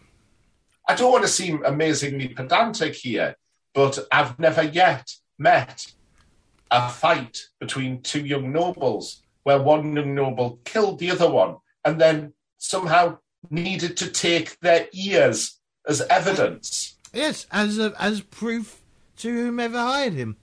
[0.87, 3.35] I don't want to seem amazingly pedantic here,
[3.73, 5.93] but I've never yet met
[6.71, 11.99] a fight between two young nobles where one young noble killed the other one and
[11.99, 13.17] then somehow
[13.49, 16.97] needed to take their ears as evidence.
[17.13, 18.81] Yes, as a, as proof
[19.17, 20.37] to whomever hired him.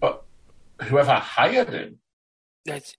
[0.00, 0.24] But
[0.82, 1.98] whoever hired him,
[2.64, 2.96] That's,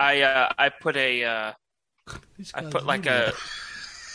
[0.00, 1.52] I uh, I put a uh,
[2.54, 3.34] I put like an a idiot.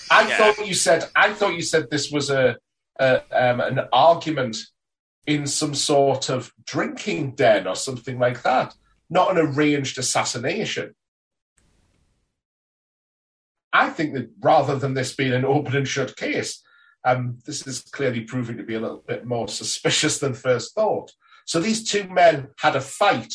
[0.10, 0.38] I Yeah.
[0.38, 2.58] thought you said I thought you said this was a,
[3.00, 4.58] a um, an argument
[5.28, 8.74] in some sort of drinking den or something like that,
[9.10, 10.96] not an arranged assassination.
[13.72, 16.64] I think that rather than this being an open and shut case,
[17.04, 21.12] um, this is clearly proving to be a little bit more suspicious than first thought.
[21.46, 23.34] So these two men had a fight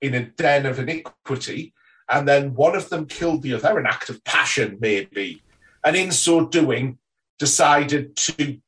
[0.00, 1.74] in a den of iniquity,
[2.12, 5.42] and then one of them killed the other, an act of passion, maybe,
[5.82, 6.98] and in so doing,
[7.38, 8.58] decided to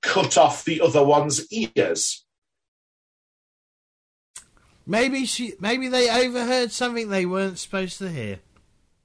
[0.00, 2.24] cut off the other one's ears.
[4.86, 8.38] Maybe she, maybe they overheard something they weren't supposed to hear.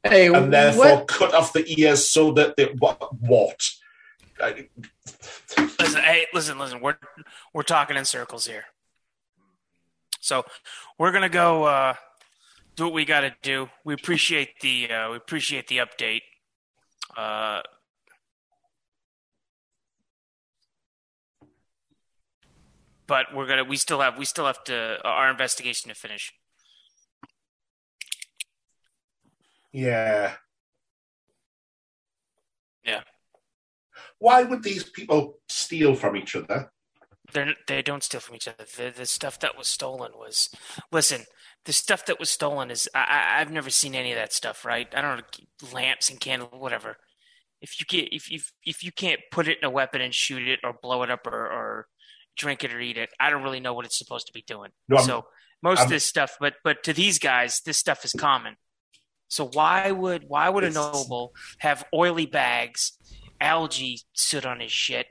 [0.03, 1.07] Hey, and therefore what?
[1.07, 3.13] cut off the ears so that they what?
[3.19, 3.69] what?
[4.39, 6.79] Listen, hey, listen, listen.
[6.79, 6.97] We're
[7.53, 8.65] we're talking in circles here.
[10.19, 10.45] So
[10.97, 11.93] we're gonna go uh,
[12.75, 13.69] do what we got to do.
[13.83, 16.21] We appreciate the uh, we appreciate the update.
[17.15, 17.61] Uh,
[23.07, 26.33] but we're gonna we still have we still have to our investigation to finish.
[29.71, 30.33] Yeah.
[32.85, 33.01] Yeah.
[34.19, 36.71] Why would these people steal from each other?
[37.31, 38.65] They're, they don't steal from each other.
[38.77, 40.49] The, the stuff that was stolen was,
[40.91, 41.25] listen,
[41.65, 44.65] the stuff that was stolen is I, I've never seen any of that stuff.
[44.65, 44.87] Right?
[44.95, 46.97] I don't know lamps and candles, whatever.
[47.61, 50.47] If you get if if if you can't put it in a weapon and shoot
[50.47, 51.87] it or blow it up or, or
[52.37, 54.71] drink it or eat it, I don't really know what it's supposed to be doing.
[54.89, 55.25] No, so
[55.61, 58.55] most I'm- of this stuff, but but to these guys, this stuff is common.
[59.29, 62.97] So why would why would a noble have oily bags,
[63.41, 65.07] algae sit on his shit,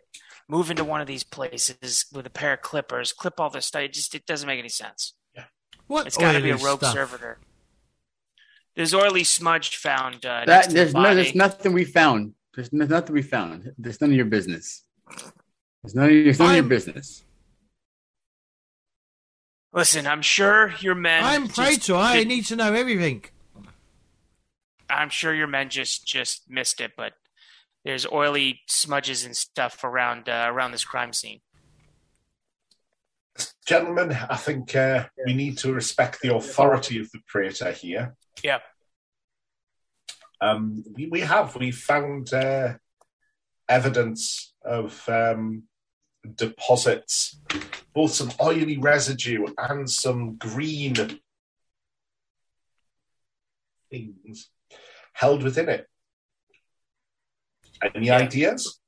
[0.49, 3.83] move into one of these places with a pair of clippers, clip all this stuff?
[3.83, 5.15] It just it doesn't make any sense.
[5.93, 6.07] What?
[6.07, 6.95] It's got to be a oily rogue stuff?
[6.95, 7.39] servitor.
[8.75, 10.25] There's oily smudge found.
[10.25, 12.33] Uh, That there's the no, there's nothing we found.
[12.55, 13.73] There's no, nothing we found.
[13.77, 14.85] There's none of your business.
[15.83, 17.25] There's none of your, there's none of your business.
[19.75, 21.23] Listen, I'm sure your men.
[21.25, 21.95] I'm just Praetor.
[21.95, 23.25] I did- need to know everything.
[24.89, 27.13] I'm sure your men just just missed it, but
[27.85, 31.41] there's oily smudges and stuff around uh, around this crime scene.
[33.67, 38.15] Gentlemen, I think uh, we need to respect the authority of the praetor here.
[38.43, 38.59] Yeah.
[40.41, 41.55] Um, we, we have.
[41.57, 42.75] We found uh,
[43.69, 45.63] evidence of um,
[46.35, 47.41] deposits,
[47.95, 50.95] both some oily residue and some green
[53.91, 54.51] things
[55.13, 55.87] held within it.
[57.95, 58.19] Any Yeah.
[58.19, 58.79] ideas?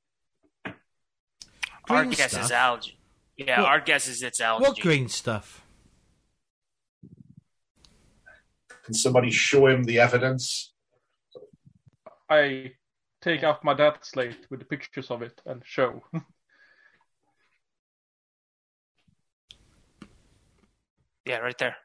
[1.87, 2.45] our guess stuff?
[2.45, 2.94] is algae.
[3.37, 4.63] Yeah, What- our guess is it's algae.
[4.63, 5.61] What green stuff?
[8.83, 10.73] Can somebody show him the evidence?
[12.29, 12.73] I
[13.21, 16.03] take out my data slate with the pictures of it and show.
[21.25, 21.75] Yeah, right there.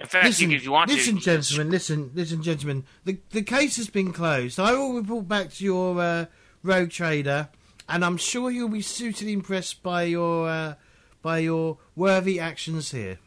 [0.00, 2.84] In fact, Listen, you, if you want listen, to, gentlemen, listen, listen, gentlemen.
[3.04, 4.60] The the case has been closed.
[4.60, 6.26] I will report back to your uh,
[6.62, 7.48] rogue trader,
[7.88, 10.74] and I'm sure you'll be suitably impressed by your uh,
[11.22, 13.18] by your worthy actions here.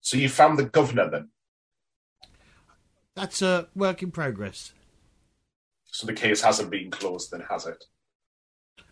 [0.00, 1.28] So you found the governor then?
[3.14, 4.72] That's a work in progress.
[5.84, 7.84] So the case hasn't been closed, then has it?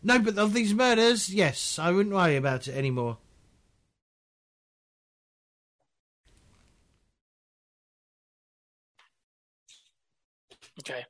[0.02, 3.18] No, but of these murders, yes, I wouldn't worry about it anymore.
[10.82, 11.04] okay.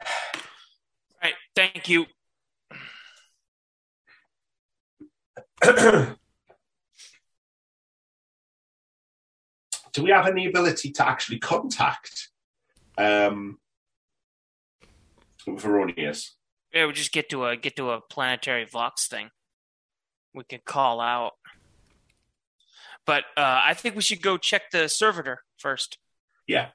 [0.00, 0.08] All
[1.22, 2.06] right, thank you.
[9.92, 12.28] Do we have any ability to actually contact
[12.96, 13.58] um,
[15.46, 16.34] Veronius?
[16.72, 19.30] Yeah, we just get to a get to a planetary vox thing.
[20.34, 21.32] We can call out.
[23.04, 25.98] But uh, I think we should go check the servitor first,
[26.46, 26.68] Yeah.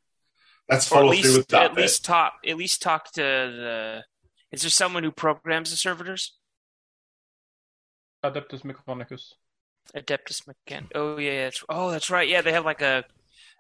[0.70, 1.84] Let's follow through with that at bit.
[1.84, 4.04] least talk at least talk to the.
[4.52, 6.37] Is there someone who programs the servitors?
[8.24, 9.34] Adeptus Mechanicus.
[9.96, 10.88] Adeptus Mechan.
[10.96, 12.28] Oh yeah, that's oh that's right.
[12.28, 13.06] Yeah, they have like a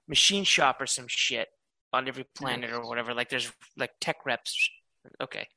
[0.07, 1.47] machine shop or some shit
[1.93, 3.13] on every planet or whatever.
[3.13, 4.69] Like there's like tech reps.
[5.21, 5.47] Okay.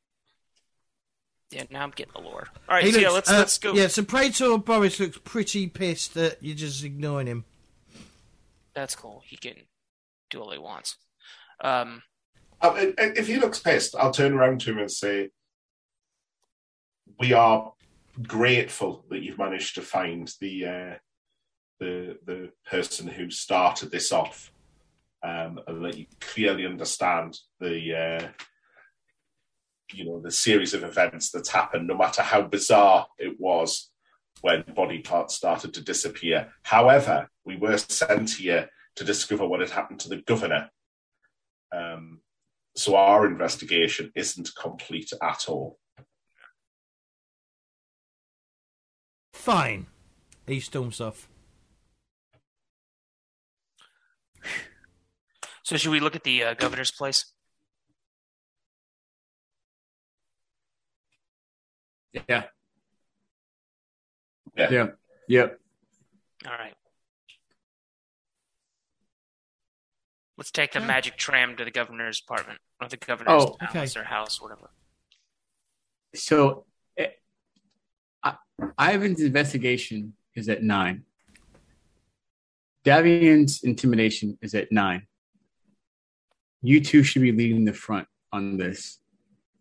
[1.50, 2.46] Yeah, now I'm getting the lore.
[2.68, 3.72] All right, He so yeah, let's uh, let's go.
[3.74, 7.44] Yeah, so Praetor Boris looks pretty pissed that you're just ignoring him.
[8.72, 9.24] That's cool.
[9.26, 9.54] He can
[10.30, 10.96] do all he wants.
[11.64, 12.02] Um,
[12.62, 15.30] Uh, if he looks pissed, I'll turn around to him and say,
[17.18, 17.72] "We are
[18.22, 20.94] grateful that you've managed to find the uh,
[21.78, 24.52] the the person who started this off,
[25.22, 28.28] um, and that you clearly understand the uh,
[29.92, 33.90] you know the series of events that's happened, no matter how bizarre it was
[34.42, 36.52] when body parts started to disappear.
[36.62, 40.70] However, we were sent here to discover what had happened to the governor."
[41.72, 42.20] Um,
[42.76, 45.79] so our investigation isn't complete at all.
[49.40, 49.86] Fine.
[50.46, 51.26] He storms off.
[55.62, 57.24] So should we look at the uh, governor's place?
[62.12, 62.22] Yeah.
[64.56, 64.70] Yeah.
[64.70, 64.86] Yeah.
[65.28, 65.60] Yep.
[66.44, 66.74] All right.
[70.36, 70.86] Let's take the yeah.
[70.86, 74.00] magic tram to the governor's apartment or the governor's oh, palace okay.
[74.02, 74.68] or house, whatever.
[76.14, 76.66] So
[78.78, 81.04] Ivan's investigation is at nine.
[82.84, 85.06] Davian's intimidation is at nine.
[86.62, 88.98] You two should be leading the front on this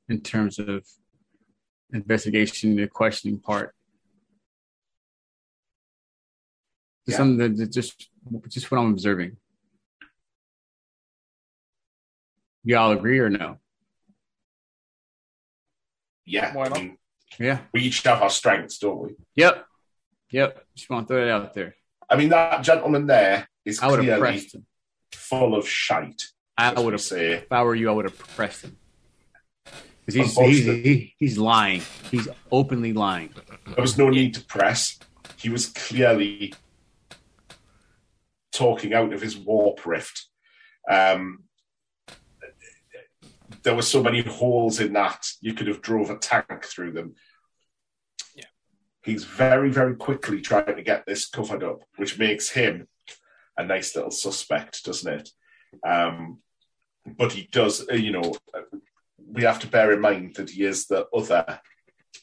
[0.07, 0.85] in terms of
[1.93, 3.73] investigation, the questioning part.
[7.05, 7.17] Just Yeah.
[7.17, 8.09] Something that, that just
[8.49, 9.38] just what I'm observing.
[12.63, 13.57] Y'all agree or no?
[16.26, 16.53] Yeah.
[16.53, 16.77] Why I not?
[16.80, 16.97] mean,
[17.38, 17.60] Yeah.
[17.73, 19.15] we each have our strengths, don't we?
[19.35, 19.65] Yep.
[20.31, 20.65] Yep.
[20.76, 21.76] Just want to throw it out there.
[22.10, 24.65] I mean, that gentleman there is I would have pressed him.
[25.11, 26.23] full of shite.
[26.57, 27.34] I would have say.
[27.34, 28.77] If I were you, I would have pressed him.
[30.06, 31.81] Because he's, he's, he, he's lying.
[32.10, 33.30] He's openly lying.
[33.65, 34.97] There was no need to press.
[35.38, 36.53] He was clearly
[38.51, 40.26] talking out of his warp rift.
[40.89, 41.43] Um,
[43.63, 47.15] there were so many holes in that you could have drove a tank through them.
[48.35, 48.45] Yeah.
[49.03, 52.88] He's very, very quickly trying to get this covered up, which makes him
[53.57, 55.30] a nice little suspect, doesn't it?
[55.85, 56.39] Um,
[57.17, 58.35] but he does, uh, you know,
[59.31, 61.59] we have to bear in mind that he is the other,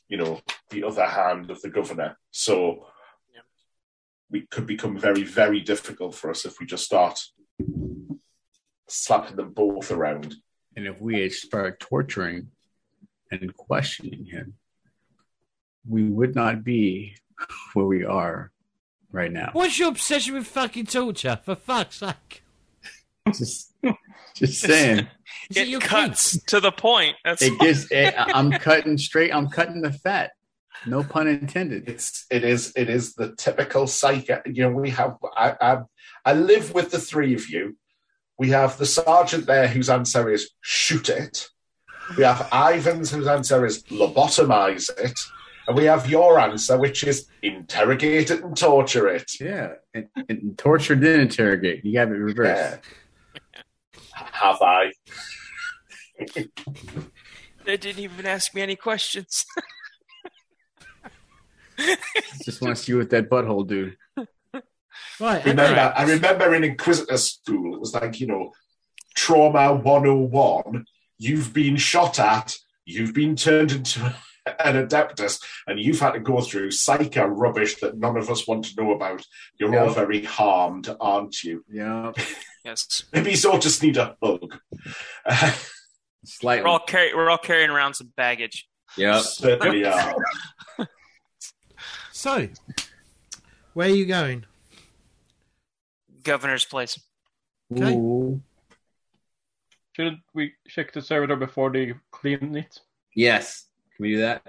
[0.09, 0.41] you know,
[0.71, 2.19] the other hand of the governor.
[2.31, 2.89] So
[3.35, 3.43] Yeah.
[4.31, 7.21] we could become very, very difficult for us if we just start
[8.89, 10.37] slapping them both around.
[10.77, 12.49] And if we had started torturing
[13.31, 14.55] and questioning him,
[15.89, 17.17] we would not be
[17.73, 18.51] where we are
[19.11, 19.51] right now.
[19.53, 21.41] What's your obsession with fucking torture?
[21.45, 22.43] For fuck's sake.
[23.35, 23.73] Just,
[24.37, 25.09] just saying.
[25.51, 26.45] Is it It your cuts kids?
[26.45, 27.17] to the point.
[27.25, 27.91] That's It gives.
[27.91, 29.35] It, I'm cutting straight.
[29.35, 30.31] I'm cutting the fat.
[30.87, 31.89] No pun intended.
[31.89, 34.43] It's it is it is the typical psycho.
[34.47, 35.79] You know, we have I I,
[36.25, 37.77] I live with the three of you.
[38.39, 41.49] We have the sergeant there whose answer is shoot it.
[42.17, 45.19] We have Ivan's whose answer is lobotomize it.
[45.67, 49.33] And we have your answer, which is interrogate it and torture it.
[49.41, 51.85] Yeah, and, and torture then interrogate.
[51.85, 52.81] You have it reversed.
[53.55, 53.63] Yeah.
[54.13, 54.93] Have I?
[57.65, 59.45] They didn't even ask me any questions.
[62.45, 63.93] Just want to see what that butthole do.
[65.21, 65.93] Right, Remember, okay.
[65.97, 68.53] I remember in Inquisitor school, it was like, you know,
[69.15, 70.85] trauma 101.
[71.19, 74.15] You've been shot at, you've been turned into
[74.59, 78.67] an adeptus, and you've had to go through psycho rubbish that none of us want
[78.67, 79.25] to know about.
[79.59, 81.65] You're all very harmed, aren't you?
[81.71, 82.13] Yeah,
[82.65, 84.59] yes, Maybe you all just need a hug.
[86.25, 86.65] slightly.
[86.65, 88.69] we're all carry we're all carrying around some baggage.
[88.97, 89.23] Yep.
[89.23, 90.17] Certainly are.
[92.13, 92.49] So,
[93.75, 94.47] where are you going?
[96.27, 97.01] Governor's place.
[97.73, 97.95] Okay.
[97.95, 98.41] Ooh.
[99.95, 102.81] Should we check the server before they clean it?
[103.15, 103.67] Yes.
[103.97, 104.43] Can we do that?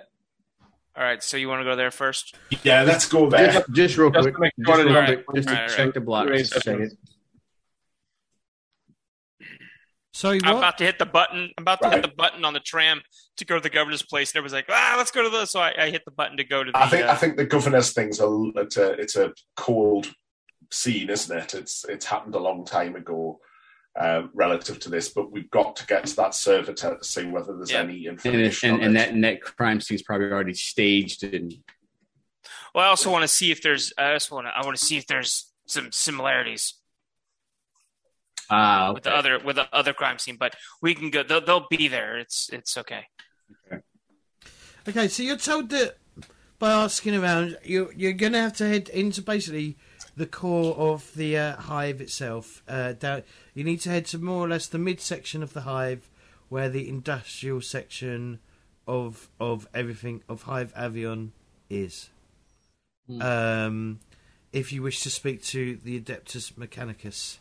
[0.97, 2.35] All right, so you want to go there first?
[2.63, 3.51] Yeah, let's go there.
[3.51, 4.53] Just, just real Just quick.
[4.55, 5.93] to Just, real that- quick, just to Right, right, check right.
[5.93, 6.27] the block.
[6.27, 6.83] Raise Just check that.
[6.85, 6.93] it.
[10.13, 11.51] Sorry, I'm about to hit the button.
[11.57, 11.93] I'm about to Right.
[11.97, 13.01] hit the button on the tram
[13.37, 15.59] to go to the governor's place, and everyone's like, "Ah, let's go to the." So
[15.59, 16.77] I, I hit the button to go to the.
[16.77, 20.07] I think uh, I think the governor's thing's a it's a it's a cold
[20.71, 21.53] scene, isn't it?
[21.55, 23.39] It's it's happened a long time ago
[23.99, 27.55] um, relative to this, but we've got to get to that server to see whether
[27.55, 27.81] there's Yeah.
[27.81, 28.69] any information.
[28.69, 31.53] and, on and that and that crime scene's probably already staged and
[32.73, 33.91] well, I also want to see if there's.
[33.97, 34.51] I also want to.
[34.55, 36.75] I want to see if there's some similarities
[38.49, 41.23] ah with the other with the other crime scene, but we can go.
[41.23, 42.17] They'll, they'll be there.
[42.17, 43.05] It's it's okay.
[44.87, 45.97] Okay, so you're told that
[46.59, 49.77] by asking around, you're you're going to have to head into basically
[50.17, 52.63] the core of the uh, hive itself.
[52.67, 53.23] Uh, down,
[53.53, 56.09] you need to head to more or less the midsection of the hive,
[56.49, 58.39] where the industrial section
[58.87, 61.29] of of everything of Hive Avion
[61.69, 62.09] is.
[63.07, 63.21] Hmm.
[63.21, 63.99] Um,
[64.51, 67.37] if you wish to speak to the Adeptus Mechanicus,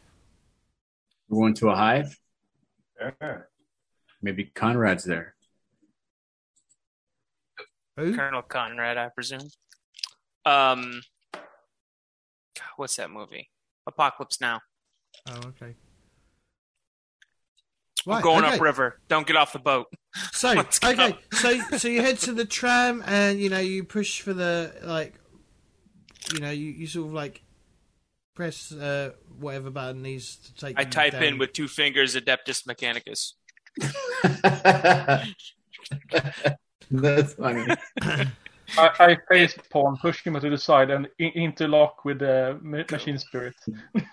[1.28, 2.19] We're going to a hive.
[3.01, 3.39] Yeah.
[4.20, 5.35] Maybe Conrad's there.
[7.97, 8.15] who?
[8.15, 9.48] Colonel Conrad, I presume.
[10.44, 11.15] Um, God,
[12.77, 13.51] what's that movie?
[13.87, 14.61] Apocalypse Now.
[15.28, 15.74] Oh, okay.
[18.05, 18.55] We're Right, going okay.
[18.55, 19.01] upriver.
[19.09, 19.87] Don't get off the boat.
[20.33, 24.23] So Let's okay, so so you head to the tram and you know you push
[24.23, 25.12] for the like,
[26.33, 27.43] you know you, you sort of like
[28.35, 30.78] press uh, whatever button needs to take.
[30.78, 31.23] I type down.
[31.24, 33.35] in with two fingers Adeptus Mechanicus.
[36.91, 37.66] That's funny.
[38.78, 42.84] I, I face Pawn, push him to the side, and in- interlock with the ma-
[42.90, 43.55] machine spirit.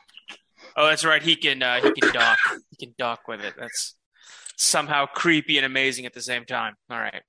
[0.76, 1.22] Oh, that's right.
[1.22, 2.38] He can uh, he can dock.
[2.72, 3.54] He can dock with it.
[3.58, 3.96] That's
[4.58, 6.76] somehow creepy and amazing at the same time.
[6.90, 7.22] All right.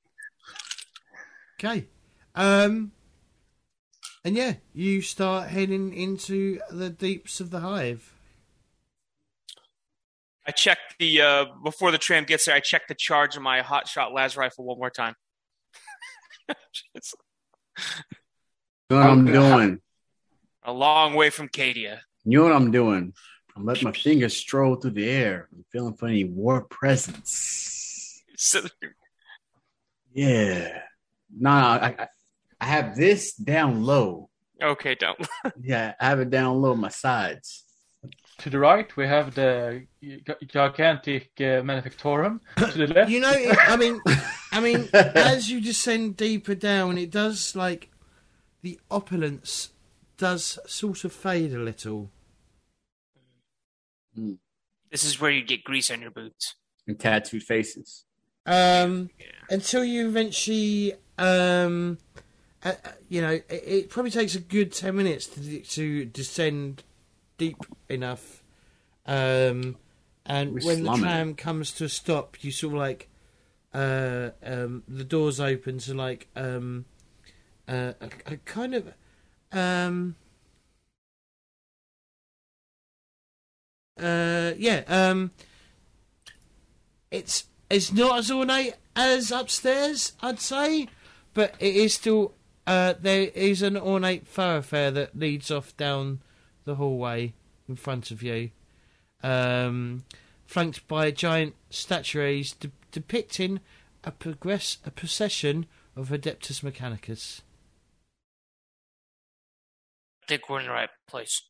[1.58, 1.86] Okay.
[2.34, 2.92] Um,
[4.24, 8.14] and yeah, you start heading into the deeps of the hive.
[10.46, 12.54] I check the uh, before the tram gets there.
[12.54, 15.14] I check the charge of my hot shot las rifle one more time.
[16.94, 17.14] It's
[18.90, 19.80] know what I'm doing?
[20.64, 22.00] a long way from Cadia.
[22.24, 23.12] You know what I'm doing?
[23.56, 25.48] I'm letting my fingers stroll through the air.
[25.52, 28.22] I'm feeling for any warp presence.
[30.12, 30.80] Yeah.
[31.36, 32.08] No, no, I, I,
[32.60, 34.30] I have this down low.
[34.62, 35.18] okay, don't.
[35.62, 37.64] Yeah, I have it down low my sides.
[38.38, 39.86] To the right, we have the
[40.46, 42.40] gigantic uh, manufactorum.
[42.56, 44.00] to the left, You know, I mean,
[44.54, 47.90] I mean, as you descend deeper down, it does like
[48.62, 49.70] the opulence
[50.16, 52.10] does sort of fade a little.
[54.90, 56.54] This is where you get grease on your boots.
[56.86, 58.04] And tattooed faces.
[58.46, 59.10] Um,
[59.50, 61.98] until you eventually, um,
[62.64, 66.84] uh, uh, you know, it, it probably takes a good ten minutes to to descend
[67.38, 67.56] deep
[67.88, 68.42] enough.
[69.06, 69.76] Um,
[70.26, 71.00] and We're when slumming.
[71.00, 73.08] the tram comes to a stop, you sort of like,
[73.74, 76.84] uh, um, the doors open to like, um,
[77.68, 78.92] uh, a, a kind of,
[79.52, 80.16] um.
[84.00, 85.30] Uh, yeah, um,
[87.10, 90.88] it's it's not as ornate as upstairs, I'd say,
[91.32, 92.34] but it is still
[92.66, 96.20] uh, there is an ornate thoroughfare that leads off down
[96.64, 97.34] the hallway
[97.68, 98.50] in front of you,
[99.22, 100.04] um,
[100.46, 103.58] flanked by giant statues de- depicting
[104.04, 105.66] a progress a procession
[105.96, 107.40] of Adeptus Mechanicus.
[110.22, 111.42] I think we're in the right place.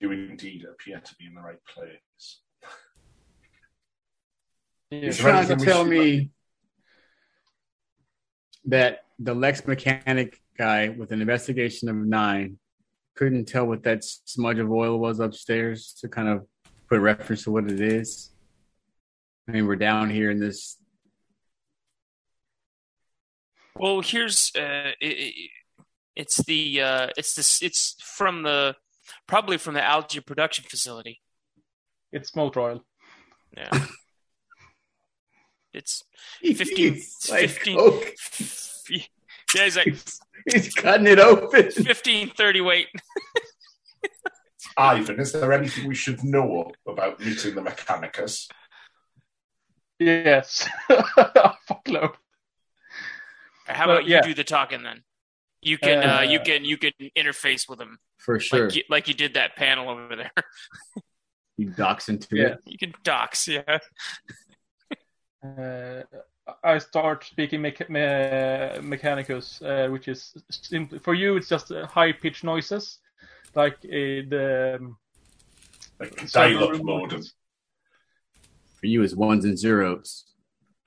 [0.00, 2.40] You indeed appear to be in the right place.
[4.90, 5.00] Yeah.
[5.00, 6.30] You're trying to tell should- me
[8.66, 12.58] that the Lexmechanic guy with an investigation of nine
[13.14, 16.46] couldn't tell what that smudge of oil was upstairs to kind of
[16.88, 18.31] put reference to what it is.
[19.48, 20.76] I mean, we're down here in this.
[23.76, 25.50] Well, here's uh, it, it,
[26.14, 28.76] it's the uh, it's this it's from the
[29.26, 31.20] probably from the algae production facility.
[32.12, 32.84] It's motor oil.
[33.56, 33.86] Yeah.
[35.72, 36.04] It's
[36.42, 38.12] 15, He's like, 15 Coke.
[38.90, 39.96] yeah, he's like
[40.50, 41.70] He's cutting it open.
[41.70, 42.88] 15, 30 weight.
[44.76, 48.48] Ivan, is there anything we should know about meeting the Mechanicus?
[50.04, 50.68] Yes.
[50.90, 52.14] Fuckload.
[53.66, 54.22] How Well, about you yeah.
[54.22, 55.02] do the talking then?
[55.60, 58.66] You can uh, Uh, you can you can interface with him For sure.
[58.66, 60.32] like you, like you did that panel over there.
[61.56, 62.46] you docks into Yeah.
[62.54, 62.58] it.
[62.66, 63.78] you can dox, yeah.
[65.44, 66.02] Uh,
[66.64, 71.36] I start speaking mecha- me- Mechanicus, uh, which is simply for you.
[71.36, 72.98] It's just uh, high pitched noises,
[73.54, 74.96] like uh, the um,
[76.00, 77.22] Like server dial-up modem.
[78.82, 78.82] Noises.
[78.82, 80.24] For you, it's ones and zeros.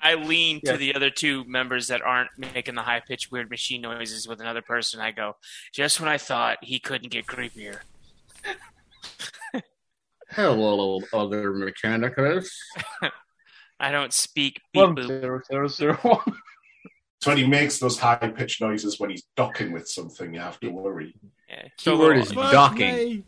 [0.02, 3.82] I lean to the other two members that aren't making the high pitched weird machine
[3.82, 5.00] noises with another person.
[5.00, 5.36] I go,
[5.74, 7.80] just when I thought he couldn't get creepier.
[10.30, 12.48] Hello, other mechanicus.
[13.80, 15.08] I don't speak beep One boop.
[15.08, 16.20] zero zero zero one.
[17.22, 20.60] So when he makes those high pitched noises when he's docking with something, you have
[20.60, 21.16] to worry.
[21.50, 22.96] Yeah, throw Keyword is docking.
[22.96, 23.24] me.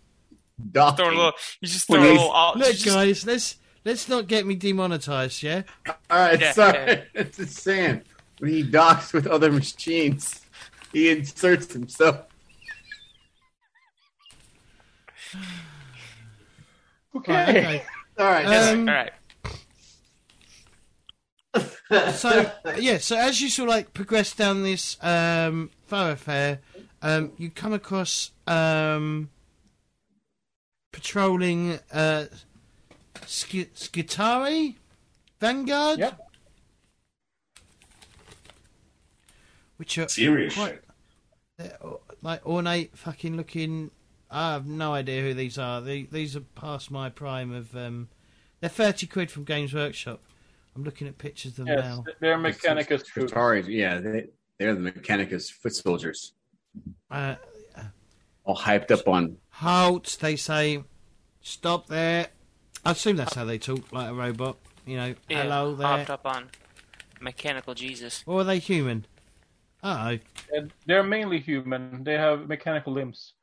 [0.72, 0.98] Docking.
[0.98, 1.32] throw a little.
[1.62, 2.12] You just throw a Please.
[2.12, 2.30] little.
[2.30, 5.64] all- Look, just- guys, let's let's not get me demonetized, yeah.
[5.88, 6.52] All right, Yeah.
[6.54, 7.04] sorry.
[7.14, 8.02] It's just saying.
[8.40, 10.42] When he docks with other machines,
[10.94, 12.22] he inserts himself.
[17.16, 17.34] Okay.
[17.34, 17.84] Right, okay.
[18.20, 18.46] All right.
[18.46, 19.12] Um, all right.
[22.14, 26.60] so yeah, so as you sort of like progress down this um, thoroughfare,
[27.02, 29.30] um, you come across um,
[30.92, 32.26] patrolling uh,
[33.26, 34.76] Sk- Skitarii
[35.40, 36.20] Vanguard, Yep.
[39.78, 40.80] which are Serious quite
[41.58, 41.78] they're,
[42.22, 43.92] like ornate, fucking looking.
[44.30, 45.80] I have no idea who these are.
[45.82, 47.76] They, these are past my prime of.
[47.76, 48.10] Um,
[48.60, 50.22] they're thirty quid from Games Workshop.
[50.76, 52.04] I'm looking at pictures of them Yes, now.
[52.20, 53.32] they're Mechanicus troops.
[53.34, 54.28] Qataris, yeah, they,
[54.60, 56.34] they're the Mechanicus foot soldiers.
[57.10, 57.36] Uh,
[58.44, 60.18] All hyped up on halt.
[60.22, 60.84] They say,
[61.42, 62.28] stop there.
[62.88, 64.56] I assume that's how they talk, like a robot.
[64.86, 65.88] You know, Yeah, hello there.
[65.88, 66.50] Hopped up on
[67.20, 68.24] mechanical Jesus.
[68.26, 69.06] Or are they human?
[69.84, 70.18] Oh,
[70.54, 72.06] And they're mainly human.
[72.06, 73.34] They have mechanical limbs.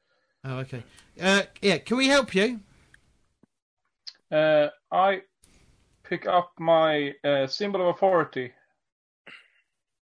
[0.47, 0.83] oh, okay.
[1.21, 2.61] Uh, yeah, can we help you?
[4.33, 5.21] Uh, I
[6.05, 8.51] pick up my uh, symbol of authority,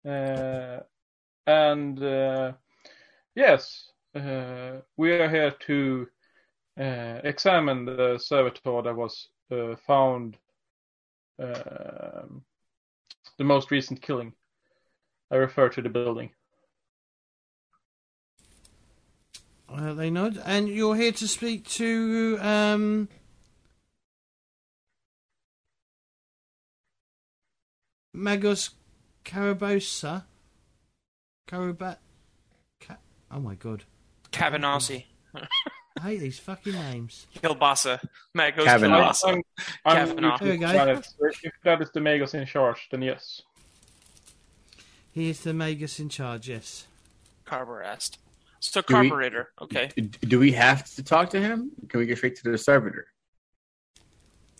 [0.05, 0.81] uh,
[1.47, 2.52] and uh,
[3.36, 6.09] yes, uh, we are here to
[6.78, 10.36] uh, examine the servitor that was uh, found.
[11.38, 12.42] um
[13.38, 14.32] the most recent killing.
[15.30, 16.30] I refer to the building.
[19.68, 23.09] Uh, they nod, and you're here to speak to um.
[28.16, 28.70] Magos
[29.24, 30.24] Carabosa.
[31.46, 31.98] Carabat.
[32.80, 32.96] Ca-
[33.30, 33.84] oh my god.
[34.32, 35.05] Cabanassi.
[35.98, 37.26] I hate these fucking names.
[37.36, 38.00] Kilbasa.
[38.36, 39.10] Magos Kavanaugh.
[39.12, 39.24] Kilbasa.
[39.28, 39.42] I'm,
[39.84, 40.38] I'm Kavanaugh.
[40.38, 41.02] There we go.
[41.42, 43.42] if that is the Magos in charge, then yes.
[45.12, 46.86] He is the Magos in charge, yes.
[47.44, 48.18] Carburast.
[48.60, 49.50] So Do we- carburetor.
[49.60, 49.88] Okay.
[50.20, 51.70] Do we have to talk to him?
[51.88, 53.06] Can we get straight to the servitor?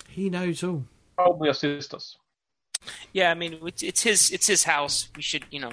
[0.09, 0.85] He knows all.
[1.16, 2.16] Probably assist us.
[3.12, 5.09] Yeah, I mean it's, it's his it's his house.
[5.16, 5.73] We should you know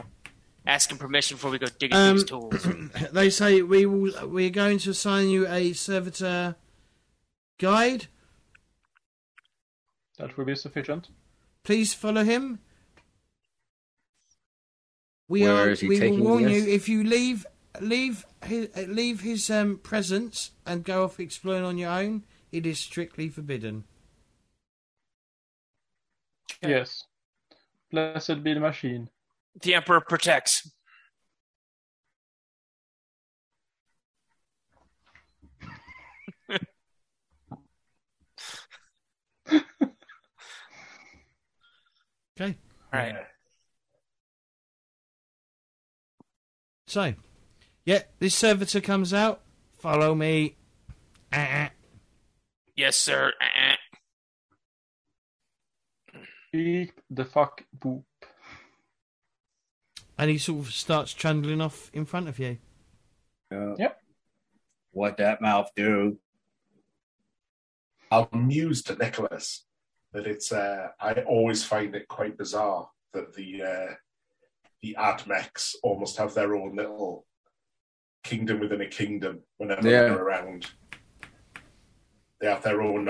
[0.67, 2.91] ask him permission before we go digging Um, through his tools.
[3.13, 4.27] They say we will.
[4.27, 6.55] We're going to assign you a servitor
[7.59, 8.07] guide.
[10.17, 11.09] That will be sufficient.
[11.63, 12.59] Please follow him.
[15.27, 15.69] We Where are.
[15.69, 16.51] is he we will warn us?
[16.51, 17.45] you if you leave
[17.81, 22.23] leave his, uh, leave his um, presence and go off exploring on your own.
[22.51, 23.83] It is strictly forbidden.
[26.61, 27.03] Yes.
[27.91, 29.09] Blessed be the machine.
[29.61, 30.69] The Emperor protects.
[42.39, 42.57] Okay.
[42.93, 43.15] All right.
[46.87, 47.13] So,
[47.85, 49.41] yeah, this servitor comes out.
[49.79, 50.57] Follow me.
[51.31, 51.71] Ah,
[52.75, 53.31] Yes, sir.
[53.41, 53.75] Uh-uh.
[56.51, 58.03] Beep the fuck boop.
[60.17, 62.57] And he sort of starts trundling off in front of you.
[63.51, 64.01] Uh, Yep.
[64.91, 66.17] What that mouth do?
[68.11, 69.65] I'm amused at Nicholas
[70.13, 70.51] that it's.
[70.51, 73.93] Uh, I always find it quite bizarre that the uh,
[74.81, 77.25] the Admex almost have their own little
[78.23, 80.03] kingdom within a kingdom whenever Yeah.
[80.03, 80.67] they're around.
[82.39, 83.09] They have their own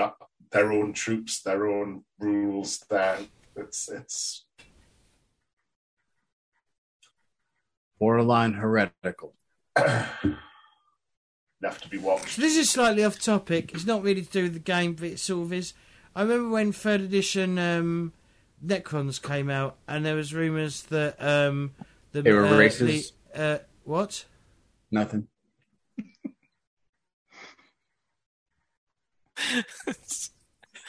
[0.50, 2.78] their own troops, their own rules.
[2.90, 3.18] Their
[3.54, 4.45] it's it's
[7.98, 9.34] Borderline heretical.
[9.76, 10.38] Enough
[11.80, 12.36] to be watched.
[12.36, 13.72] So this is slightly off topic.
[13.74, 15.72] It's not really to do with the game, but it sort of is.
[16.14, 18.12] I remember when third edition um,
[18.64, 21.72] Necrons came out, and there was rumours that um,
[22.12, 23.12] the They were uh, racist?
[23.34, 24.24] the- uh, what?
[24.90, 25.28] Nothing.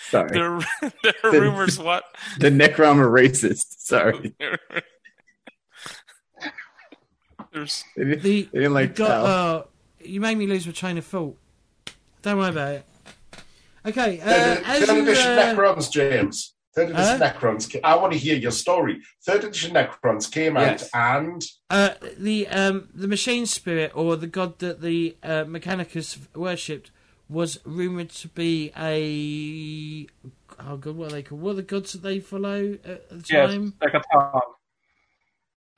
[0.10, 0.30] Sorry.
[0.32, 0.60] there,
[1.04, 2.04] there are The- rumors what?
[2.40, 3.80] The Necron are racist.
[3.80, 4.36] Sorry.
[7.54, 9.26] There's They didn't, The, they didn't like the go- Tal.
[9.26, 9.68] oh,
[10.02, 11.38] you made me lose my train of thought.
[12.22, 12.86] Don't worry about it.
[13.86, 16.54] Okay, uh, Third, as third you, edition uh, Necrons, James.
[16.76, 17.34] Third edition Huh?
[17.34, 17.72] Necrons.
[17.72, 19.02] ca- I want to hear your story.
[19.26, 20.90] Third edition Necrons came Yes.
[20.94, 26.18] out and Uh, the um, the machine spirit, or the god that the uh, Mechanicus
[26.36, 26.92] worshipped,
[27.30, 30.08] was rumored to be a
[30.60, 31.42] oh god, what are they called?
[31.42, 33.24] What are the gods that they follow at the time?
[33.30, 33.74] Yes, time?
[33.82, 34.42] Ekatan.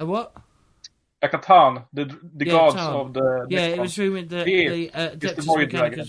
[0.02, 0.36] A what?
[1.22, 2.94] Ekatan, the the Yeah, gods Tan.
[2.94, 3.46] of the.
[3.50, 6.06] Yeah, it was rumored that Yeah, the uh, the Void Mechanicus Dragon.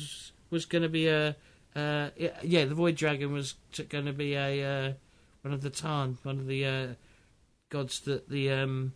[0.51, 1.37] was going to be a
[1.77, 3.55] uh, yeah, yeah, the Void Dragon was
[3.89, 4.93] going to be a uh,
[5.43, 6.87] one of the Tarn, one of the uh,
[7.70, 8.93] gods that the um,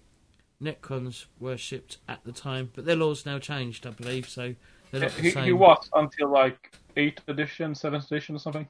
[0.62, 2.70] Necrons worshipped at the time.
[2.74, 4.54] But their laws now changed, I believe, so
[4.90, 5.44] they're not the He, same.
[5.44, 8.68] he was until like 8th edition, 7th edition, or something.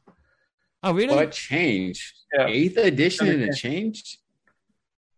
[0.82, 1.14] Oh, really?
[1.14, 2.14] What changed?
[2.36, 2.46] Yeah.
[2.46, 4.18] Eighth edition and it changed?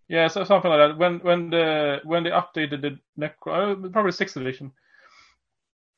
[0.09, 0.99] Yeah, so something like that.
[0.99, 4.73] When when the when they updated the Necron, uh, probably sixth edition.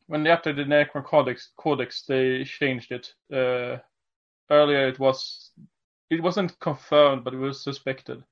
[0.06, 3.12] When they updated the Necron Codex, Codex, they changed it.
[3.30, 3.78] Uh,
[4.50, 5.50] earlier, it was
[6.08, 8.24] it wasn't confirmed, but it was suspected.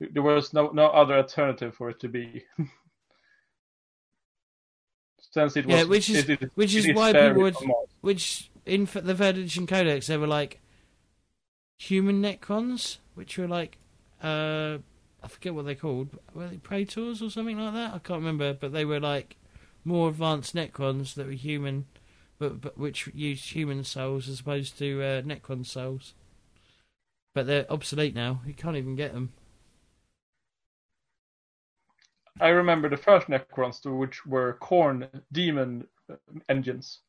[0.00, 2.44] There was no no other alternative for it to be.
[5.32, 7.56] Since it was, Yeah, which is- it- it- which is why people would-.
[8.00, 10.60] Which in the third edition codex, they were like
[11.78, 13.78] human Necrons, which were like
[14.22, 14.78] uh,
[15.22, 16.18] I forget what they called.
[16.34, 17.94] Were they Praetors or something like that?
[17.94, 19.36] I can't remember, but they were like
[19.84, 21.86] more advanced Necrons that were human,
[22.38, 26.14] but, but which used human souls as opposed to uh, Necron souls.
[27.34, 28.40] But they're obsolete now.
[28.46, 29.32] You can't even get them.
[32.40, 36.14] I remember the first Necrons, which were Khorne demon uh,
[36.48, 37.00] engines.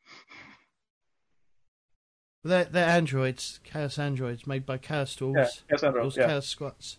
[2.43, 5.35] They're, they're androids, chaos androids made by chaos tools.
[5.37, 6.27] Yeah, Chaos androids, Those yeah.
[6.27, 6.97] chaos squats.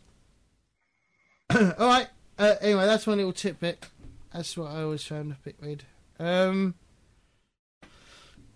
[1.79, 2.09] All right.
[2.39, 3.87] Uh, anyway, that's one little tidbit.
[4.33, 5.85] That's what I always found a bit weird.
[6.19, 6.75] Um.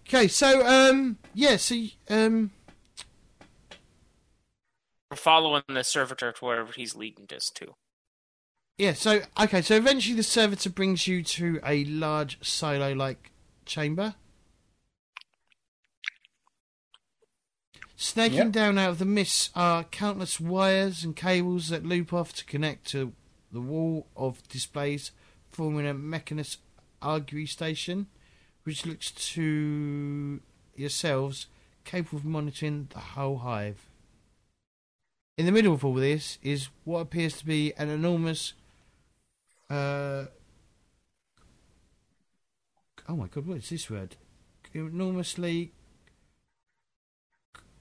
[0.09, 1.74] Okay, so um, yeah, so
[2.09, 2.52] um,
[5.10, 7.74] We're following the servitor to wherever he's leading us to.
[8.78, 13.32] yeah, so okay, so eventually the servitor brings you to a large silo-like
[13.64, 14.14] chamber.
[17.97, 18.52] Snaking Yep.
[18.52, 22.86] down out of the mist are countless wires and cables that loop off to connect
[22.89, 23.14] to
[23.51, 25.12] the wall of displays,
[25.48, 26.59] forming a mechanist
[27.01, 28.06] augury station,
[28.64, 30.40] which looks to
[30.74, 31.47] yourselves
[31.85, 33.89] capable of monitoring the whole hive.
[35.39, 38.52] In the middle of all this is what appears to be an enormous.
[39.70, 40.27] Uh,
[43.09, 44.16] oh my god, what is this word?
[44.74, 45.73] Enormously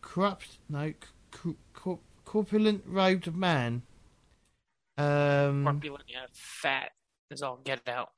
[0.05, 0.93] corrupt, no,
[1.33, 3.81] c- c- corpulent robed man.
[4.97, 6.91] Um, Corpulent, yeah, fat
[7.29, 8.11] is all get out.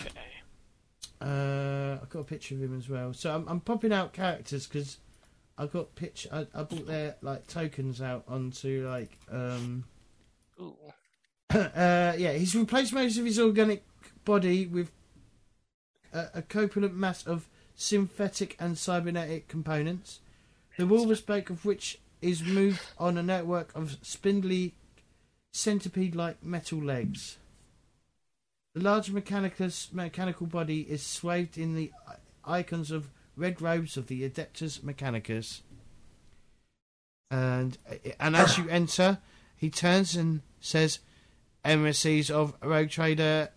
[0.00, 0.10] Okay.
[1.20, 3.12] Uh, I've got a picture of him as well.
[3.12, 4.98] So I'm, I'm popping out characters because
[5.56, 6.26] I got pitch.
[6.32, 9.84] I, I bought their like tokens out onto like um.
[10.60, 10.74] Ooh.
[11.76, 13.84] uh, yeah, he's replaced most of his organic
[14.24, 14.90] body with
[16.12, 20.20] a, a corpulent mass of synthetic and cybernetic components.
[20.78, 24.74] The walrus back of which is moved on a network of spindly,
[25.52, 27.36] centipede-like metal legs.
[28.74, 31.92] The large mechanicus, mechanical body is swathed in the
[32.44, 35.60] icons of red robes of the Adeptus Mechanicus.
[37.30, 37.76] And
[38.18, 39.18] and as you enter,
[39.56, 41.00] he turns and says,
[41.64, 43.50] "Emissaries of Rogue Trader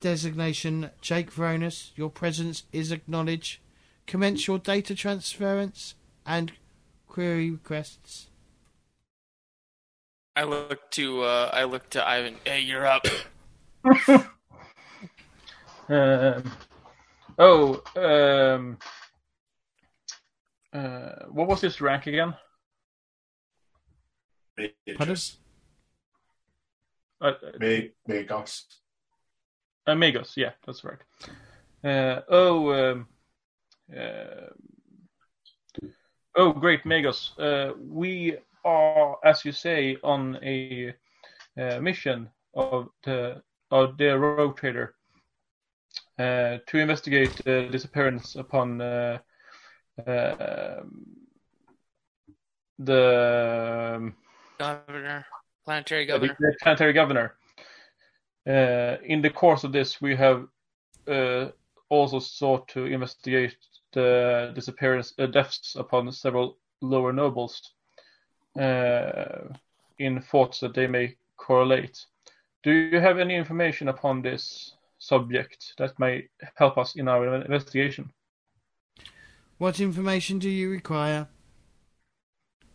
[0.00, 3.60] designation Jake Veronis, your presence is acknowledged.
[4.06, 5.94] Commence your data transference
[6.26, 6.52] and
[7.06, 8.28] query requests."
[10.34, 12.36] I look to uh, I look to Ivan.
[12.44, 13.06] Hey, you're up.
[15.88, 16.50] Um,
[17.38, 18.78] oh, um,
[20.72, 22.34] uh, what was his rank again?
[24.96, 25.16] Pardon?
[27.22, 28.64] Uh, Me, Magos.
[29.86, 30.98] uh, Magos, yeah, that's right.
[31.84, 33.06] Uh, oh, um,
[33.96, 34.50] uh,
[36.36, 37.30] oh, great, Magos.
[37.38, 40.92] Uh, we are, as you say, on a
[41.56, 44.94] uh, mission of the of the Rogue Trader
[46.18, 49.18] uh, to investigate the disappearance upon uh,
[50.06, 51.22] um
[52.78, 54.14] the um,
[54.58, 55.24] Governor,
[55.64, 56.36] planetary governor.
[56.38, 57.34] the planetary governor.
[58.46, 60.46] Uh, in the course of this, we have
[61.08, 61.46] uh,
[61.88, 63.56] also sought to investigate
[63.92, 67.72] the disappearance, uh, deaths upon several lower nobles
[68.58, 69.48] uh,
[69.98, 72.04] in thoughts that they may correlate.
[72.62, 78.12] Do you have any information upon this subject that may help us in our investigation?
[79.58, 81.28] What information do you require?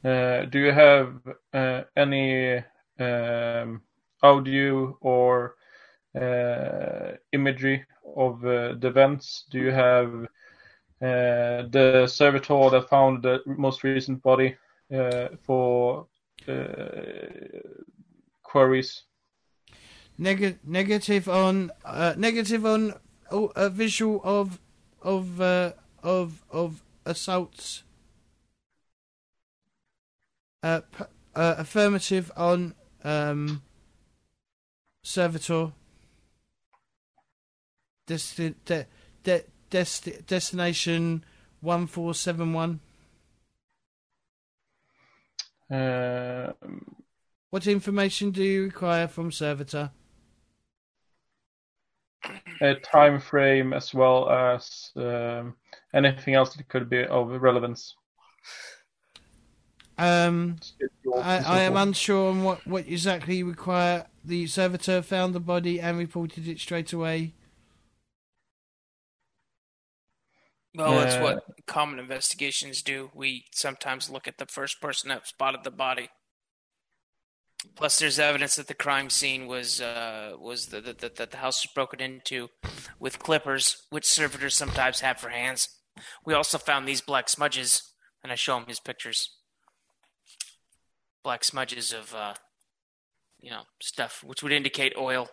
[0.03, 1.16] Uh, do you have
[1.53, 2.64] uh, any
[3.00, 3.82] um,
[4.24, 5.56] audio or
[6.19, 7.85] uh, imagery
[8.16, 9.45] of uh, the events?
[9.51, 10.14] Do you have
[11.01, 14.56] uh, the servitor that found the most recent body
[15.43, 16.08] for
[18.43, 19.03] queries?
[20.17, 21.72] Neg- negative on
[22.17, 22.93] negative on
[23.32, 24.59] oh, a visual of
[25.01, 27.84] of uh, of of assaults.
[30.64, 31.03] Uh, p-
[31.35, 32.74] uh, affirmative on
[33.08, 33.61] um,
[35.03, 35.72] servitor.
[38.08, 38.88] Desti- de-
[39.24, 41.24] de- desti- destination
[41.61, 42.80] one four seven one.
[45.69, 46.95] Um,
[47.50, 49.92] What information do you require from servitor?
[52.61, 55.56] a time frame as well as um,
[55.94, 57.95] anything else that could be of relevance.
[59.98, 60.58] Um,
[61.16, 64.06] I, I am unsure on what, what exactly you require.
[64.24, 67.34] The servitor found the body and reported it straight away.
[70.76, 73.09] Well, that's Uh, what common investigations do.
[73.16, 76.09] We sometimes look at the first person that spotted the body.
[77.76, 81.38] Plus, there's evidence that the crime scene was uh, was the, the, the, that the
[81.38, 82.50] house was broken into
[83.00, 85.67] with clippers, which servitors sometimes have for hands.
[86.24, 87.82] We also found these black smudges,
[88.24, 89.32] and I show him his pictures.
[91.28, 92.36] Black smudges of, uh,
[93.42, 95.28] you know, stuff which would indicate oil.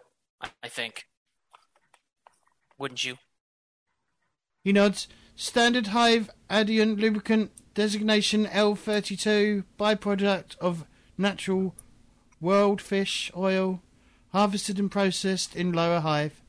[0.60, 1.04] I, think.
[2.76, 3.18] Wouldn't you?
[4.64, 5.06] He nods.
[5.36, 10.84] Standard Hive Adient lubricant designation L32, byproduct of
[11.16, 11.76] natural
[12.40, 13.80] world fish oil,
[14.32, 16.42] harvested and processed in lower hive.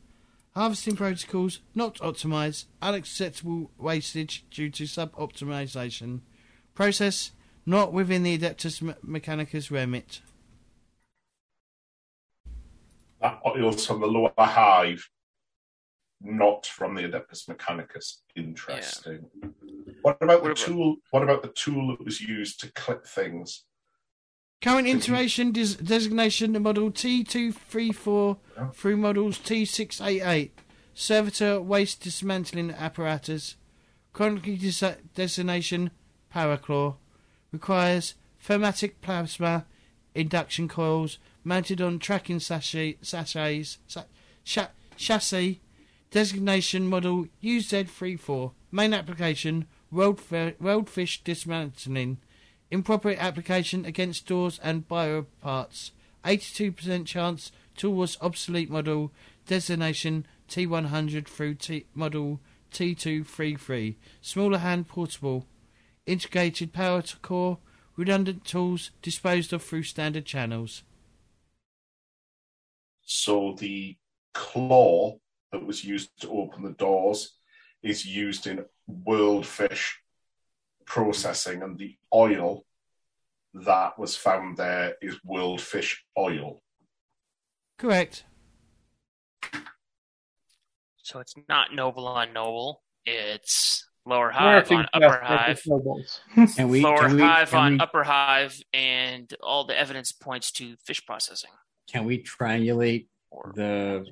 [0.56, 6.22] Harvesting protocols not optimized, unacceptable wastage due to sub-optimization.
[6.74, 7.30] Process
[7.66, 10.22] not within the Adeptus Mechanicus remit.
[13.22, 15.10] That oil's from the lower hive,
[16.22, 18.18] not from the Adeptus Mechanicus.
[18.36, 19.26] Interesting.
[20.02, 20.96] What about the What about- tool?
[21.12, 23.64] What about the tool that was used to clip things?
[24.62, 28.70] Current iteration des- designation model T234 Yeah.
[28.72, 30.52] through models T688.
[30.94, 33.56] Servitor waste dismantling apparatus.
[34.14, 35.92] Currently des- designation
[36.34, 36.98] Paraclaw.
[37.52, 39.66] Requires thermatic plasma
[40.14, 43.78] induction coils mounted on tracking sachet, sachets.
[43.88, 44.04] Sa-
[44.44, 45.62] cha- chassis.
[46.12, 48.52] Designation model UZ34.
[48.72, 52.18] Main application rolled, fe- rolled fish dismantling.
[52.72, 55.92] Improper application against doors and bio parts.
[56.24, 57.52] 82% chance
[57.84, 59.12] was obsolete model.
[59.46, 62.40] Designation T100 through T model
[62.72, 63.96] T233.
[64.22, 65.46] Smaller hand portable.
[66.06, 67.60] Integrated power to core.
[67.98, 70.84] Redundant tools disposed of through standard channels.
[73.06, 73.96] So the
[74.34, 75.18] claw
[75.52, 77.38] that was used to open the doors
[77.82, 80.00] is used in world fish
[80.86, 82.66] processing, and the oil
[83.54, 86.62] that was found there is world fish oil.
[87.78, 88.26] Correct.
[90.98, 92.84] So it's not noble on noble.
[93.06, 95.60] It's lower hive on upper hive.
[95.60, 96.22] snowballs.
[96.56, 96.82] Can we?
[96.82, 100.76] lower can we, hive can on we, upper hive, and all the evidence points to
[100.84, 101.52] fish processing.
[101.92, 104.06] Can we triangulate Or the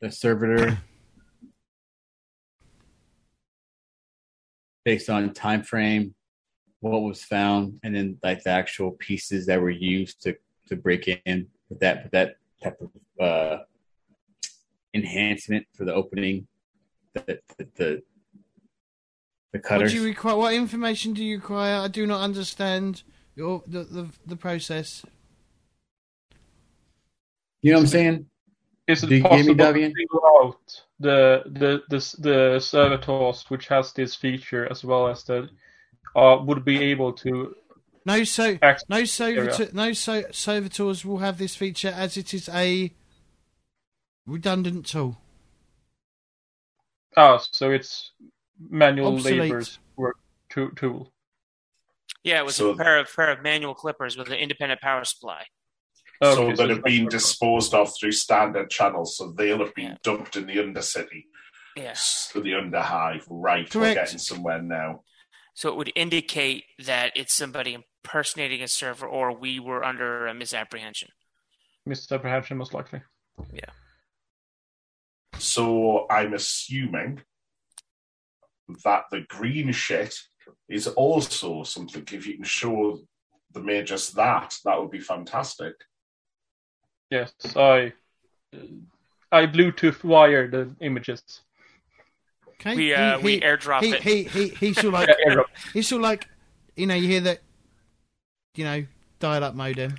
[0.00, 0.78] the servitor
[4.84, 6.14] based on time frame,
[6.80, 10.36] what was found, and then like the actual pieces that were used to
[10.68, 13.58] to break in with that with that type of uh,
[14.94, 16.46] enhancement for the opening,
[17.14, 18.02] the the the,
[19.52, 20.36] the What do you require?
[20.36, 21.76] What information do you require?
[21.76, 23.02] I do not understand
[23.36, 25.04] your the the, the process.
[27.60, 28.26] you know what I'm saying?
[28.88, 33.44] Is it Do you hear me, possible to figure out the the the the servitors
[33.48, 35.48] which has this feature as well as the
[36.16, 37.54] uh, would be able to
[38.04, 38.58] No, so
[38.88, 39.06] no area?
[39.06, 42.92] servitor, no so, servitors will have this feature as it is a
[44.26, 45.18] redundant tool.
[47.16, 48.12] Ah, so it's
[48.70, 49.40] manual Obsolete.
[49.40, 50.16] labor's work
[50.50, 51.12] to, tool.
[52.22, 55.04] yeah, it was So- a pair of pair of manual clippers with an independent power
[55.04, 55.46] supply.
[56.22, 59.74] Okay, so that it's have been not- disposed of through standard channels, so they'll have
[59.74, 59.96] been Yeah.
[60.02, 61.24] dumped in the undercity,
[61.76, 61.94] Yeah.
[61.94, 63.24] to the underhive.
[63.28, 65.04] Right, we're getting somewhere now.
[65.54, 70.34] So it would indicate that it's somebody impersonating a server, or we were under a
[70.34, 71.10] misapprehension.
[71.84, 73.02] misapprehension most likely.
[73.52, 73.70] Yeah.
[75.38, 77.22] So I'm assuming
[78.84, 80.14] that the green shit
[80.68, 82.04] is also something.
[82.12, 82.98] If you can show
[83.52, 85.74] the mages that, that would be fantastic.
[87.10, 87.92] Yes, I
[89.30, 91.22] I Bluetooth wire the images.
[92.54, 94.02] Okay, We uh, he, we he, airdrop he, it.
[94.02, 95.46] he, he, he's sort like Yeah, airdrop.
[95.72, 96.28] he's sort like
[96.76, 97.40] you know you hear that
[98.54, 98.86] you know
[99.18, 99.96] dial up modem,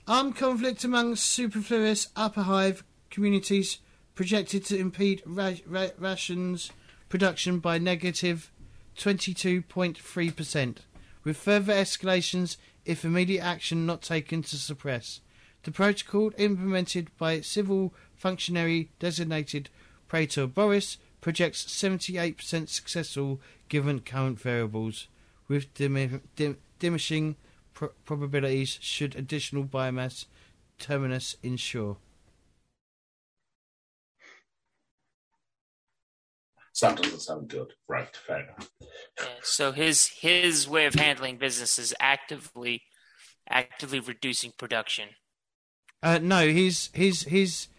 [0.07, 3.79] Armed conflict among superfluous upper hive communities
[4.13, 6.71] projected to impede ra- ra- rations
[7.09, 8.51] production by negative
[8.97, 10.77] 22.3%,
[11.23, 15.21] with further escalations if immediate action not taken to suppress.
[15.63, 19.69] The protocol implemented by civil functionary designated
[20.07, 25.07] Praetor Boris projects 78% successful given current variables,
[25.47, 27.37] with dimi- dim- diminishing
[27.75, 30.25] pr- probabilities should additional biomass
[30.79, 31.97] terminus ensure.
[36.73, 37.73] So that doesn't sound good.
[37.87, 38.69] Right, fair enough.
[38.81, 42.81] Yeah, so his his way of handling business is actively
[43.49, 45.09] actively reducing production.
[46.03, 47.69] Uh, no, he's he's he's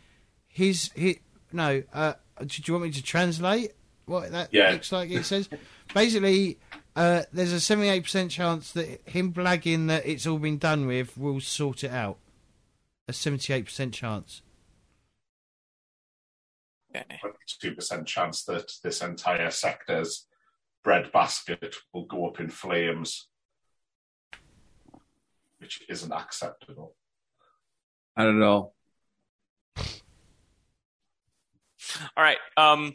[0.48, 1.18] he's he.
[1.52, 3.72] No, uh, do you want me to translate
[4.06, 4.70] what that Yeah.
[4.70, 5.10] looks like?
[5.10, 5.50] It says
[5.92, 6.58] basically
[6.96, 11.16] uh, there's a seventy-eight percent chance that him blagging that it's all been done with
[11.16, 12.18] will sort it out.
[13.06, 14.42] A seventy-eight percent chance.
[16.94, 17.20] Okay.
[17.60, 20.26] Two percent chance that this entire sector's
[20.82, 23.28] breadbasket will go up in flames,
[25.58, 26.94] which isn't acceptable.
[28.16, 28.72] I don't know.
[32.16, 32.38] All right.
[32.56, 32.94] Um,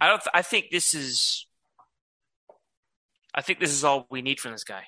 [0.00, 0.18] I don't.
[0.22, 1.46] Th- I think this is.
[3.34, 4.84] I think this is all we need from this guy.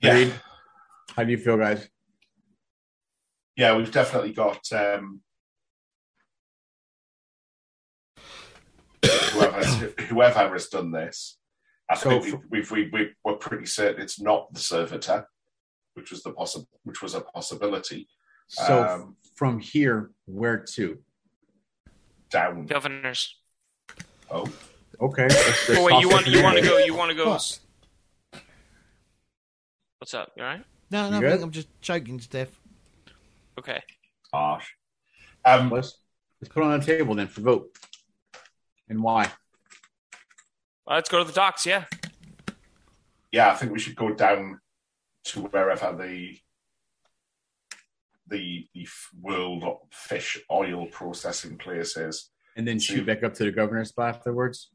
[0.00, 0.34] Yeah, Agreed.
[1.16, 1.88] How do you feel, guys?
[3.56, 5.20] yeah, we've definitely got um,
[9.32, 9.62] whoever
[10.08, 11.38] whoever has done this.
[11.90, 15.26] I So think for- we've, we've, we we're pretty certain it's not the servitor,
[15.94, 18.08] which was the possi- which was a possibility.
[18.48, 20.98] So Um, from here, where to?
[22.32, 22.66] Down.
[22.66, 23.36] Governors.
[24.30, 24.46] Oh,
[25.00, 25.22] Okay.
[25.28, 26.78] let's- let's Oh, wait, you want you want to go?
[26.78, 27.28] You want to go?
[27.30, 27.58] What?
[29.98, 30.32] What's up?
[30.36, 30.64] You all right?
[30.90, 32.58] No, no, I think I'm just choking to death.
[33.58, 33.82] Okay.
[34.32, 34.66] harsh.
[35.44, 35.98] Um, Let's
[36.40, 37.68] let's put it on the table then for vote.
[38.88, 39.30] And why?
[40.86, 41.64] Well, let's go to the docks.
[41.66, 41.84] Yeah.
[43.30, 44.60] yeah, I think we should go down
[45.24, 46.36] to wherever the
[48.32, 48.88] the the
[49.20, 52.30] world fish oil processing place is.
[52.56, 54.70] And then shoot back up to the governor's spot afterwards.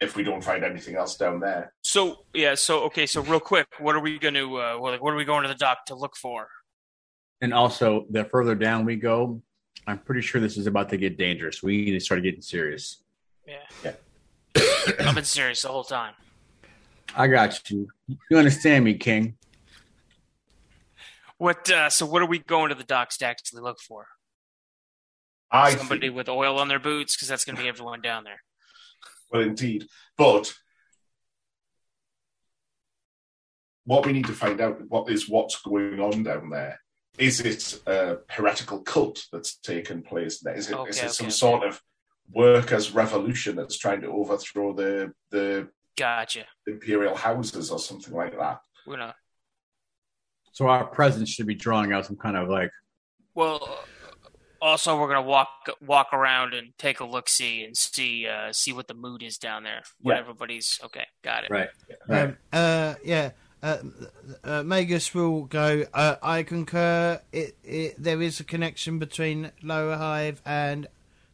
[0.00, 2.54] If we don't find anything else down there, So yeah.
[2.54, 3.06] So okay.
[3.06, 4.56] So real quick, what are we going to?
[4.56, 6.48] Uh, what, what are we going to the dock to look for?
[7.40, 9.42] And also, the further down we go,
[9.86, 11.62] I'm pretty sure this is about to get dangerous.
[11.62, 13.02] We need to start getting serious.
[13.46, 13.56] Yeah.
[13.84, 13.94] Yeah.
[15.00, 16.14] I've been serious the whole time.
[17.14, 17.88] I got you.
[18.30, 19.36] You understand me, King?
[21.42, 21.68] What?
[21.68, 24.06] Uh, so what are we going to the docks to actually look for?
[25.50, 28.22] I Somebody think, with oil on their boots, because that's going to be everyone down
[28.22, 28.40] there.
[29.28, 30.54] well, indeed, but
[33.84, 36.78] what we need to find out what is what's going on down there.
[37.18, 40.54] Is it a heretical cult that's taken place there?
[40.54, 41.32] Is it, is Okay, it okay, some okay.
[41.32, 41.82] sort of
[42.32, 46.44] workers' revolution that's trying to overthrow the the Gotcha.
[46.68, 48.60] imperial houses or something like that?
[48.86, 49.16] We're gonna.
[50.52, 52.70] So our presence should be drawing out some kind of like
[53.34, 53.84] Well,
[54.60, 55.48] also we're gonna walk
[55.80, 59.38] walk around and take a look, see, and see uh, see what the mood is
[59.38, 59.82] down there.
[60.00, 60.20] What Yeah.
[60.20, 61.06] everybody's okay.
[61.22, 61.50] Got it.
[61.50, 61.70] right.
[62.08, 63.30] Um, uh, yeah.
[63.62, 63.78] Uh,
[64.42, 65.84] uh, Magos will go.
[65.94, 67.20] Uh, I concur.
[67.32, 70.88] It, it there is a connection between Lower Hive and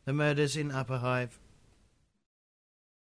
[0.05, 1.39] the murders in Upper Hive.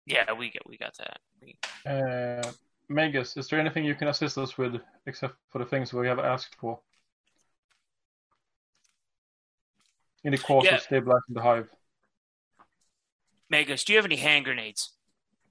[0.06, 1.18] Yeah, we get we got that.
[1.42, 2.52] We- Uh,
[2.90, 6.18] Magos, is there anything you can assist us with except for the things we have
[6.18, 6.80] asked for?
[10.24, 10.76] In the course Yeah.
[10.76, 11.68] of stabilizing the hive.
[13.52, 14.92] Magos, do you have any hand grenades?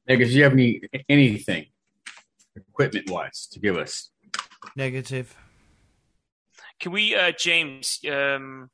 [0.06, 1.68] Because you have any anything
[2.56, 4.12] equipment wise to give us?
[4.76, 5.36] Negative.
[6.80, 8.00] Can we, uh, James?
[8.06, 8.70] Um,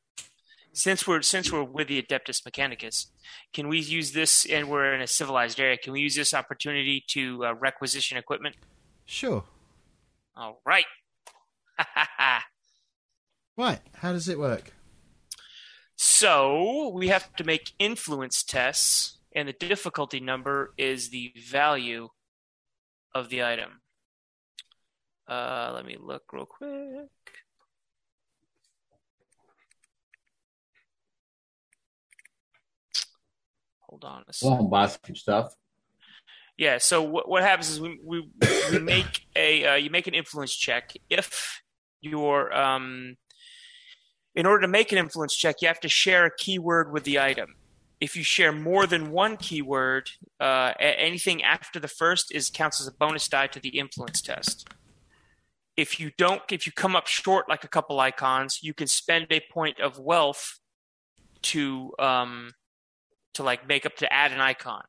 [0.74, 3.08] since we're since we're with the Adeptus Mechanicus,
[3.54, 4.46] can we use this?
[4.46, 5.78] And we're in a civilized area.
[5.78, 8.56] Can we use this opportunity to uh, requisition equipment?
[9.06, 9.44] Sure.
[10.36, 10.86] All right.
[13.58, 13.82] Right.
[13.96, 14.74] How does it work?
[15.96, 22.10] So we have to make influence tests, and the difficulty number is the value
[23.14, 23.82] of the item.
[25.28, 27.10] Uh, let me look real quick.
[33.94, 34.58] Hold on a second.
[34.58, 35.54] Some stuff.
[36.58, 36.80] Yeah.
[36.80, 38.28] So what, what happens is we we,
[38.72, 40.94] we make a uh, you make an influence check.
[41.10, 41.62] If
[42.02, 43.18] your um,
[44.36, 47.20] in order to make an influence check, you have to share a keyword with the
[47.20, 47.56] item.
[48.02, 52.88] If you share more than one keyword, uh, anything after the first is counts as
[52.88, 54.68] a bonus die to the influence test.
[55.78, 59.28] If you don't, if you come up short like a couple icons, you can spend
[59.30, 60.60] a point of wealth
[61.44, 62.52] to um,
[63.34, 64.84] to like make up to add an icon.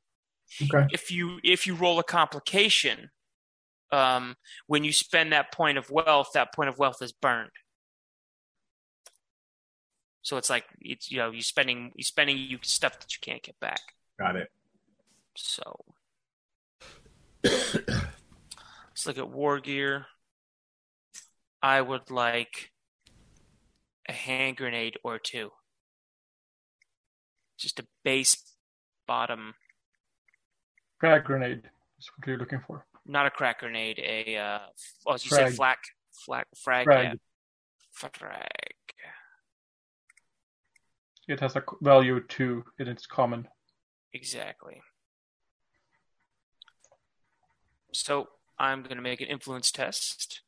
[0.62, 0.86] Okay.
[0.92, 3.10] If you if you roll a complication,
[3.92, 7.50] um, when you spend that point of wealth, that point of wealth is burned.
[10.22, 13.42] So it's like it's you know you spending you spending you stuff that you can't
[13.42, 13.80] get back.
[14.18, 14.48] Got it.
[15.36, 15.84] So
[17.42, 20.06] let's look at war gear.
[21.62, 22.70] I would like
[24.08, 25.50] a hand grenade or two.
[27.64, 28.36] Just a base
[29.06, 29.54] bottom,
[31.02, 31.62] Krak grenade
[31.98, 32.84] is what you're looking for.
[33.06, 34.58] not a krak grenade, a uh,
[35.06, 35.48] oh, you Frag.
[35.48, 35.78] said flak,
[36.26, 37.04] flak, frag, Frag.
[38.02, 38.58] yeah, frag.
[41.26, 43.48] It has a value two and it's common.
[44.12, 44.82] Exactly.
[47.94, 48.28] So
[48.58, 50.42] I'm going to make an influence test.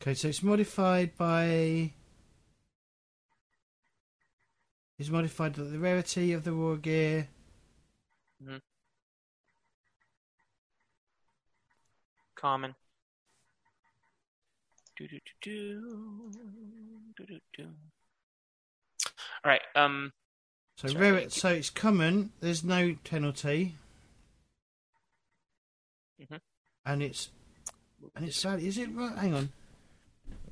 [0.00, 1.92] Okay, so it's modified by.
[5.02, 7.26] It's modified by the rarity of the war gear.
[12.36, 12.76] Common.
[14.96, 16.30] Do do do do
[17.16, 17.64] do do do.
[17.64, 19.10] All
[19.44, 19.60] right.
[19.74, 20.12] Um.
[20.76, 22.30] So Sorry, rare, so it's common.
[22.38, 23.74] There's no penalty,
[26.20, 26.40] Mhm.
[26.86, 27.28] and it's
[28.14, 28.44] and it's.
[28.44, 29.18] Is it right?
[29.18, 29.52] Hang on.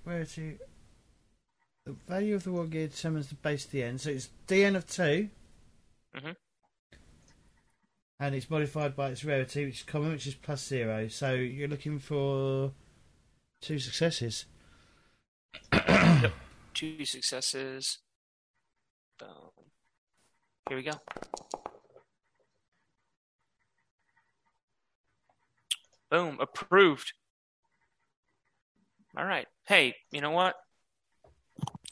[0.05, 0.59] Rarity.
[1.87, 4.01] The value of the war gear determines the base the end.
[4.01, 5.31] So it's DN of 2
[6.15, 6.37] Mhm.
[8.19, 11.09] and it's modified by its rarity, which is common, which is plus zero.
[11.09, 12.75] So you're looking for
[13.61, 14.45] two successes.
[16.75, 17.99] two successes.
[19.19, 19.51] Boom.
[20.69, 20.93] Here we go.
[26.11, 26.39] Boom.
[26.41, 27.13] Approved.
[29.17, 29.47] All right.
[29.67, 30.57] Hey, you know what?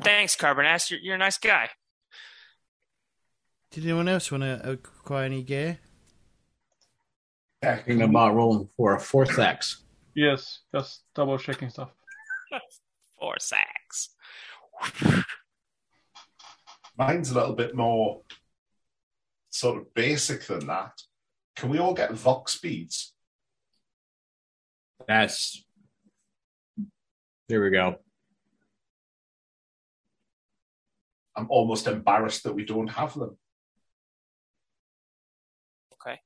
[0.03, 0.91] Thanks, Carbonass.
[0.91, 1.71] You're, you're a nice guy.
[3.71, 5.79] Did anyone else want to acquire any gear?
[7.63, 9.83] Yeah, Thinking about rolling for a force axe.
[10.15, 11.91] Yes, just double checking stuff.
[13.19, 14.11] Four sacks.
[16.97, 18.23] Mine's a little bit more
[19.51, 20.93] sort of basic than that.
[21.57, 23.13] Can we all get Vox beads?
[25.07, 25.65] That's.
[27.49, 27.97] There we go.
[31.39, 33.39] I'm almost embarrassed that we don't have them.
[35.94, 36.18] Okay.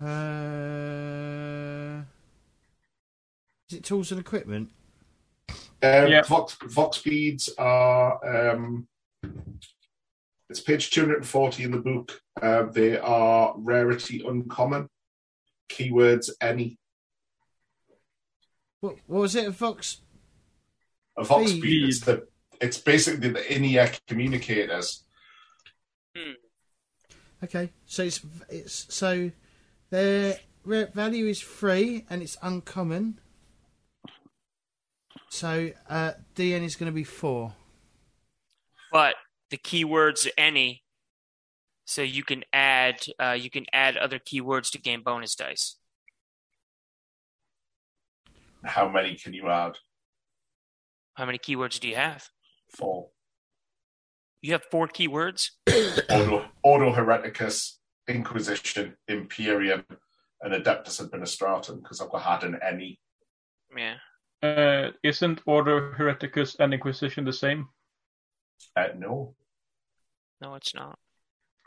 [0.00, 2.00] Uh,
[3.68, 4.70] is it tools and equipment?
[5.50, 6.22] Um, Yeah.
[6.22, 8.52] Vox, Vox beads are.
[8.54, 8.88] Um,
[10.48, 12.18] it's page 240 in the book.
[12.40, 14.88] Uh, they are rarity uncommon.
[15.68, 16.78] Keywords any.
[18.80, 19.46] What, what was it?
[19.46, 20.00] A Vox?
[21.16, 21.60] A Vox Bead.
[21.60, 22.26] speed is the.
[22.60, 25.04] It's basically the in-ear communicators.
[27.42, 29.30] Okay, so it's it's so
[29.90, 33.20] their value is free and it's uncommon.
[35.30, 37.54] So uh, DN is going to be four.
[38.90, 39.14] But
[39.50, 40.82] the keywords any,
[41.84, 45.76] so you can add uh, you can add other keywords to gain bonus dice.
[48.64, 49.72] How many can you add?
[51.14, 52.28] How many keywords do you have?
[52.76, 53.08] Four.
[54.40, 55.50] You have four keywords.
[56.10, 57.78] Ordo, Ordo Hereticus,
[58.08, 59.84] Inquisition, Imperium,
[60.42, 63.00] and Adeptus Administratum, because I've got had an any.
[63.76, 63.94] Yeah.
[64.42, 67.68] Uh, isn't Ordo Hereticus and Inquisition the same?
[68.76, 69.34] Uh, no.
[70.40, 70.98] No, it's not.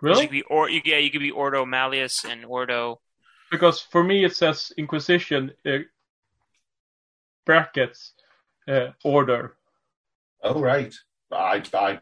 [0.02, 0.22] Really?
[0.22, 3.02] You could be or you, yeah, you could be Ordo Malleus and Ordo.
[3.52, 5.80] Because for me it says Inquisition uh,
[7.46, 8.14] brackets
[8.68, 9.56] uh, Order.
[10.44, 10.94] Oh, right.
[11.32, 12.00] I, I,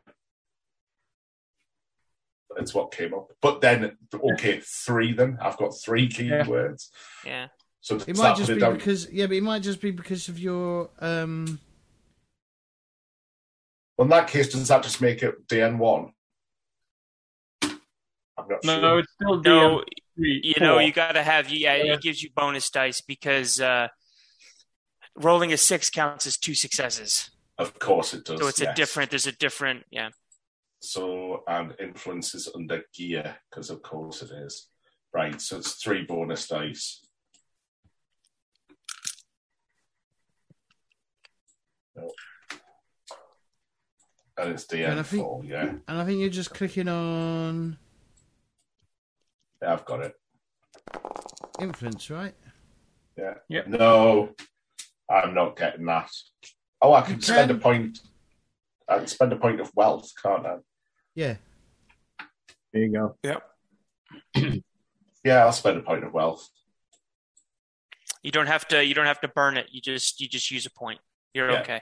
[2.58, 3.32] it's what came up.
[3.42, 3.98] But then,
[4.34, 5.38] okay, three then.
[5.42, 6.90] I've got three keywords.
[7.26, 7.48] Yeah.
[7.82, 10.38] So It might just be down- because yeah, but it might just be because of
[10.40, 11.60] your um.
[13.98, 16.12] Well, in that case, does that just make it DN1?
[17.64, 18.82] I'm not No, sure.
[18.82, 19.84] no, it's still No, DN
[20.16, 20.42] three.
[20.44, 21.94] you know you got to have yeah, Yeah.
[21.94, 23.88] It gives you bonus dice because uh,
[25.20, 27.30] rolling a six counts as two successes.
[27.58, 28.40] Of course it does.
[28.40, 29.10] So it's a different.
[29.12, 29.86] There's a different.
[29.92, 30.10] Yeah.
[30.82, 34.68] So, and influence is under gear, because of course it is.
[35.14, 37.06] Right, so it's three bonus dice.
[41.96, 42.10] No.
[44.38, 45.64] And it's And I think- DN4, yeah.
[45.88, 47.78] And I think you're just clicking on
[49.62, 50.16] Yeah, I've got it.
[51.60, 52.34] influence, right?
[53.18, 53.34] Yeah.
[53.50, 53.68] Yep.
[53.68, 54.34] No,
[55.10, 56.10] I'm not getting that.
[56.82, 57.62] Oh, I can spend a can.
[57.62, 58.00] point.
[58.88, 60.56] I can spend a point of wealth, can't I?
[61.16, 61.36] Yeah.
[62.72, 63.16] There you go.
[63.24, 63.44] Yep.
[65.24, 66.48] yeah, I'll spend a point of wealth.
[68.24, 68.84] You don't have to.
[68.84, 69.68] You don't have to burn it.
[69.72, 70.22] You just.
[70.22, 71.00] You just use a point.
[71.34, 71.62] You're Yeah.
[71.62, 71.82] okay.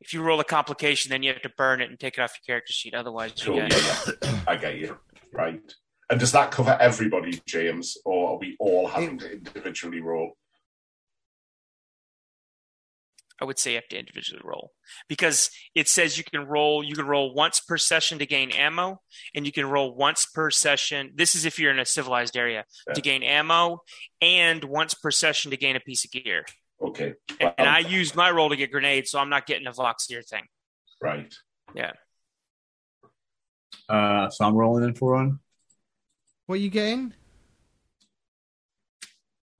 [0.00, 2.38] If you roll a complication, then you have to burn it and take it off
[2.40, 2.94] your character sheet.
[2.94, 4.40] Otherwise, you get yeah, yeah.
[4.46, 4.96] I get you.
[5.32, 5.60] Right.
[6.08, 10.37] And does that cover everybody, James, or are we all having to individually roll?
[13.40, 14.72] I would say you have to individually roll
[15.08, 16.82] because it says you can roll.
[16.82, 19.00] You can roll once per session to gain ammo,
[19.34, 21.12] and you can roll once per session.
[21.14, 22.94] This is if you're in a civilized area Yeah.
[22.94, 23.82] to gain ammo,
[24.20, 26.46] and once per session to gain a piece of gear.
[26.80, 27.14] Okay.
[27.40, 30.26] And, Well, I used my roll to get grenades, so I'm not getting a Voxier
[30.26, 30.44] thing.
[31.00, 31.32] Right.
[31.74, 31.92] Yeah.
[33.88, 35.38] Uh, so I'm rolling in for one.
[36.46, 37.14] What you getting?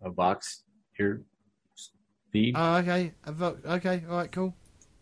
[0.03, 0.63] A box
[0.97, 1.23] here,
[2.29, 3.13] speed, Oh, okay.
[3.25, 4.05] A vo- okay.
[4.09, 4.31] All right.
[4.33, 4.55] Cool.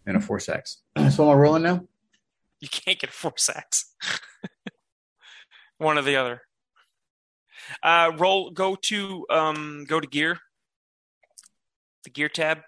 [0.07, 0.79] and a force X.
[1.11, 1.85] so am I rolling now?
[2.61, 3.95] You can't get a force axe.
[5.79, 6.41] One or the other.
[7.83, 8.51] Uh, roll.
[8.51, 9.85] Go to um.
[9.89, 10.39] Go to gear.
[12.05, 12.61] The gear tab.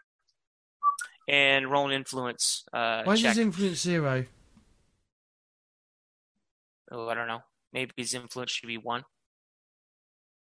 [1.29, 2.65] And roll an influence.
[2.73, 3.29] Uh, Why is check.
[3.31, 4.25] his influence zero?
[6.91, 7.41] oh, I don't know.
[7.73, 9.05] Maybe his influence should be one.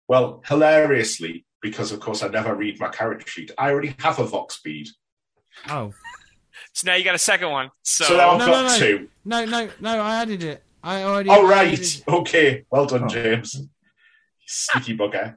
[0.07, 4.23] Well, hilariously, because of course I never read my character sheet, I already have a
[4.25, 4.87] Vox bead.
[5.69, 5.93] Oh.
[6.73, 7.71] So now you got a second one.
[7.83, 8.77] So, So, now I've No, got no, no.
[8.77, 9.09] two.
[9.25, 10.01] No, no, no.
[10.01, 10.63] I added it.
[10.83, 11.29] I already.
[11.31, 11.73] Oh, right.
[11.73, 12.65] added- Okay.
[12.69, 13.07] Well done, Oh.
[13.07, 13.55] James.
[13.55, 13.67] You
[14.45, 15.35] Sneaky bugger.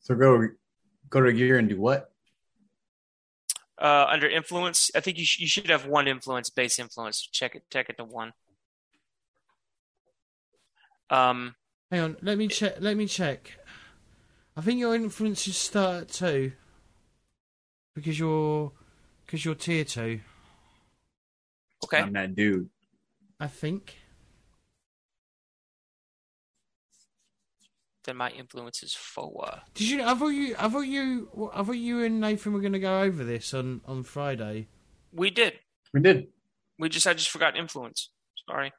[0.00, 0.48] So go
[1.08, 2.10] go to gear and do what?
[3.78, 7.20] uh, under influence, I think you, sh- you should have one influence, base influence.
[7.20, 7.64] Check it.
[7.70, 8.32] Check it to one.
[11.10, 11.54] Um.
[11.90, 12.16] Hang on.
[12.22, 12.76] Let me check.
[12.80, 13.58] Let me check.
[14.56, 16.52] I think your influences start at two.
[17.94, 18.72] Because you're,
[19.24, 20.20] because you're tier two.
[21.84, 21.98] Okay.
[21.98, 22.68] I'm that dude.
[23.38, 23.96] I think.
[28.04, 29.62] then my influence is four.
[29.74, 30.02] Did you?
[30.02, 30.54] I thought you.
[30.58, 31.50] I thought you.
[31.54, 34.68] I thought you and Nathan were going to go over this on on Friday.
[35.12, 35.54] We did.
[35.92, 36.28] We did.
[36.78, 38.10] We just I just forgot influence.
[38.48, 38.72] Sorry.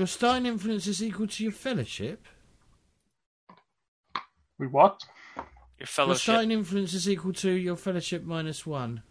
[0.00, 2.26] Your starting influence is equal to your fellowship.
[4.58, 4.98] We what?
[5.36, 5.78] Your fellowship.
[5.78, 6.22] Your fellowship.
[6.22, 9.02] starting influence is equal to your fellowship minus one.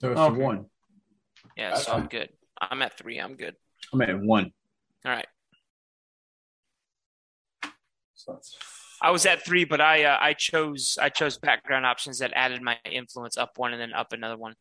[0.00, 0.34] So it's Okay.
[0.34, 0.70] a one.
[1.58, 2.30] Yeah, so I'm good.
[2.58, 3.18] I'm at three.
[3.18, 3.54] I'm good.
[3.92, 4.54] I'm at one.
[5.04, 5.26] All right.
[8.14, 8.56] So that's
[9.02, 12.62] I was at three, but I uh, I chose I chose background options that added
[12.62, 14.54] my influence up one and then up another one.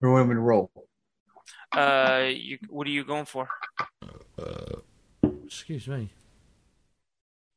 [0.00, 0.70] We're going to roll.
[1.72, 3.48] Uh, you what are you going for?
[5.44, 6.10] Excuse me.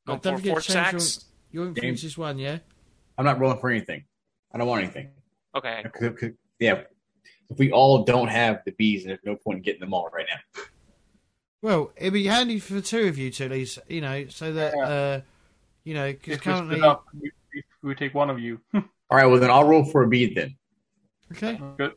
[0.08, 1.26] Going Don't for forget force to change axe?
[1.52, 2.60] Your, your influence is one, yeah.
[3.18, 4.06] I'm not rolling for anything.
[4.54, 5.12] I don't want anything.
[5.56, 5.84] Okay.
[5.94, 6.84] 'Cause- 'cause- Yeah.
[7.50, 10.26] If we all don't have the bees, there's no point in getting them all right
[10.30, 10.62] now.
[11.62, 14.54] Well, it'd be handy for the two of you to at least, you know, so
[14.54, 14.84] that Yeah.
[14.84, 15.22] uh,
[15.84, 18.62] you know, because If we currently, up, we, we- we take one of you.
[18.74, 19.26] All right.
[19.26, 20.56] Well, then I'll roll for a bead then.
[21.34, 21.60] okay.
[21.78, 21.94] Good.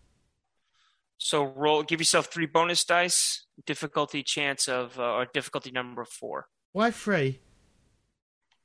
[1.19, 1.83] So roll.
[1.83, 3.47] Give yourself three bonus dice.
[3.67, 7.41] Difficulty chance of uh, or difficulty number of four Why three?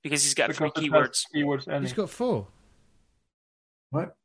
[0.01, 1.23] because he's got three Because it keywords.
[1.35, 1.83] Keywords ending.
[1.83, 2.47] He's got four.
[3.91, 4.15] What?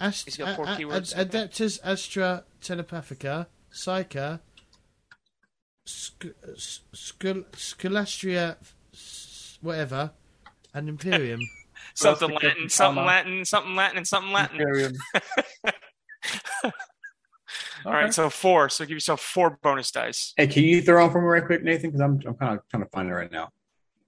[0.00, 1.16] Ast- He's got four a- a- keywords.
[1.16, 4.40] Ad- Adeptus Astra Telepathica, Psycha,
[5.86, 8.56] Sc- S- Scol- Scholastria,
[9.62, 10.10] whatever,
[10.74, 11.40] and Imperium.
[11.94, 14.60] Something Latin, something Latin, something Latin, and something Latin.
[14.60, 14.92] Imperium.
[17.86, 18.68] All right, so four.
[18.68, 20.34] So give yourself four bonus dice.
[20.36, 21.90] Hey, can you throw on for me right quick, Nathan?
[21.90, 23.50] Because I'm I'm kind of trying to find it right now.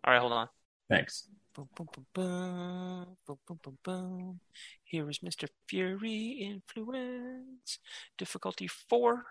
[0.04, 0.48] All right, hold on.
[0.90, 1.28] Thanks.
[1.54, 4.40] Boom, boom, boom, boom, boom, boom, boom, boom.
[4.82, 5.48] Here is Mr.
[5.68, 7.78] Fury Influence.
[8.16, 9.26] Difficulty four.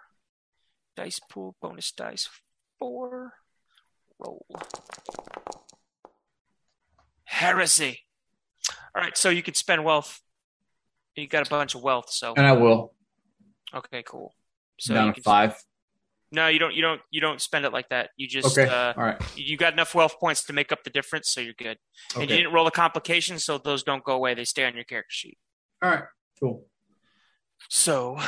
[0.96, 2.30] Dice pool, bonus dice
[2.80, 3.34] four.
[4.18, 4.46] Roll.
[7.26, 8.06] Heresy.
[8.96, 10.22] All right, so you could spend wealth.
[11.16, 12.94] You got a bunch of wealth, so And I will.
[13.74, 14.34] okay, cool.
[14.80, 15.64] So Down you to can- five.
[16.30, 16.76] No, you don't.
[16.76, 17.02] You don't.
[17.10, 18.10] You don't spend it like that.
[18.18, 18.70] You just Okay.
[18.70, 19.22] uh, All right.
[19.38, 21.78] you got enough wealth points to make up the difference, so you're good.
[22.12, 22.22] Okay.
[22.24, 24.34] And you didn't roll a complication, so those don't go away.
[24.34, 25.38] They stay on your character sheet.
[25.82, 26.04] All right.
[26.38, 26.66] Cool.
[27.70, 28.20] So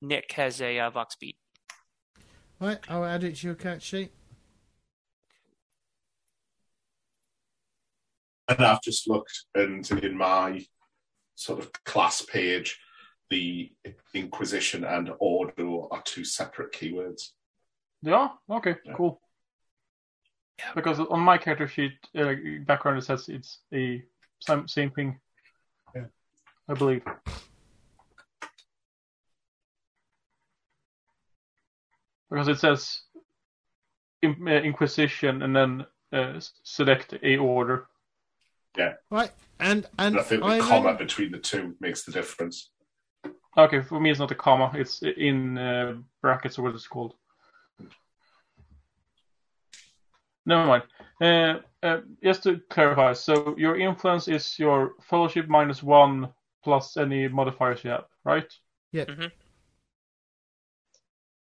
[0.00, 1.36] Nick has a uh, Vox bead.
[2.60, 4.12] Right, I'll add it to your catch sheet.
[8.48, 10.64] And I've just looked, and in my
[11.34, 12.78] sort of class page,
[13.30, 13.70] the
[14.14, 17.30] Inquisition and Ordo are two separate keywords.
[18.02, 18.28] Yeah.
[18.50, 18.76] Okay.
[18.84, 18.92] Yeah.
[18.94, 19.20] Cool.
[20.74, 22.34] Because on my character sheet uh,
[22.66, 24.02] background it says it's a
[24.40, 25.20] same same thing.
[25.94, 26.06] Yeah.
[26.68, 27.02] I believe.
[32.30, 33.02] Because it says
[34.22, 37.86] in, uh, Inquisition and then uh, select a order.
[38.76, 38.94] Yeah.
[39.10, 42.70] Right, and and And I think the Ivan, comma between the two makes the difference.
[43.56, 47.14] Okay, for me it's not a comma; it's in uh, brackets or what it's called.
[50.46, 50.82] Never mind.
[51.20, 56.28] Uh, uh, just to clarify, so your influence is your fellowship minus one
[56.64, 58.50] plus any modifiers you have, right?
[58.92, 59.08] Yep.
[59.08, 59.32] Mhm.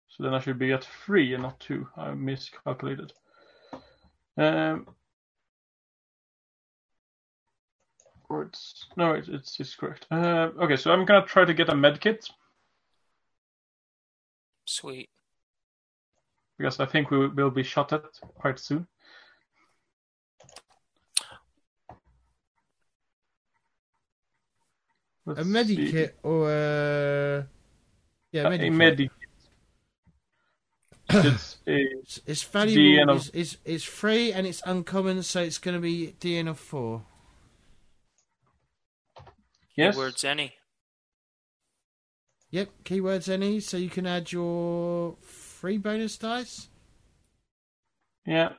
[0.08, 1.86] So then I should be at three and not two.
[1.97, 3.12] I miscalculated.
[4.39, 4.86] Um,
[8.28, 10.06] or it's no, it's it's, it's correct.
[10.10, 12.28] Uh, okay, so I'm gonna try to get a med kit
[14.64, 15.08] Sweet.
[16.58, 18.05] because I think we will be shot at
[18.38, 18.86] quite soon.
[25.24, 25.50] Let's a see.
[25.50, 27.46] medikit or a
[28.32, 28.72] yeah, Uh, a medikit.
[28.72, 29.10] medikit.
[31.10, 32.82] it's a It's, it's valuable.
[32.82, 36.48] DN of- It's, it's it's free and it's uncommon, so it's going to be DN
[36.48, 37.05] of four.
[39.76, 39.96] Yes.
[39.96, 40.55] Words any.
[42.50, 46.68] Yep, keywords any, so you can add your free bonus dice.
[48.24, 48.52] Yeah.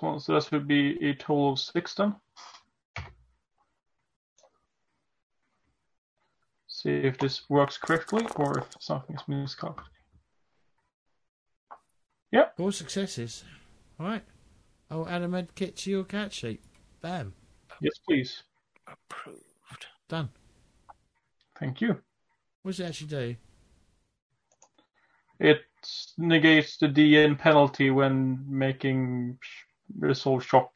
[0.00, 2.16] So that would be a total of six then.
[6.66, 9.90] See if this works correctly or if something is miscalculated.
[12.56, 13.44] Four successes.
[13.98, 14.24] All right.
[14.90, 16.62] I'll add a med kit to your cat sheet.
[17.00, 17.32] Bam.
[17.80, 18.42] Yes, please.
[18.86, 19.86] Approved.
[20.08, 20.30] Done.
[21.58, 22.00] Thank you.
[22.62, 23.36] What does it actually do?
[25.40, 25.60] It
[26.16, 29.64] negates the DN penalty when making sh-
[29.98, 30.72] resolve shock.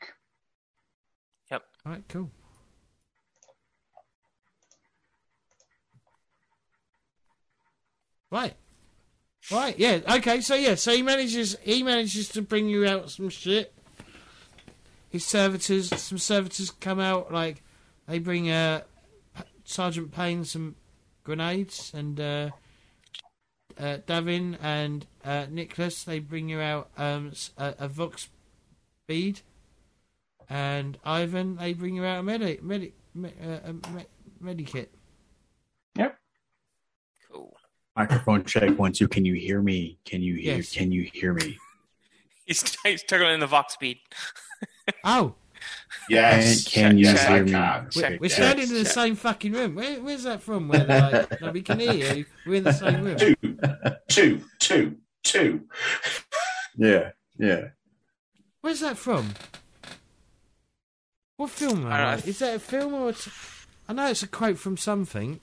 [1.51, 1.63] Yep.
[1.87, 2.31] All right, cool.
[8.31, 8.55] Right.
[9.51, 13.31] Right, yeah, okay, so yeah, so he manages he manages to bring you out some
[13.31, 13.73] shit.
[15.09, 17.63] His servitors some servitors come out like
[18.07, 18.98] they bring uh P-
[19.69, 20.77] Sergeant Payne some
[21.25, 22.51] grenades and uh
[23.79, 28.29] uh, Davin and uh, Nicholas, they bring you out um, s- a, a Vox
[29.07, 29.43] bead,
[30.51, 34.05] and Ivan, they bring you out a medic, medic, me, uh, a me,
[34.43, 34.89] medikit.
[37.31, 37.55] Cool.
[37.95, 39.07] Microphone check one two.
[39.07, 39.99] Can you hear me?
[40.05, 40.57] Can you hear?
[40.57, 40.73] Yes.
[40.73, 41.57] Can you hear me?
[42.47, 43.99] He's, he's tugging in the Vox bead.
[45.05, 45.35] Oh,
[46.09, 47.53] Yes, Can- can you yes, I hear me?
[47.53, 48.93] we're, Check, we're standing in the check.
[48.93, 49.75] same fucking room.
[49.75, 50.69] Where, where's that from?
[50.69, 52.25] Where like, no, we can hear you.
[52.47, 53.17] We're in the same room.
[53.19, 53.37] Two,
[54.09, 55.61] two, two, two.
[56.77, 57.69] Yeah, yeah.
[58.63, 59.35] Where's that from?
[61.37, 61.87] What film?
[61.87, 63.11] I don't Is that a film or?
[63.11, 63.31] A t-
[63.89, 65.41] I know it's a quote from something.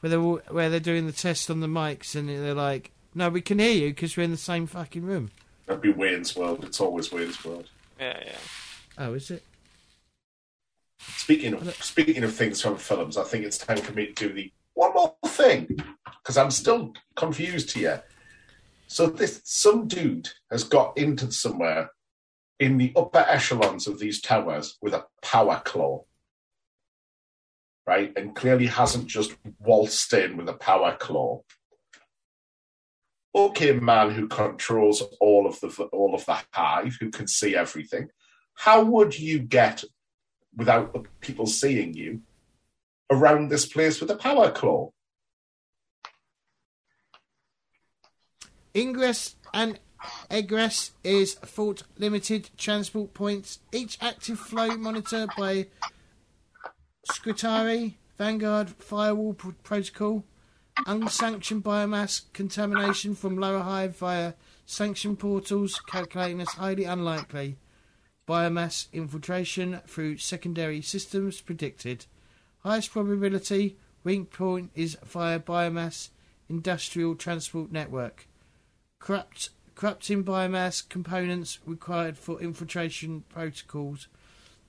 [0.00, 3.28] Where they're all, where they're doing the test on the mics and they're like, "No,
[3.30, 5.30] we can hear you because we're in the same fucking room."
[5.66, 6.64] That'd be Wayne's World.
[6.64, 7.68] It's always Wayne's World.
[7.98, 8.38] Yeah, yeah.
[8.98, 9.42] Oh, is it?
[11.00, 14.32] Speaking of speaking of things from films, I think it's time for me to do
[14.32, 15.68] the one more thing
[16.22, 18.02] because I'm still confused here.
[18.86, 21.90] So this some dude has got into somewhere
[22.58, 26.04] in the upper echelons of these towers with a power claw,
[27.86, 28.12] right?
[28.16, 31.42] And clearly hasn't just waltzed in with a power claw
[33.38, 38.08] a man who controls all of the all of the hive, who can see everything,
[38.54, 39.84] how would you get
[40.56, 42.20] without people seeing you
[43.10, 44.90] around this place with a power claw?
[48.74, 49.78] Ingress and
[50.30, 53.60] egress is fault limited transport points.
[53.72, 55.68] Each active flow monitored by
[57.12, 60.24] Skitarii, Vanguard Firewall Protocol.
[60.86, 64.34] Unsanctioned biomass contamination from lower hive via
[64.64, 67.56] sanctioned portals, calculating as highly unlikely.
[68.26, 72.06] Biomass infiltration through secondary systems predicted.
[72.60, 76.10] Highest probability weak point is via biomass
[76.48, 78.26] industrial transport network.
[78.98, 84.08] Corrupt, corrupting biomass components required for infiltration protocols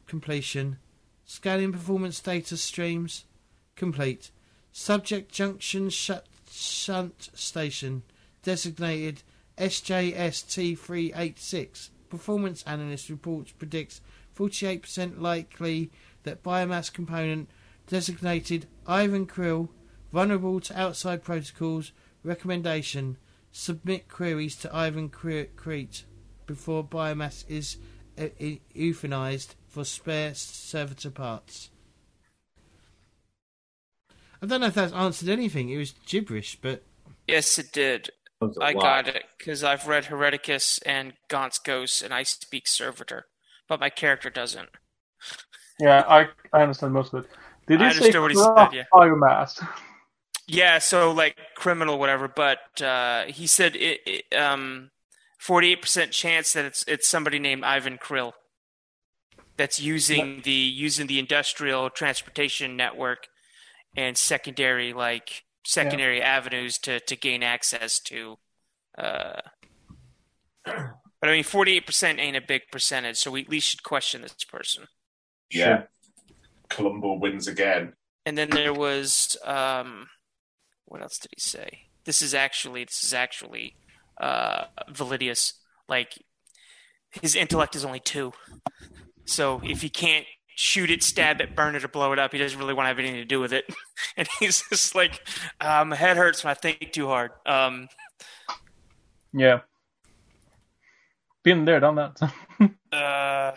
[0.07, 0.77] completion.
[1.25, 3.25] Scanning performance data streams
[3.75, 4.31] complete.
[4.72, 8.03] Subject junction shunt station
[8.43, 9.23] designated
[9.57, 11.89] SJST386.
[12.09, 13.99] Performance analyst reports predicts
[14.35, 15.91] 48% likely
[16.23, 17.49] that biomass component
[17.88, 19.69] designated Ivan Krill
[20.11, 21.91] vulnerable to outside protocols.
[22.23, 23.17] Recommendation:
[23.51, 26.06] submit queries to Ivan Crete
[26.45, 27.77] before biomass is
[28.17, 28.27] uh,
[28.75, 31.69] euthanized for spare servitor parts.
[34.42, 35.69] I don't know if that's answered anything.
[35.69, 36.84] It was gibberish, but
[37.27, 38.09] yes, it did.
[38.61, 43.24] I got it because I've read Hereticus and Gaunt's Ghost, and I speak Servitor,
[43.68, 44.69] but my character doesn't.
[45.80, 47.32] Yeah, I I understand most of it.
[47.68, 48.69] Did I say what he said?
[48.72, 48.84] Yeah.
[48.93, 49.66] Biomass.
[50.48, 52.27] Yeah, so like criminal, whatever.
[52.27, 54.92] But uh, he said it, it um,
[55.38, 58.34] forty-eight percent chance that it's it's somebody named Ivan Krill
[59.58, 63.27] that's using the using the industrial transportation network
[63.95, 66.38] and secondary like secondary yeah.
[66.38, 68.38] avenues to to gain access to.
[68.98, 69.42] Uh,
[70.66, 74.22] but I mean, forty-eight percent ain't a big percentage, so we at least should question
[74.22, 74.85] this person.
[75.51, 75.84] Yeah,
[76.69, 77.93] Columbo wins again.
[78.26, 80.08] And then there was um,
[80.85, 81.85] what else did he say?
[82.06, 83.76] This is actually this is actually
[84.19, 85.53] uh, Validius.
[85.88, 86.14] Like
[87.22, 88.34] his intellect is only two,
[89.26, 90.26] so if he can't
[90.59, 92.89] shoot it, stab it, burn it, or blow it up, he doesn't really want to
[92.89, 93.65] have anything to do with it.
[94.17, 95.25] and he's just like,
[95.61, 97.31] "My head hurts when I think too hard.
[97.45, 97.88] Um,
[99.31, 99.61] yeah,
[101.43, 102.33] been there, done that.
[102.91, 103.51] uh,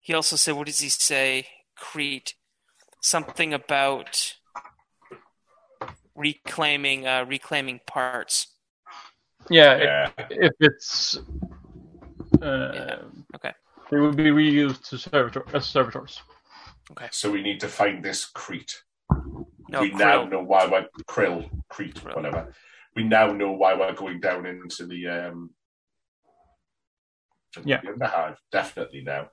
[0.00, 1.46] he also said, what does he say?
[1.76, 2.34] Crete,
[3.00, 4.34] something about
[6.14, 8.48] reclaiming uh, reclaiming parts.
[9.50, 10.10] Yeah, yeah.
[10.18, 11.16] If, if it's
[12.40, 12.96] uh, yeah.
[13.36, 13.52] okay,
[13.92, 16.22] they will be reused to servitor, as servitors.
[16.92, 17.08] Okay.
[17.12, 18.82] So we need to find this Crete.
[19.68, 19.98] No, we krill.
[19.98, 22.16] now know why we're krill, Crete, krill.
[22.16, 22.54] whatever.
[22.96, 25.50] We now know why we're going down into the um,
[27.64, 27.82] yeah.
[27.82, 28.36] the underhive.
[28.50, 29.28] Definitely now.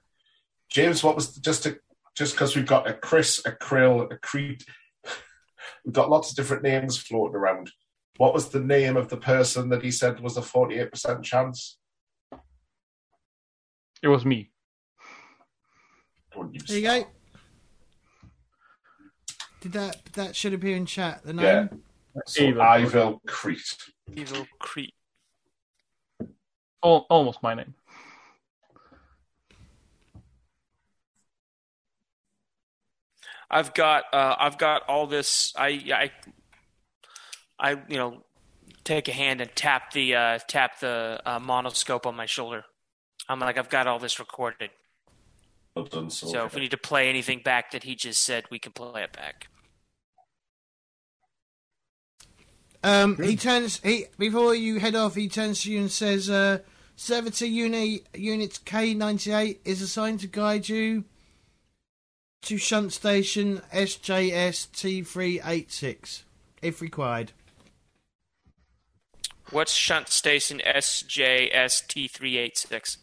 [0.69, 1.79] James, what was the, just to
[2.17, 4.65] just because we've got a Chris, a Krill, a Crete,
[5.85, 7.71] we've got lots of different names floating around.
[8.17, 11.78] What was the name of the person that he said was a 48% chance?
[14.01, 14.49] It was me.
[16.35, 17.03] There you go.
[19.61, 21.23] Did that that should appear in chat?
[21.23, 21.45] The name.
[21.45, 21.67] Yeah.
[22.25, 23.77] So Evil Crete.
[24.15, 24.93] Evil Crete.
[26.81, 27.73] almost my name.
[33.51, 35.53] I've got uh, I've got all this.
[35.57, 36.11] I I
[37.59, 38.23] I you know
[38.83, 42.63] take a hand and tap the uh, tap the uh, monoscope on my shoulder.
[43.29, 44.71] I'm like I've got all this recorded.
[45.75, 48.45] Well done, so, so if we need to play anything back that he just said,
[48.49, 49.47] we can play it back.
[52.83, 55.15] Um, he turns he before you head off.
[55.15, 56.59] He turns to you and says, uh,
[56.95, 61.05] "Servitor unit unit K ninety eight is assigned to guide you
[62.43, 66.23] to shunt station SJS T386
[66.61, 67.31] if required.
[69.51, 72.97] What's shunt station SJS T386?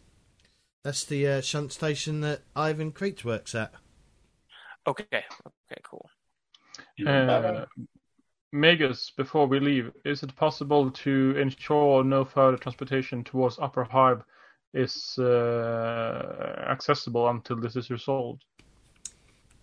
[0.87, 3.73] That's the uh, shunt station that Ivan Crete works at.
[4.87, 6.09] Okay, okay, cool.
[7.05, 7.65] Uh,
[8.55, 14.21] Magos, before we leave, is it possible to ensure no further transportation towards Upper Hive
[14.73, 18.45] is uh, accessible until this is resolved?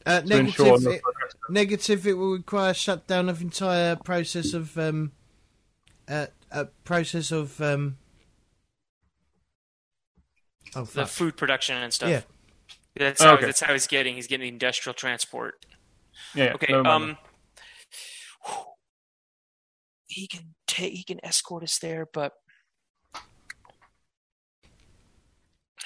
[0.04, 1.00] Uh, negative, it,
[1.48, 2.06] negative.
[2.06, 5.12] It will require shutdown of entire process of um,
[6.06, 7.96] uh, a process of um.
[10.76, 12.10] Oh, the food production and stuff.
[12.10, 12.22] Yeah,
[12.96, 13.46] that's how okay.
[13.46, 14.16] that's how he's getting.
[14.16, 15.64] He's getting industrial transport.
[16.34, 16.54] Yeah.
[16.54, 16.72] Okay.
[16.72, 17.18] No um.
[20.06, 20.92] He can take.
[20.92, 22.34] He can escort us there, but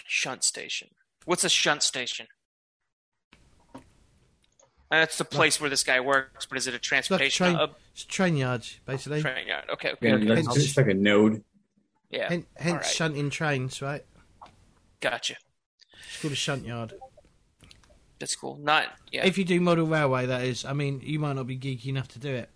[0.06, 0.88] shunt station.
[1.24, 2.26] What's a shunt station?
[4.90, 7.74] that's the place where this guy works, but is it a transportation train, hub?
[7.92, 9.20] It's train yard, basically.
[9.20, 9.64] Train yard.
[9.74, 9.92] Okay.
[9.92, 10.40] okay, yeah, okay.
[10.40, 11.44] It's just like a node.
[12.10, 12.28] Yeah.
[12.28, 12.86] Hen- hence Alright.
[12.86, 14.04] shunting trains, right?
[15.00, 15.36] Gotcha.
[16.06, 16.94] It's called a shunt yard.
[18.18, 18.56] That's cool.
[18.56, 19.24] Not yeah.
[19.24, 20.64] If you do model railway, that is.
[20.64, 22.50] I mean, you might not be geeky enough to do it.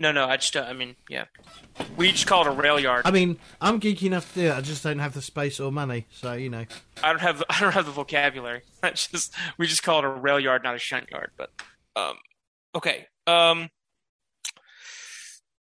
[0.00, 0.26] no, no.
[0.28, 0.56] I just.
[0.56, 1.26] Uh, I mean, yeah.
[1.96, 3.02] We just call it a rail yard.
[3.04, 4.52] I mean, I'm geeky enough to do it.
[4.54, 6.06] I just don't have the space or money.
[6.10, 6.64] So you know.
[7.02, 7.44] I don't have.
[7.50, 8.62] I don't have the vocabulary.
[8.82, 9.32] I just.
[9.56, 11.30] We just call it a rail yard, not a shunt yard.
[11.36, 11.50] But.
[11.94, 12.16] Um.
[12.74, 13.06] Okay.
[13.28, 13.70] Um.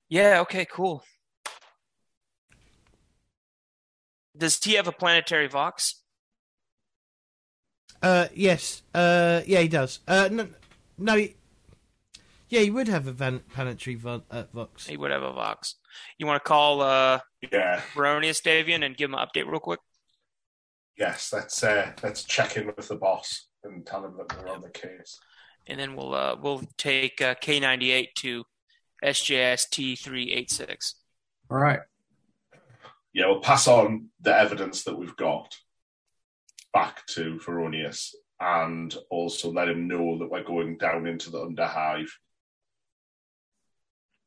[0.10, 0.42] Yeah.
[0.42, 0.66] Okay.
[0.66, 1.04] Cool.
[4.38, 6.02] Does he have a planetary vox?
[8.02, 8.84] Uh, yes.
[8.94, 10.00] Uh, yeah, he does.
[10.08, 10.48] Uh, no,
[10.98, 11.16] no.
[11.16, 11.36] He,
[12.50, 14.88] yeah, he would have a van- planetary vo- uh, vox.
[14.88, 15.76] He would have a vox.
[16.18, 17.20] You want to call uh
[17.52, 17.82] Yeah.
[17.96, 19.80] Baronius Davian and give him an update real quick?
[20.98, 21.34] Yes.
[21.34, 24.70] Let's uh, let's check in with the boss and tell him that we're on the
[24.70, 25.20] case.
[25.66, 28.44] and then we'll uh, we'll take uh, K98 to
[29.04, 30.94] SJS T386.
[31.50, 31.80] All right.
[33.18, 35.58] Yeah, we'll pass on the evidence that we've got
[36.72, 42.10] back to Veronius and also let him know that we're going down into the underhive.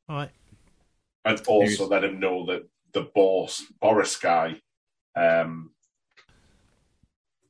[0.09, 0.31] All right.
[1.25, 4.61] And also let him know that the boss Boris guy
[5.15, 5.71] um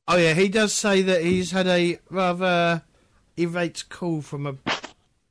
[0.07, 2.83] Oh yeah, he does say that he's had a rather
[3.35, 4.53] irate call from a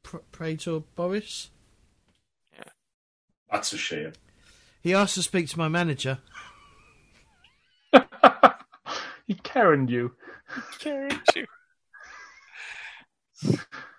[0.02, 1.50] pr- praetor Boris.
[2.52, 2.64] Yeah,
[3.48, 4.14] that's a shame.
[4.82, 6.18] He asked to speak to my manager.
[9.26, 10.12] he Karened you.
[10.78, 11.46] Karened you.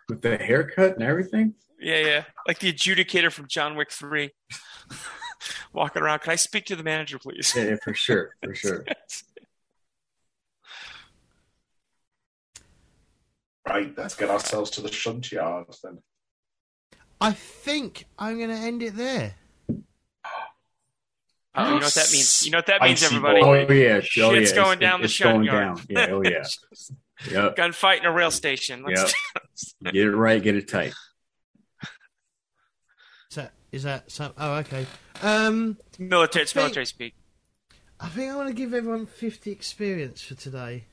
[0.10, 1.54] With the haircut and everything?
[1.80, 4.30] Yeah, yeah, like the adjudicator from John Wick 3.
[5.74, 7.54] Walking around, can I speak to the manager, please?
[7.56, 8.36] Yeah, yeah, for sure.
[8.44, 8.86] For sure.
[13.68, 16.00] Right, let's get ourselves to the shunt yard then.
[17.20, 19.36] I think I'm going to end it there.
[21.54, 22.42] Oh, you know what that means?
[22.46, 23.42] You know what that means, Icy everybody?
[23.42, 23.66] boy.
[23.68, 23.88] Oh yeah,
[24.24, 24.40] oh, yeah.
[24.40, 25.78] Shit's going down the it's shunt going yard.
[25.78, 25.86] down.
[25.90, 26.44] Yeah, oh yeah.
[27.30, 27.56] Yep.
[27.56, 28.84] Gunfight in a rail station.
[28.84, 29.14] Let's
[29.84, 30.94] Get it right, get it tight.
[33.30, 34.34] Is that is that some?
[34.40, 34.88] Oh, okay.
[35.22, 36.42] Um, military.
[36.44, 37.14] It's think- military speak.
[38.00, 40.86] I think I want to give everyone 50 experience for today.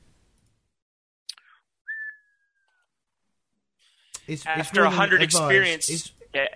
[4.27, 5.33] It's, it's After more than 100 advised.
[5.35, 5.89] experience.
[5.89, 6.47] It's, Yeah.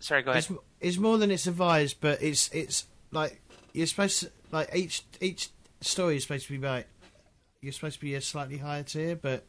[0.00, 0.44] Sorry, go ahead.
[0.50, 3.40] it's, it's more than it's advised, but it's it's like
[3.72, 5.50] you're supposed to like each each
[5.80, 6.86] story is supposed to be like
[7.60, 9.44] you're supposed to be a slightly higher tier, but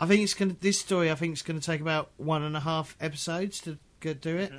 [0.00, 2.60] I think it's gonna this story I think it's gonna take about one and a
[2.60, 4.52] half episodes to go do it.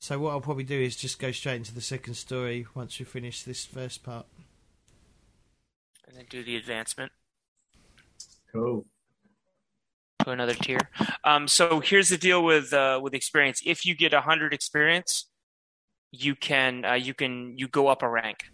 [0.00, 3.04] So what I'll probably do is just go straight into the second story once we
[3.04, 4.26] finish this first part.
[6.06, 7.12] And then do the advancement.
[8.52, 8.86] Cool.
[10.20, 10.80] to another tier.
[11.24, 13.60] Um, so here's the deal with uh, with experience.
[13.64, 15.27] If you get hundred experience,
[16.10, 18.44] you can uh, you can you go up a rank.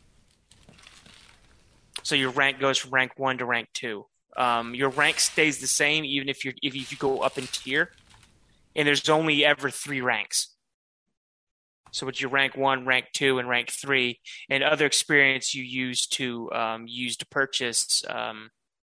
[2.02, 4.06] So your rank goes from rank one to rank two.
[4.36, 7.90] Um, your rank stays the same even if you if you go up in tier,
[8.74, 10.48] and there's only ever three ranks.
[11.92, 14.18] So it's your rank one, rank two, and rank three,
[14.50, 18.50] and other experience you use to um, use to purchase um,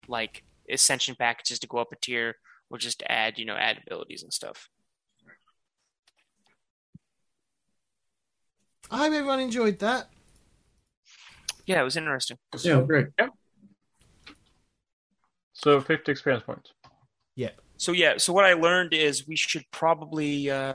[0.07, 2.35] like ascension packages to go up a tier
[2.69, 4.69] or just add you know add abilities and stuff.
[8.91, 10.07] I hope everyone enjoyed that.
[11.65, 12.37] Yeah, it was interesting.
[12.61, 13.07] Yeah, great.
[13.17, 13.27] Yeah.
[15.53, 16.73] So 50 experience points.
[17.35, 17.51] Yeah.
[17.77, 20.73] So yeah, so what I learned is we should probably uh,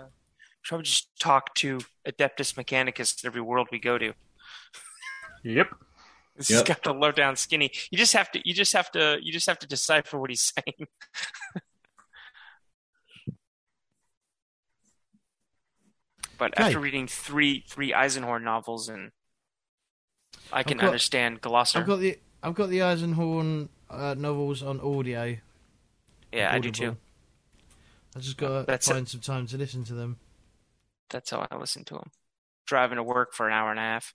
[0.65, 1.79] probably just talk to
[2.09, 4.13] Adeptus Mechanicus every world we go to.
[5.45, 5.69] Yep.
[6.39, 6.59] This Yep.
[6.59, 7.71] has got the low down skinny.
[7.91, 10.53] You just have to you just have to you just have to decipher what he's
[10.67, 10.87] saying.
[16.39, 16.65] But Okay.
[16.65, 19.13] after reading three three Eisenhorn novels and
[20.53, 21.77] I can got- understand Glossia.
[21.81, 25.37] I've got the I've got the Eisenhorn uh, novels on audio.
[26.33, 26.97] yeah, I do too.
[28.15, 30.19] I just got to That's find some time to listen to them.
[31.11, 32.11] That's how I listen to them.
[32.67, 34.15] Driving to work for an hour and a half.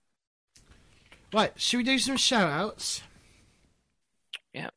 [1.32, 3.02] Right, should we do some shout outs?
[4.52, 4.70] Yeah.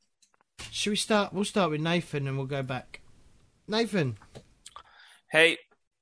[0.72, 1.34] Should we start?
[1.34, 3.02] We'll start with Nathan and we'll go back.
[3.68, 4.18] Nathan,
[5.32, 5.58] Hey,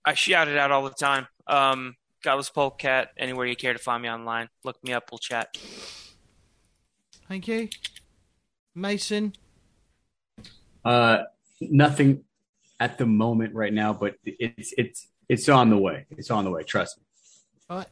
[0.05, 1.27] I shout it out all the time.
[1.47, 4.49] Um, Godless Polecat, anywhere you care to find me online.
[4.63, 5.57] Look me up, we'll chat.
[7.27, 7.69] thank you.
[8.75, 9.33] Mason,
[10.85, 11.23] Uh,
[11.61, 12.23] nothing
[12.80, 16.05] at the moment right now, but it's it's it's on the way.
[16.17, 16.63] It's on the way.
[16.63, 17.03] Trust me.
[17.69, 17.88] all right.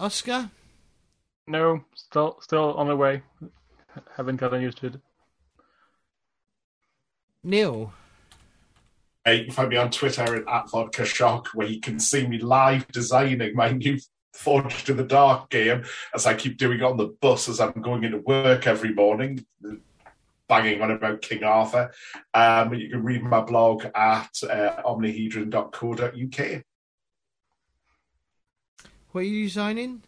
[0.00, 0.50] Oscar,
[1.46, 3.22] No, still still on the way.
[4.16, 4.94] Haven't gotten used to it.
[7.44, 7.92] Neil,
[9.32, 12.38] you can find me on Twitter at, at Vodka Shock, where you can see me
[12.38, 13.98] live designing my new
[14.34, 18.02] Forged in the Dark game, as I keep doing on the bus as I'm going
[18.02, 19.46] into work every morning,
[20.48, 21.92] banging on about King Arthur.
[22.34, 26.64] Um, you can read my blog at uh, omnihedron.co.uk.
[29.12, 30.02] What are you designing?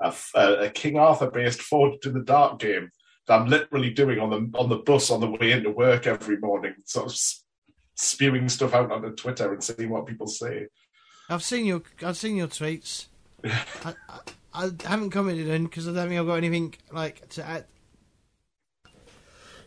[0.00, 2.90] A, a King Arthur based Forged in the Dark game
[3.28, 6.38] that I'm literally doing on the on the bus on the way into work every
[6.38, 7.16] morning, sort of
[7.94, 10.66] spewing stuff out onto Twitter and seeing what people say.
[11.28, 13.06] I've seen your I've seen your tweets.
[13.44, 14.18] I, I,
[14.52, 17.64] I, haven't commented on because I don't think I've got anything like to add.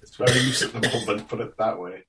[0.01, 2.03] It's very loose at the moment, put it that way.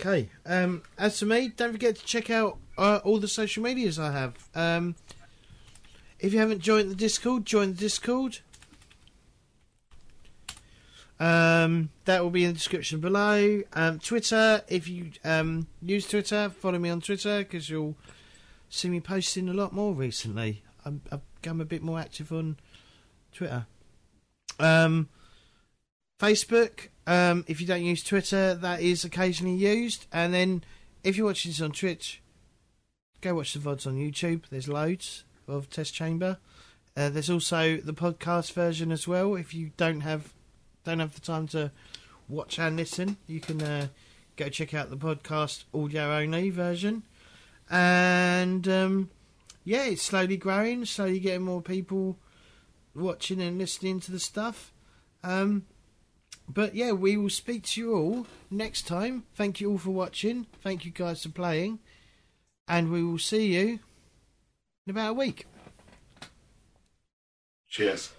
[0.00, 0.30] Okay.
[0.46, 4.12] Um, as for me, don't forget to check out uh, all the social medias I
[4.12, 4.48] have.
[4.54, 4.94] Um,
[6.20, 8.38] if you haven't joined the Discord, join the Discord.
[11.20, 13.62] Um, that will be in the description below.
[13.72, 17.96] Um, Twitter, if you um, use Twitter, follow me on Twitter because you'll
[18.68, 20.62] see me posting a lot more recently.
[20.84, 22.56] I'm, I've become a bit more active on
[23.32, 23.66] Twitter.
[24.60, 25.08] Um,
[26.20, 30.06] Facebook, um, if you don't use Twitter, that is occasionally used.
[30.12, 30.64] And then
[31.02, 32.22] if you're watching this on Twitch,
[33.20, 34.42] go watch the VODs on YouTube.
[34.50, 36.38] There's loads of Test Chamber.
[36.96, 39.34] Uh, there's also the podcast version as well.
[39.36, 40.32] If you don't have
[40.88, 41.70] don't have the time to
[42.30, 43.88] watch and listen, you can uh,
[44.36, 47.02] go check out the podcast audio only version.
[47.68, 49.10] And um,
[49.64, 52.16] yeah, it's slowly growing, slowly getting more people
[52.94, 54.72] watching and listening to the stuff.
[55.22, 55.66] Um,
[56.48, 59.24] but yeah, we will speak to you all next time.
[59.34, 60.46] Thank you all for watching.
[60.62, 61.80] Thank you guys for playing.
[62.66, 63.80] And we will see you
[64.86, 65.46] in about a week.
[67.68, 68.10] Cheers.